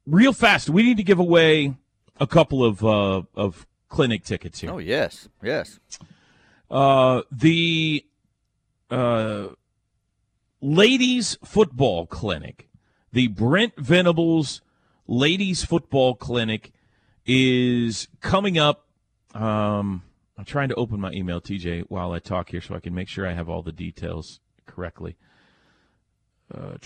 real 0.07 0.33
fast, 0.33 0.71
we 0.71 0.83
need 0.85 0.97
to 0.99 1.03
give 1.03 1.19
away 1.19 1.75
a 2.19 2.27
couple 2.27 2.65
of 2.65 2.85
uh, 2.85 3.23
of 3.35 3.67
clinic 3.89 4.25
tickets 4.25 4.61
here. 4.61 4.71
Oh 4.71 4.79
yes, 4.79 5.29
yes. 5.43 5.79
Uh, 6.71 7.23
the 7.31 8.05
uh, 8.91 9.49
ladies 10.61 11.39
football 11.45 12.07
clinic, 12.07 12.69
the 13.13 13.29
Brent 13.29 13.75
Venables 13.77 14.63
ladies 15.07 15.65
football 15.65 16.15
clinic, 16.15 16.73
is 17.25 18.09
coming 18.21 18.59
up. 18.59 18.87
Um, 19.35 20.03
I'm 20.39 20.45
trying 20.45 20.69
to 20.69 20.75
open 20.75 21.01
my 21.01 21.13
email, 21.13 21.41
TJ, 21.41 21.85
while 21.89 22.13
I 22.13 22.19
talk 22.19 22.51
here, 22.51 22.61
so 22.61 22.75
I 22.75 22.81
can 22.81 22.95
make 22.95 23.09
sure 23.09 23.27
I 23.27 23.33
have 23.33 23.49
all 23.49 23.63
the 23.63 23.73
details 23.73 24.41
correctly. 24.67 25.17
Uh, 26.53 26.77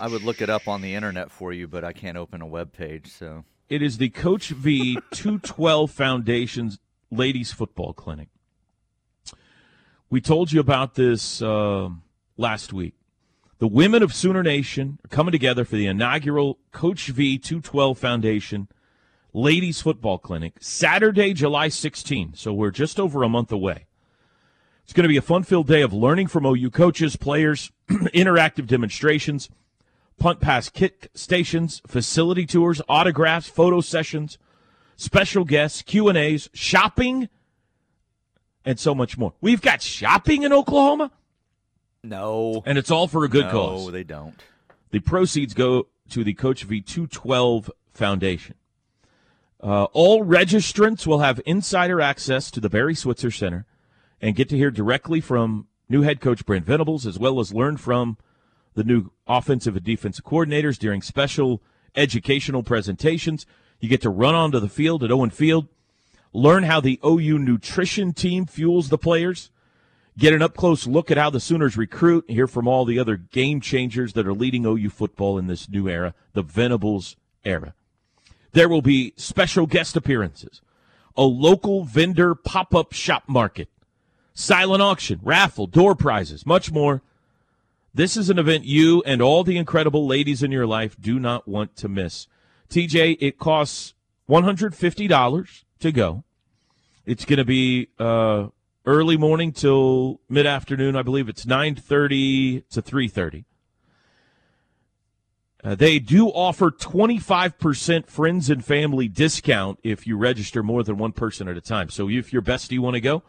I 0.00 0.08
would 0.08 0.22
look 0.22 0.42
it 0.42 0.50
up 0.50 0.66
on 0.66 0.80
the 0.80 0.94
internet 0.94 1.30
for 1.30 1.52
you, 1.52 1.68
but 1.68 1.84
I 1.84 1.92
can't 1.92 2.16
open 2.16 2.40
a 2.40 2.46
web 2.46 2.72
page. 2.72 3.08
So 3.08 3.44
It 3.70 3.80
is 3.80 3.96
the 3.96 4.10
Coach 4.10 4.50
V 4.50 4.98
212 5.12 5.90
Foundation's 5.90 6.78
Ladies 7.10 7.50
Football 7.50 7.94
Clinic. 7.94 8.28
We 10.10 10.20
told 10.20 10.52
you 10.52 10.60
about 10.60 10.96
this 10.96 11.40
uh, 11.40 11.88
last 12.36 12.74
week. 12.74 12.92
The 13.60 13.66
women 13.66 14.02
of 14.02 14.12
Sooner 14.12 14.42
Nation 14.42 14.98
are 15.02 15.08
coming 15.08 15.32
together 15.32 15.64
for 15.64 15.76
the 15.76 15.86
inaugural 15.86 16.58
Coach 16.72 17.06
V 17.06 17.38
212 17.38 17.98
Foundation 17.98 18.68
Ladies 19.32 19.80
Football 19.80 20.18
Clinic, 20.18 20.56
Saturday, 20.60 21.32
July 21.32 21.68
16. 21.68 22.34
So 22.34 22.52
we're 22.52 22.70
just 22.70 23.00
over 23.00 23.22
a 23.22 23.30
month 23.30 23.50
away. 23.50 23.86
It's 24.82 24.92
going 24.92 25.04
to 25.04 25.08
be 25.08 25.16
a 25.16 25.22
fun 25.22 25.42
filled 25.42 25.68
day 25.68 25.80
of 25.80 25.94
learning 25.94 26.26
from 26.26 26.44
OU 26.44 26.70
coaches, 26.70 27.16
players, 27.16 27.72
interactive 27.88 28.66
demonstrations, 28.66 29.48
punt 30.18 30.40
pass 30.40 30.68
kick 30.68 31.10
stations, 31.14 31.82
facility 31.86 32.46
tours, 32.46 32.80
autographs, 32.88 33.48
photo 33.48 33.80
sessions, 33.80 34.38
special 34.96 35.44
guests, 35.44 35.82
Q&As, 35.82 36.48
shopping, 36.52 37.28
and 38.64 38.78
so 38.78 38.94
much 38.94 39.18
more. 39.18 39.34
We've 39.40 39.60
got 39.60 39.82
shopping 39.82 40.42
in 40.42 40.52
Oklahoma, 40.52 41.10
no, 42.02 42.62
and 42.66 42.78
it's 42.78 42.90
all 42.90 43.08
for 43.08 43.24
a 43.24 43.28
good 43.28 43.46
no, 43.46 43.50
cause. 43.50 43.84
No, 43.86 43.90
they 43.90 44.04
don't. 44.04 44.42
The 44.90 45.00
proceeds 45.00 45.54
go 45.54 45.88
to 46.10 46.22
the 46.22 46.34
Coach 46.34 46.66
V212 46.68 47.70
Foundation. 47.92 48.54
Uh, 49.60 49.84
all 49.92 50.24
registrants 50.24 51.06
will 51.06 51.20
have 51.20 51.40
insider 51.46 52.00
access 52.00 52.50
to 52.50 52.60
the 52.60 52.68
Barry 52.68 52.94
Switzer 52.94 53.30
Center 53.30 53.64
and 54.20 54.36
get 54.36 54.48
to 54.50 54.56
hear 54.56 54.70
directly 54.70 55.20
from 55.20 55.68
new 55.88 56.02
head 56.02 56.20
coach 56.20 56.44
Brent 56.44 56.66
Venables, 56.66 57.06
as 57.06 57.18
well 57.18 57.40
as 57.40 57.54
learn 57.54 57.78
from 57.78 58.18
the 58.74 58.84
new 58.84 59.10
offensive 59.26 59.76
and 59.76 59.84
defensive 59.84 60.24
coordinators 60.24 60.78
during 60.78 61.02
special 61.02 61.62
educational 61.96 62.62
presentations. 62.62 63.46
You 63.80 63.88
get 63.88 64.02
to 64.02 64.10
run 64.10 64.34
onto 64.34 64.60
the 64.60 64.68
field 64.68 65.02
at 65.04 65.12
Owen 65.12 65.30
Field, 65.30 65.68
learn 66.32 66.64
how 66.64 66.80
the 66.80 66.98
OU 67.04 67.38
nutrition 67.38 68.12
team 68.12 68.46
fuels 68.46 68.88
the 68.88 68.98
players, 68.98 69.50
get 70.18 70.32
an 70.32 70.42
up 70.42 70.56
close 70.56 70.86
look 70.86 71.10
at 71.10 71.18
how 71.18 71.30
the 71.30 71.40
Sooners 71.40 71.76
recruit, 71.76 72.24
hear 72.28 72.46
from 72.46 72.66
all 72.66 72.84
the 72.84 72.98
other 72.98 73.16
game 73.16 73.60
changers 73.60 74.12
that 74.14 74.26
are 74.26 74.34
leading 74.34 74.64
OU 74.64 74.90
football 74.90 75.38
in 75.38 75.46
this 75.46 75.68
new 75.68 75.88
era, 75.88 76.14
the 76.32 76.42
Venables 76.42 77.16
era. 77.44 77.74
There 78.52 78.68
will 78.68 78.82
be 78.82 79.12
special 79.16 79.66
guest 79.66 79.96
appearances, 79.96 80.62
a 81.16 81.22
local 81.22 81.84
vendor 81.84 82.34
pop 82.34 82.74
up 82.74 82.92
shop 82.92 83.24
market, 83.26 83.68
silent 84.32 84.82
auction, 84.82 85.20
raffle, 85.22 85.66
door 85.66 85.94
prizes, 85.94 86.46
much 86.46 86.72
more. 86.72 87.02
This 87.96 88.16
is 88.16 88.28
an 88.28 88.40
event 88.40 88.64
you 88.64 89.04
and 89.06 89.22
all 89.22 89.44
the 89.44 89.56
incredible 89.56 90.04
ladies 90.04 90.42
in 90.42 90.50
your 90.50 90.66
life 90.66 90.96
do 91.00 91.20
not 91.20 91.46
want 91.46 91.76
to 91.76 91.88
miss. 91.88 92.26
TJ, 92.68 93.18
it 93.20 93.38
costs 93.38 93.94
$150 94.28 95.64
to 95.78 95.92
go. 95.92 96.24
It's 97.06 97.24
going 97.24 97.36
to 97.36 97.44
be 97.44 97.88
uh, 98.00 98.48
early 98.84 99.16
morning 99.16 99.52
till 99.52 100.20
mid 100.28 100.44
afternoon. 100.44 100.96
I 100.96 101.02
believe 101.02 101.28
it's 101.28 101.44
9:30 101.44 102.68
to 102.70 102.82
3:30. 102.82 103.44
Uh, 105.62 105.74
they 105.74 105.98
do 105.98 106.28
offer 106.28 106.70
25% 106.70 108.06
friends 108.08 108.50
and 108.50 108.62
family 108.62 109.08
discount 109.08 109.78
if 109.82 110.06
you 110.06 110.16
register 110.16 110.62
more 110.62 110.82
than 110.82 110.98
one 110.98 111.12
person 111.12 111.48
at 111.48 111.56
a 111.56 111.60
time. 111.60 111.88
So 111.88 112.10
if 112.10 112.32
your 112.32 112.42
bestie 112.42 112.78
want 112.78 112.94
to 112.94 113.00
go, 113.00 113.22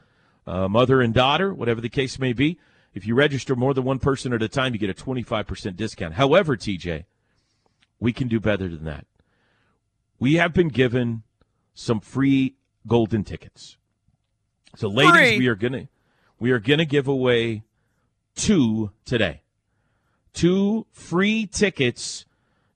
uh, 0.46 0.68
mother 0.68 1.02
and 1.02 1.14
daughter, 1.14 1.54
whatever 1.54 1.80
the 1.80 1.88
case 1.88 2.20
may 2.20 2.34
be, 2.34 2.58
if 2.96 3.06
you 3.06 3.14
register 3.14 3.56
more 3.56 3.74
than 3.74 3.84
one 3.84 4.00
person 4.00 4.32
at 4.32 4.42
a 4.42 4.48
time, 4.48 4.74
you 4.74 4.80
get 4.80 4.90
a 4.90 4.94
25% 4.94 5.76
discount. 5.76 6.14
However, 6.14 6.56
TJ, 6.56 7.04
we 8.00 8.14
can 8.14 8.30
do 8.30 8.40
better 8.40 8.70
than 8.70 8.86
that. 8.86 9.06
We 10.18 10.36
have 10.36 10.54
been 10.54 10.70
given 10.70 11.24
some 11.74 12.00
free 12.00 12.56
golden 12.88 13.26
tickets. 13.26 13.76
So, 14.78 14.88
ladies, 14.88 15.12
Free. 15.12 15.40
we 15.40 15.48
are 15.48 15.56
gonna 15.56 15.90
we 16.40 16.52
are 16.52 16.60
gonna 16.60 16.86
give 16.86 17.08
away 17.08 17.64
two 18.34 18.92
today. 19.04 19.42
Two 20.34 20.88
free 20.92 21.46
tickets 21.46 22.26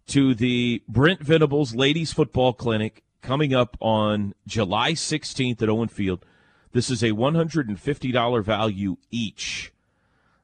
to 0.07 0.35
the 0.35 0.83
Brent 0.87 1.21
Venables 1.21 1.75
Ladies 1.75 2.11
Football 2.11 2.53
Clinic 2.53 3.03
coming 3.21 3.53
up 3.53 3.77
on 3.79 4.33
July 4.47 4.93
16th 4.93 5.61
at 5.61 5.69
Owen 5.69 5.89
Field. 5.89 6.25
This 6.71 6.89
is 6.89 7.03
a 7.03 7.11
$150 7.11 8.43
value 8.43 8.97
each. 9.11 9.73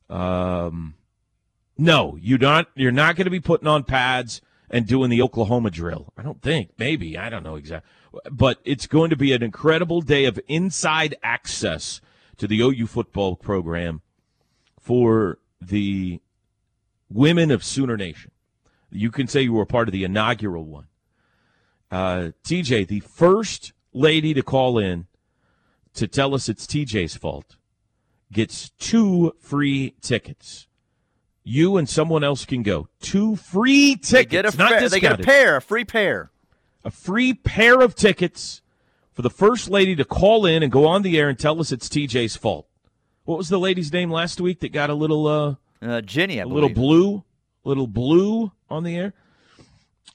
Um, 0.10 0.96
no, 1.78 2.18
you 2.22 2.38
not. 2.38 2.68
You're 2.76 2.92
not 2.92 3.16
going 3.16 3.26
to 3.26 3.32
be 3.32 3.40
putting 3.40 3.68
on 3.68 3.84
pads 3.84 4.42
and 4.70 4.88
doing 4.88 5.10
the 5.10 5.22
Oklahoma 5.22 5.72
drill. 5.72 6.14
I 6.18 6.24
don't 6.24 6.42
think. 6.42 6.72
Maybe 6.78 7.18
I 7.18 7.30
don't 7.30 7.44
know 7.44 7.56
exactly. 7.56 7.90
But 8.32 8.60
it's 8.64 8.88
going 8.88 9.10
to 9.10 9.18
be 9.18 9.34
an 9.34 9.44
incredible 9.44 10.02
day 10.02 10.26
of 10.26 10.40
inside 10.48 11.16
access 11.22 12.02
to 12.38 12.48
the 12.48 12.62
OU 12.62 12.88
football 12.88 13.36
program 13.36 14.02
for 14.80 15.40
the 15.62 16.22
women 17.10 17.52
of 17.52 17.64
Sooner 17.64 17.98
Nation. 17.98 18.32
You 18.92 19.12
can 19.12 19.28
say 19.28 19.42
you 19.42 19.54
were 19.54 19.66
part 19.66 19.88
of 19.88 19.92
the 19.92 20.04
inaugural 20.04 20.66
one. 20.66 20.88
Uh, 21.92 22.32
TJ, 22.44 22.88
the 22.88 23.02
first 23.02 23.74
lady 23.94 24.34
to 24.34 24.42
call 24.42 24.78
in 24.78 25.08
to 25.94 26.08
tell 26.08 26.34
us 26.34 26.50
it's 26.50 26.66
TJ's 26.66 27.16
fault 27.16 27.56
gets 28.32 28.70
two 28.72 29.34
free 29.40 29.96
tickets. 30.02 30.68
You 31.44 31.78
and 31.78 31.88
someone 31.88 32.24
else 32.24 32.44
can 32.46 32.64
go. 32.64 32.88
Two 33.02 33.36
free 33.36 33.96
tickets. 33.96 34.12
They 34.12 34.26
get 34.26 34.54
a 34.54 34.58
not 34.58 34.80
fa- 34.80 34.90
they 34.90 35.00
get 35.00 35.20
a 35.20 35.24
pair, 35.24 35.58
a 35.58 35.62
free 35.62 35.86
pair. 35.86 36.32
A 36.84 36.92
free 36.92 37.34
pair 37.34 37.82
of 37.82 37.96
tickets 37.96 38.62
for 39.14 39.22
the 39.22 39.30
first 39.30 39.70
lady 39.70 39.96
to 39.96 40.06
call 40.06 40.46
in 40.46 40.64
and 40.64 40.72
go 40.72 40.88
on 40.88 41.02
the 41.04 41.18
air 41.20 41.30
and 41.30 41.38
tell 41.38 41.60
us 41.60 41.72
it's 41.72 41.88
TJ's 41.88 42.36
fault. 42.36 42.68
What 43.26 43.38
was 43.38 43.50
the 43.50 43.60
lady's 43.60 43.92
name 43.94 44.12
last 44.12 44.42
week 44.42 44.60
that 44.60 44.72
got 44.72 44.90
a 44.90 44.94
little 44.96 45.28
uh 45.28 45.56
Uh, 45.82 46.02
Jenny, 46.02 46.40
I 46.40 46.44
a 46.44 46.48
little 46.48 46.70
blue, 46.70 47.24
little 47.64 47.88
blue 47.88 48.52
on 48.70 48.84
the 48.84 48.96
air. 48.96 49.14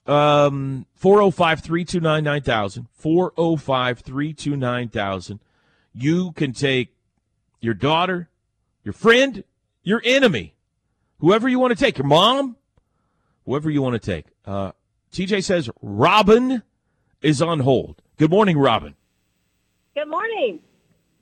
Um, 0.07 0.87
405 0.95 1.61
329 1.61 2.25
9000. 2.25 2.87
405 2.93 4.01
329 4.01 4.61
9000. 4.61 5.41
You 5.93 6.33
can 6.33 6.53
take 6.53 6.95
your 7.61 7.75
daughter, 7.75 8.29
your 8.85 8.93
friend, 8.93 9.45
your 9.83 10.01
enemy, 10.05 10.55
whoever 11.19 11.49
you 11.49 11.59
want 11.59 11.77
to 11.77 11.85
take, 11.85 11.99
your 11.99 12.07
mom, 12.07 12.57
whoever 13.45 13.71
you 13.71 13.83
want 13.83 14.01
to 14.01 14.11
take. 14.11 14.27
Uh, 14.45 14.73
TJ 15.13 15.45
says 15.45 15.71
Robin 15.83 16.63
is 17.23 17.43
on 17.43 17.61
hold. 17.61 18.03
Good 18.17 18.31
morning, 18.31 18.59
Robin. 18.59 18.95
Good 19.95 20.09
morning. 20.09 20.61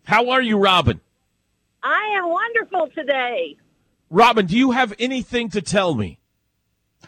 How 0.05 0.31
are 0.31 0.43
you, 0.43 0.59
Robin? 0.59 1.01
I 1.83 2.17
am 2.17 2.29
wonderful 2.29 2.89
today. 2.95 3.57
Robin, 4.11 4.47
do 4.47 4.57
you 4.57 4.71
have 4.73 4.95
anything 4.99 5.51
to 5.51 5.63
tell 5.63 5.95
me? 5.95 6.19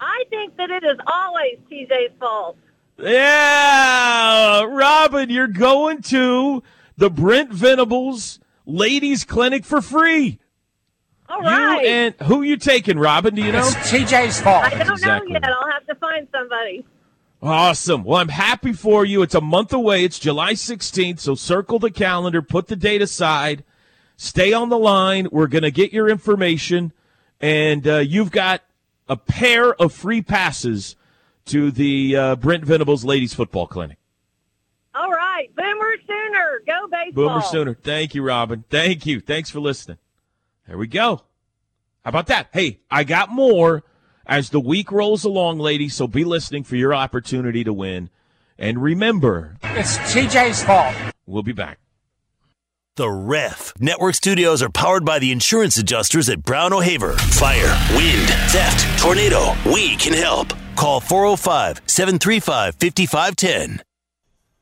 I 0.00 0.24
think 0.30 0.56
that 0.56 0.70
it 0.70 0.84
is 0.84 0.98
always 1.06 1.58
TJ's 1.70 2.12
fault. 2.18 2.56
Yeah, 2.98 4.64
Robin, 4.64 5.30
you're 5.30 5.46
going 5.46 6.02
to 6.02 6.62
the 6.96 7.10
Brent 7.10 7.50
Venables 7.50 8.38
Ladies 8.66 9.24
Clinic 9.24 9.64
for 9.64 9.80
free. 9.80 10.38
All 11.28 11.40
right. 11.40 11.82
You 11.82 11.88
and 11.88 12.14
who 12.24 12.42
you 12.42 12.56
taking, 12.56 12.98
Robin? 12.98 13.34
Do 13.34 13.42
you 13.42 13.52
know? 13.52 13.58
It's 13.66 13.74
TJ's 13.90 14.40
fault. 14.40 14.64
I 14.64 14.70
don't 14.70 14.90
Exactly. 14.92 15.32
know 15.32 15.40
yet. 15.42 15.44
I'll 15.44 15.70
have 15.72 15.86
to 15.86 15.94
find 15.94 16.26
somebody. 16.32 16.84
Awesome. 17.42 18.04
Well, 18.04 18.18
I'm 18.20 18.28
happy 18.28 18.72
for 18.72 19.04
you. 19.04 19.22
It's 19.22 19.34
a 19.34 19.40
month 19.40 19.72
away. 19.72 20.04
It's 20.04 20.18
July 20.18 20.52
16th, 20.52 21.20
so 21.20 21.34
circle 21.34 21.78
the 21.78 21.90
calendar, 21.90 22.42
put 22.42 22.66
the 22.66 22.76
date 22.76 23.00
aside, 23.00 23.64
stay 24.16 24.52
on 24.52 24.68
the 24.68 24.78
line. 24.78 25.26
We're 25.32 25.46
going 25.46 25.62
to 25.62 25.70
get 25.70 25.90
your 25.92 26.08
information, 26.10 26.92
and 27.40 27.86
uh, 27.88 27.98
you've 27.98 28.30
got 28.30 28.62
a 29.08 29.16
pair 29.16 29.72
of 29.74 29.92
free 29.94 30.20
passes 30.20 30.96
to 31.46 31.70
the 31.70 32.14
uh, 32.14 32.36
Brent 32.36 32.64
Venables 32.64 33.04
Ladies 33.06 33.32
Football 33.32 33.66
Clinic. 33.68 33.96
All 35.90 35.96
right. 35.96 36.06
Boomer 36.06 36.16
Sooner. 36.26 36.62
Go 36.66 36.88
baseball. 36.88 37.28
Boomer 37.28 37.40
Sooner. 37.42 37.74
Thank 37.74 38.14
you, 38.14 38.22
Robin. 38.22 38.64
Thank 38.70 39.06
you. 39.06 39.20
Thanks 39.20 39.50
for 39.50 39.60
listening. 39.60 39.98
There 40.66 40.78
we 40.78 40.86
go. 40.86 41.22
How 42.04 42.08
about 42.10 42.26
that? 42.28 42.48
Hey, 42.52 42.80
I 42.90 43.04
got 43.04 43.28
more 43.30 43.82
as 44.26 44.50
the 44.50 44.60
week 44.60 44.90
rolls 44.92 45.24
along, 45.24 45.58
ladies, 45.58 45.94
so 45.94 46.06
be 46.06 46.24
listening 46.24 46.64
for 46.64 46.76
your 46.76 46.94
opportunity 46.94 47.64
to 47.64 47.72
win. 47.72 48.10
And 48.58 48.82
remember, 48.82 49.56
It's 49.62 49.96
TJ's 49.98 50.62
fault. 50.62 50.94
we'll 51.26 51.42
be 51.42 51.52
back. 51.52 51.78
The 52.96 53.10
Ref. 53.10 53.72
Network 53.80 54.14
studios 54.14 54.62
are 54.62 54.68
powered 54.68 55.04
by 55.04 55.18
the 55.18 55.32
insurance 55.32 55.78
adjusters 55.78 56.28
at 56.28 56.42
Brown 56.42 56.72
O'Haver. 56.72 57.12
Fire, 57.14 57.78
wind, 57.96 58.28
theft, 58.50 59.00
tornado. 59.02 59.54
We 59.64 59.96
can 59.96 60.12
help. 60.12 60.52
Call 60.76 61.00
405 61.00 61.80
735 61.86 62.74
5510. 62.76 63.82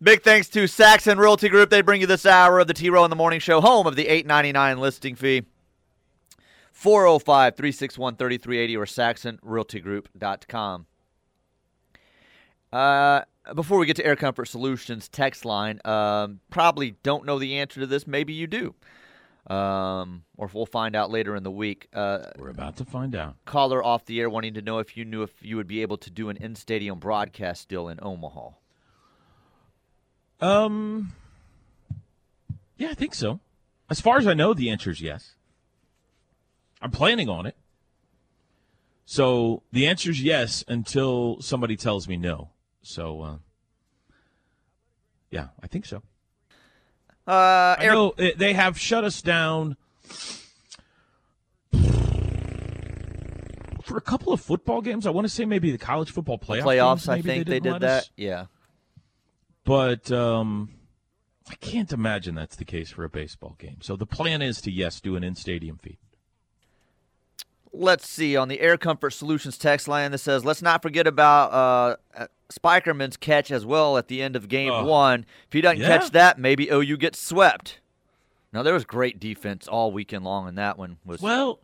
Big 0.00 0.22
thanks 0.22 0.48
to 0.50 0.68
Saxon 0.68 1.18
Realty 1.18 1.48
Group. 1.48 1.70
They 1.70 1.82
bring 1.82 2.00
you 2.00 2.06
this 2.06 2.24
hour 2.24 2.60
of 2.60 2.68
the 2.68 2.74
T 2.74 2.88
Row 2.88 3.02
in 3.04 3.10
the 3.10 3.16
Morning 3.16 3.40
Show, 3.40 3.60
home 3.60 3.86
of 3.86 3.96
the 3.96 4.06
eight 4.06 4.26
ninety 4.26 4.52
nine 4.52 4.78
listing 4.78 5.16
fee. 5.16 5.42
405 6.72 7.56
361 7.56 8.14
3380 8.14 8.76
or 8.76 8.84
saxonrealtygroup.com. 8.84 10.86
Uh, 12.72 13.22
before 13.56 13.78
we 13.78 13.86
get 13.86 13.96
to 13.96 14.06
Air 14.06 14.14
Comfort 14.14 14.44
Solutions 14.44 15.08
text 15.08 15.44
line, 15.44 15.80
um, 15.84 16.38
probably 16.50 16.94
don't 17.02 17.26
know 17.26 17.40
the 17.40 17.58
answer 17.58 17.80
to 17.80 17.86
this. 17.86 18.06
Maybe 18.06 18.32
you 18.32 18.46
do. 18.46 18.76
Um, 19.52 20.22
or 20.36 20.48
we'll 20.52 20.66
find 20.66 20.94
out 20.94 21.10
later 21.10 21.34
in 21.34 21.42
the 21.42 21.50
week. 21.50 21.88
Uh, 21.92 22.26
We're 22.38 22.50
about 22.50 22.76
to 22.76 22.84
find 22.84 23.16
out. 23.16 23.34
caller 23.44 23.82
off 23.82 24.04
the 24.04 24.20
air 24.20 24.30
wanting 24.30 24.54
to 24.54 24.62
know 24.62 24.78
if 24.78 24.96
you 24.96 25.04
knew 25.04 25.24
if 25.24 25.32
you 25.42 25.56
would 25.56 25.66
be 25.66 25.82
able 25.82 25.96
to 25.96 26.10
do 26.10 26.28
an 26.28 26.36
in 26.36 26.54
stadium 26.54 27.00
broadcast 27.00 27.62
still 27.62 27.88
in 27.88 27.98
Omaha. 28.00 28.50
Um, 30.40 31.12
yeah, 32.76 32.90
I 32.90 32.94
think 32.94 33.14
so. 33.14 33.40
As 33.90 34.00
far 34.00 34.18
as 34.18 34.26
I 34.26 34.34
know, 34.34 34.54
the 34.54 34.70
answer 34.70 34.90
is 34.90 35.00
yes. 35.00 35.34
I'm 36.80 36.90
planning 36.90 37.28
on 37.28 37.46
it. 37.46 37.56
So 39.04 39.62
the 39.72 39.86
answer 39.86 40.10
is 40.10 40.22
yes 40.22 40.62
until 40.68 41.38
somebody 41.40 41.76
tells 41.76 42.06
me 42.06 42.16
no. 42.16 42.50
So, 42.82 43.22
uh, 43.22 43.36
yeah, 45.30 45.48
I 45.62 45.66
think 45.66 45.86
so. 45.86 46.02
Uh, 47.26 47.76
I 47.78 47.86
know 47.86 48.14
uh, 48.18 48.28
they 48.36 48.52
have 48.52 48.78
shut 48.78 49.04
us 49.04 49.20
down 49.22 49.76
for 53.82 53.96
a 53.96 54.00
couple 54.00 54.32
of 54.32 54.40
football 54.40 54.80
games. 54.82 55.06
I 55.06 55.10
want 55.10 55.26
to 55.26 55.32
say 55.32 55.44
maybe 55.44 55.70
the 55.70 55.78
college 55.78 56.10
football 56.10 56.38
playoff 56.38 56.62
playoffs. 56.62 57.06
games, 57.06 57.08
I 57.08 57.22
think 57.22 57.46
they, 57.46 57.60
didn't 57.60 57.72
did 57.72 57.82
that. 57.82 58.02
us. 58.02 58.10
Yeah. 58.16 58.46
But 59.68 60.10
um, 60.10 60.70
I 61.50 61.54
can't 61.56 61.92
imagine 61.92 62.34
that's 62.34 62.56
the 62.56 62.64
case 62.64 62.90
for 62.90 63.04
a 63.04 63.10
baseball 63.10 63.54
game. 63.58 63.76
So 63.82 63.96
the 63.96 64.06
plan 64.06 64.40
is 64.40 64.62
to 64.62 64.70
yes 64.70 64.98
do 64.98 65.14
an 65.14 65.22
in-stadium 65.22 65.76
feed. 65.76 65.98
Let's 67.70 68.08
see 68.08 68.34
on 68.34 68.48
the 68.48 68.60
Air 68.60 68.78
Comfort 68.78 69.10
Solutions 69.10 69.58
text 69.58 69.86
line 69.86 70.10
that 70.12 70.18
says, 70.18 70.42
"Let's 70.42 70.62
not 70.62 70.80
forget 70.80 71.06
about 71.06 71.52
uh, 72.18 72.26
Spikerman's 72.50 73.18
catch 73.18 73.50
as 73.50 73.66
well 73.66 73.98
at 73.98 74.08
the 74.08 74.22
end 74.22 74.36
of 74.36 74.48
game 74.48 74.72
Oh. 74.72 74.86
one. 74.86 75.26
If 75.46 75.52
he 75.52 75.60
doesn't 75.60 75.80
Yeah. 75.80 75.98
catch 75.98 76.12
that, 76.12 76.38
maybe 76.38 76.68
OU 76.70 76.96
gets 76.96 77.20
swept." 77.20 77.80
Now 78.54 78.62
there 78.62 78.72
was 78.72 78.86
great 78.86 79.20
defense 79.20 79.68
all 79.68 79.92
weekend 79.92 80.24
long, 80.24 80.48
and 80.48 80.56
that 80.56 80.78
one 80.78 80.96
was 81.04 81.20
Well, 81.20 81.60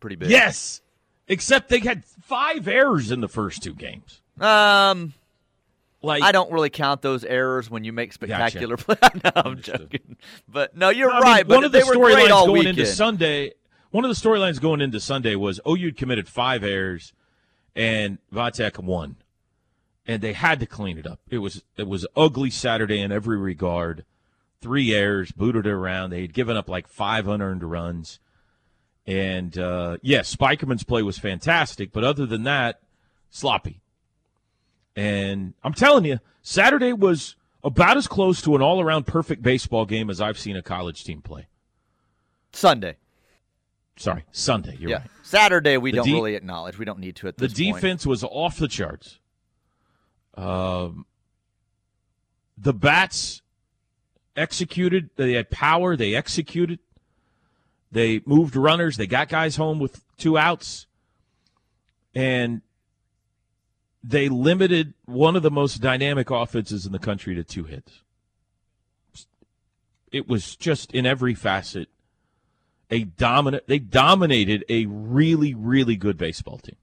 pretty 0.00 0.16
big. 0.16 0.30
yes, 0.30 0.80
except 1.28 1.68
they 1.68 1.80
had 1.80 2.06
five 2.06 2.66
errors 2.66 3.10
in 3.10 3.20
the 3.20 3.28
first 3.28 3.62
two 3.62 3.74
games. 3.74 4.22
Um, 4.40 5.12
Like 6.00 6.22
I 6.22 6.30
don't 6.32 6.52
really 6.52 6.70
count 6.70 7.02
those 7.02 7.24
errors 7.24 7.68
when 7.68 7.82
you 7.84 7.92
make 7.92 8.12
spectacular 8.12 8.76
Gotcha. 8.76 8.96
play. 9.10 9.20
no, 9.24 9.30
I'm 9.34 9.46
Understood. 9.46 9.80
joking. 9.90 10.16
But 10.48 10.76
no, 10.76 10.90
you're 10.90 11.10
I 11.10 11.14
mean, 11.14 11.22
right. 11.22 11.48
but 11.48 11.56
one 11.56 11.64
of 11.64 11.72
the 11.72 11.78
they 11.78 11.84
were 11.84 11.94
great 11.94 12.16
storylines 12.18 12.28
going 12.28 12.52
weekend. 12.52 12.78
into 12.78 12.86
Sunday, 12.90 13.52
one 13.90 14.04
of 14.04 14.08
the 14.08 14.28
storylines 14.28 14.60
going 14.60 14.80
into 14.80 15.00
Sunday 15.00 15.34
was 15.34 15.60
OU 15.68 15.92
committed 15.94 16.28
five 16.28 16.62
errors, 16.62 17.12
and 17.74 18.18
Vatek 18.32 18.78
won, 18.82 19.16
and 20.06 20.22
they 20.22 20.34
had 20.34 20.60
to 20.60 20.66
clean 20.66 20.98
it 20.98 21.06
up. 21.06 21.18
It 21.30 21.38
was 21.38 21.64
it 21.76 21.88
was 21.88 22.06
ugly 22.16 22.50
Saturday 22.50 23.00
in 23.00 23.10
every 23.10 23.36
regard. 23.38 24.04
Three 24.60 24.92
errors, 24.92 25.30
booted 25.32 25.66
it 25.66 25.70
around. 25.70 26.10
They 26.10 26.20
had 26.22 26.32
given 26.32 26.56
up 26.56 26.68
like 26.68 26.86
five 26.88 27.26
unearned 27.28 27.62
runs, 27.64 28.18
and 29.06 29.56
uh, 29.58 29.98
yes, 30.02 30.34
Spikerman's 30.34 30.84
play 30.84 31.02
was 31.02 31.18
fantastic, 31.18 31.92
but 31.92 32.04
other 32.04 32.26
than 32.26 32.42
that, 32.44 32.80
sloppy. 33.30 33.80
And 34.98 35.54
I'm 35.62 35.74
telling 35.74 36.04
you, 36.04 36.18
Saturday 36.42 36.92
was 36.92 37.36
about 37.62 37.96
as 37.96 38.08
close 38.08 38.42
to 38.42 38.56
an 38.56 38.62
all-around 38.62 39.06
perfect 39.06 39.42
baseball 39.42 39.86
game 39.86 40.10
as 40.10 40.20
I've 40.20 40.38
seen 40.40 40.56
a 40.56 40.62
college 40.62 41.04
team 41.04 41.22
play. 41.22 41.46
Sunday. 42.52 42.96
Sorry, 43.96 44.24
Sunday. 44.32 44.76
You're 44.80 44.90
yeah, 44.90 44.96
right. 44.98 45.10
Saturday 45.22 45.76
we 45.76 45.92
The 45.92 45.98
don't 45.98 46.06
de- 46.06 46.14
really 46.14 46.34
acknowledge. 46.34 46.78
We 46.78 46.84
don't 46.84 46.98
need 46.98 47.14
to 47.16 47.28
at 47.28 47.36
The 47.36 47.46
this 47.46 47.56
point. 47.58 47.76
defense 47.76 48.06
was 48.06 48.24
off 48.24 48.58
the 48.58 48.66
charts. 48.66 49.20
Um, 50.34 51.06
the 52.56 52.74
bats 52.74 53.40
executed. 54.36 55.10
They 55.14 55.34
had 55.34 55.48
power. 55.48 55.94
They 55.96 56.16
executed. 56.16 56.80
They 57.92 58.20
moved 58.26 58.56
runners. 58.56 58.96
They 58.96 59.06
got 59.06 59.28
guys 59.28 59.54
home 59.54 59.78
with 59.78 60.02
two 60.16 60.36
outs, 60.36 60.86
and 62.16 62.62
they 64.08 64.30
limited 64.30 64.94
one 65.04 65.36
of 65.36 65.42
the 65.42 65.50
most 65.50 65.82
dynamic 65.82 66.30
offenses 66.30 66.86
in 66.86 66.92
the 66.92 66.98
country 66.98 67.34
to 67.34 67.44
two 67.44 67.64
hits. 67.64 68.02
It 70.10 70.26
was 70.26 70.56
just 70.56 70.92
in 70.92 71.04
every 71.04 71.34
facet 71.34 71.88
a 72.90 73.04
dominant. 73.04 73.64
They 73.66 73.78
dominated 73.78 74.64
a 74.70 74.86
really, 74.86 75.52
really 75.52 75.96
good 75.96 76.16
baseball 76.16 76.56
team. 76.56 76.76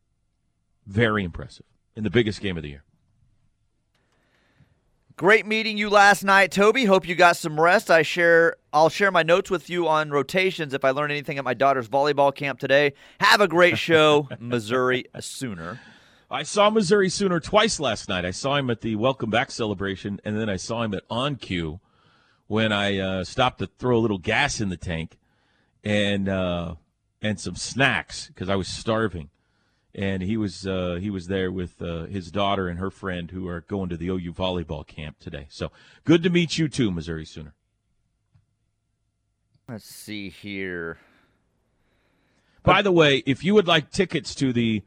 Very 0.86 1.23
impressive 1.23 1.65
in 1.95 2.03
the 2.03 2.11
biggest 2.11 2.41
game 2.41 2.57
of 2.57 2.63
the 2.63 2.69
year. 2.69 2.84
Great 5.17 5.47
meeting 5.47 5.80
you 5.80 5.89
last 5.89 6.23
night, 6.23 6.51
Toby. 6.51 6.86
Hope 6.86 7.07
you 7.07 7.15
got 7.15 7.38
some 7.38 7.59
rest. 7.59 7.89
I 7.89 8.03
share 8.03 8.57
I'll 8.71 8.89
share 8.89 9.09
my 9.09 9.23
notes 9.23 9.49
with 9.49 9.67
you 9.67 9.88
on 9.88 10.11
rotations 10.11 10.76
if 10.76 10.86
I 10.86 10.91
learn 10.91 11.09
anything 11.09 11.39
at 11.39 11.43
my 11.43 11.55
daughter's 11.55 11.88
volleyball 11.88 12.36
camp 12.36 12.59
today. 12.59 12.93
Have 13.19 13.41
a 13.41 13.47
great 13.47 13.80
show, 13.80 14.28
Missouri 14.39 15.05
Sooner. 15.19 15.80
I 16.30 16.41
saw 16.41 16.71
Missouri 16.71 17.09
Sooner 17.09 17.39
twice 17.39 17.80
last 17.80 18.09
night. 18.09 18.26
I 18.26 18.32
saw 18.32 18.55
him 18.55 18.71
at 18.71 18.82
the 18.82 18.95
welcome 18.95 19.30
back 19.30 19.51
celebration, 19.51 20.19
and 20.26 20.39
then 20.39 20.49
I 20.49 20.55
saw 20.55 20.82
him 20.82 20.95
at 20.95 21.07
OnCue 21.07 21.80
when 22.47 22.71
I 22.71 22.97
uh, 22.97 23.23
stopped 23.23 23.59
to 23.59 23.67
throw 23.67 23.97
a 23.97 23.99
little 23.99 24.17
gas 24.17 24.59
in 24.59 24.69
the 24.69 24.78
tank 24.78 25.19
and 25.84 26.28
uh, 26.28 26.76
and 27.21 27.39
some 27.39 27.55
snacks 27.55 28.28
because 28.28 28.49
I 28.49 28.55
was 28.55 28.67
starving. 28.67 29.30
And 29.93 30.23
he 30.23 30.36
was 30.36 30.65
uh, 30.65 30.97
he 30.99 31.11
was 31.11 31.28
there 31.28 31.51
with 31.51 31.80
uh, 31.80 32.05
his 32.05 32.32
daughter 32.32 32.67
and 32.67 32.80
her 32.80 32.89
friend 32.89 33.30
who 33.30 33.47
are 33.47 33.61
going 33.61 33.89
to 33.89 33.97
the 33.97 34.07
OU 34.09 34.34
volleyball 34.34 34.86
camp 34.86 35.19
today. 35.19 35.45
So 35.49 35.71
good 36.05 36.23
to 36.23 36.32
meet 36.32 36.57
you 36.57 36.67
too, 36.67 36.91
Missouri 36.91 37.26
Sooner. 37.26 37.53
Let's 39.69 39.86
see 39.86 40.30
here. 40.30 40.97
By 42.63 42.82
the 42.82 42.91
way, 42.91 43.21
if 43.28 43.43
you 43.43 43.53
would 43.53 43.67
like 43.67 43.91
tickets 43.91 44.34
to 44.36 44.51
the 44.51 44.82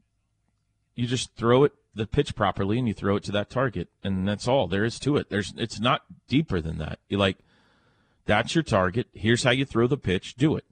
you 0.95 1.07
just 1.07 1.35
throw 1.35 1.63
it 1.63 1.73
the 1.93 2.07
pitch 2.07 2.35
properly 2.35 2.77
and 2.77 2.87
you 2.87 2.93
throw 2.93 3.15
it 3.15 3.23
to 3.23 3.31
that 3.33 3.49
target, 3.49 3.89
and 4.03 4.27
that's 4.27 4.47
all 4.47 4.67
there 4.67 4.85
is 4.85 4.99
to 4.99 5.17
it. 5.17 5.29
There's 5.29 5.53
it's 5.57 5.79
not 5.79 6.03
deeper 6.27 6.61
than 6.61 6.77
that. 6.77 6.99
You 7.09 7.17
like 7.17 7.37
that's 8.25 8.55
your 8.55 8.63
target. 8.63 9.07
Here's 9.13 9.43
how 9.43 9.51
you 9.51 9.65
throw 9.65 9.87
the 9.87 9.97
pitch. 9.97 10.35
Do 10.35 10.55
it. 10.55 10.65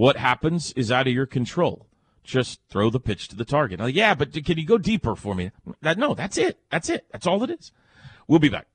What 0.00 0.16
happens 0.16 0.72
is 0.76 0.90
out 0.90 1.08
of 1.08 1.12
your 1.12 1.26
control. 1.26 1.86
Just 2.24 2.62
throw 2.70 2.88
the 2.88 2.98
pitch 2.98 3.28
to 3.28 3.36
the 3.36 3.44
target. 3.44 3.80
Like, 3.80 3.94
yeah, 3.94 4.14
but 4.14 4.32
can 4.32 4.56
you 4.56 4.64
go 4.64 4.78
deeper 4.78 5.14
for 5.14 5.34
me? 5.34 5.50
That, 5.82 5.98
no, 5.98 6.14
that's 6.14 6.38
it. 6.38 6.58
That's 6.70 6.88
it. 6.88 7.04
That's 7.12 7.26
all 7.26 7.44
it 7.44 7.50
is. 7.50 7.70
We'll 8.26 8.38
be 8.38 8.48
back. 8.48 8.66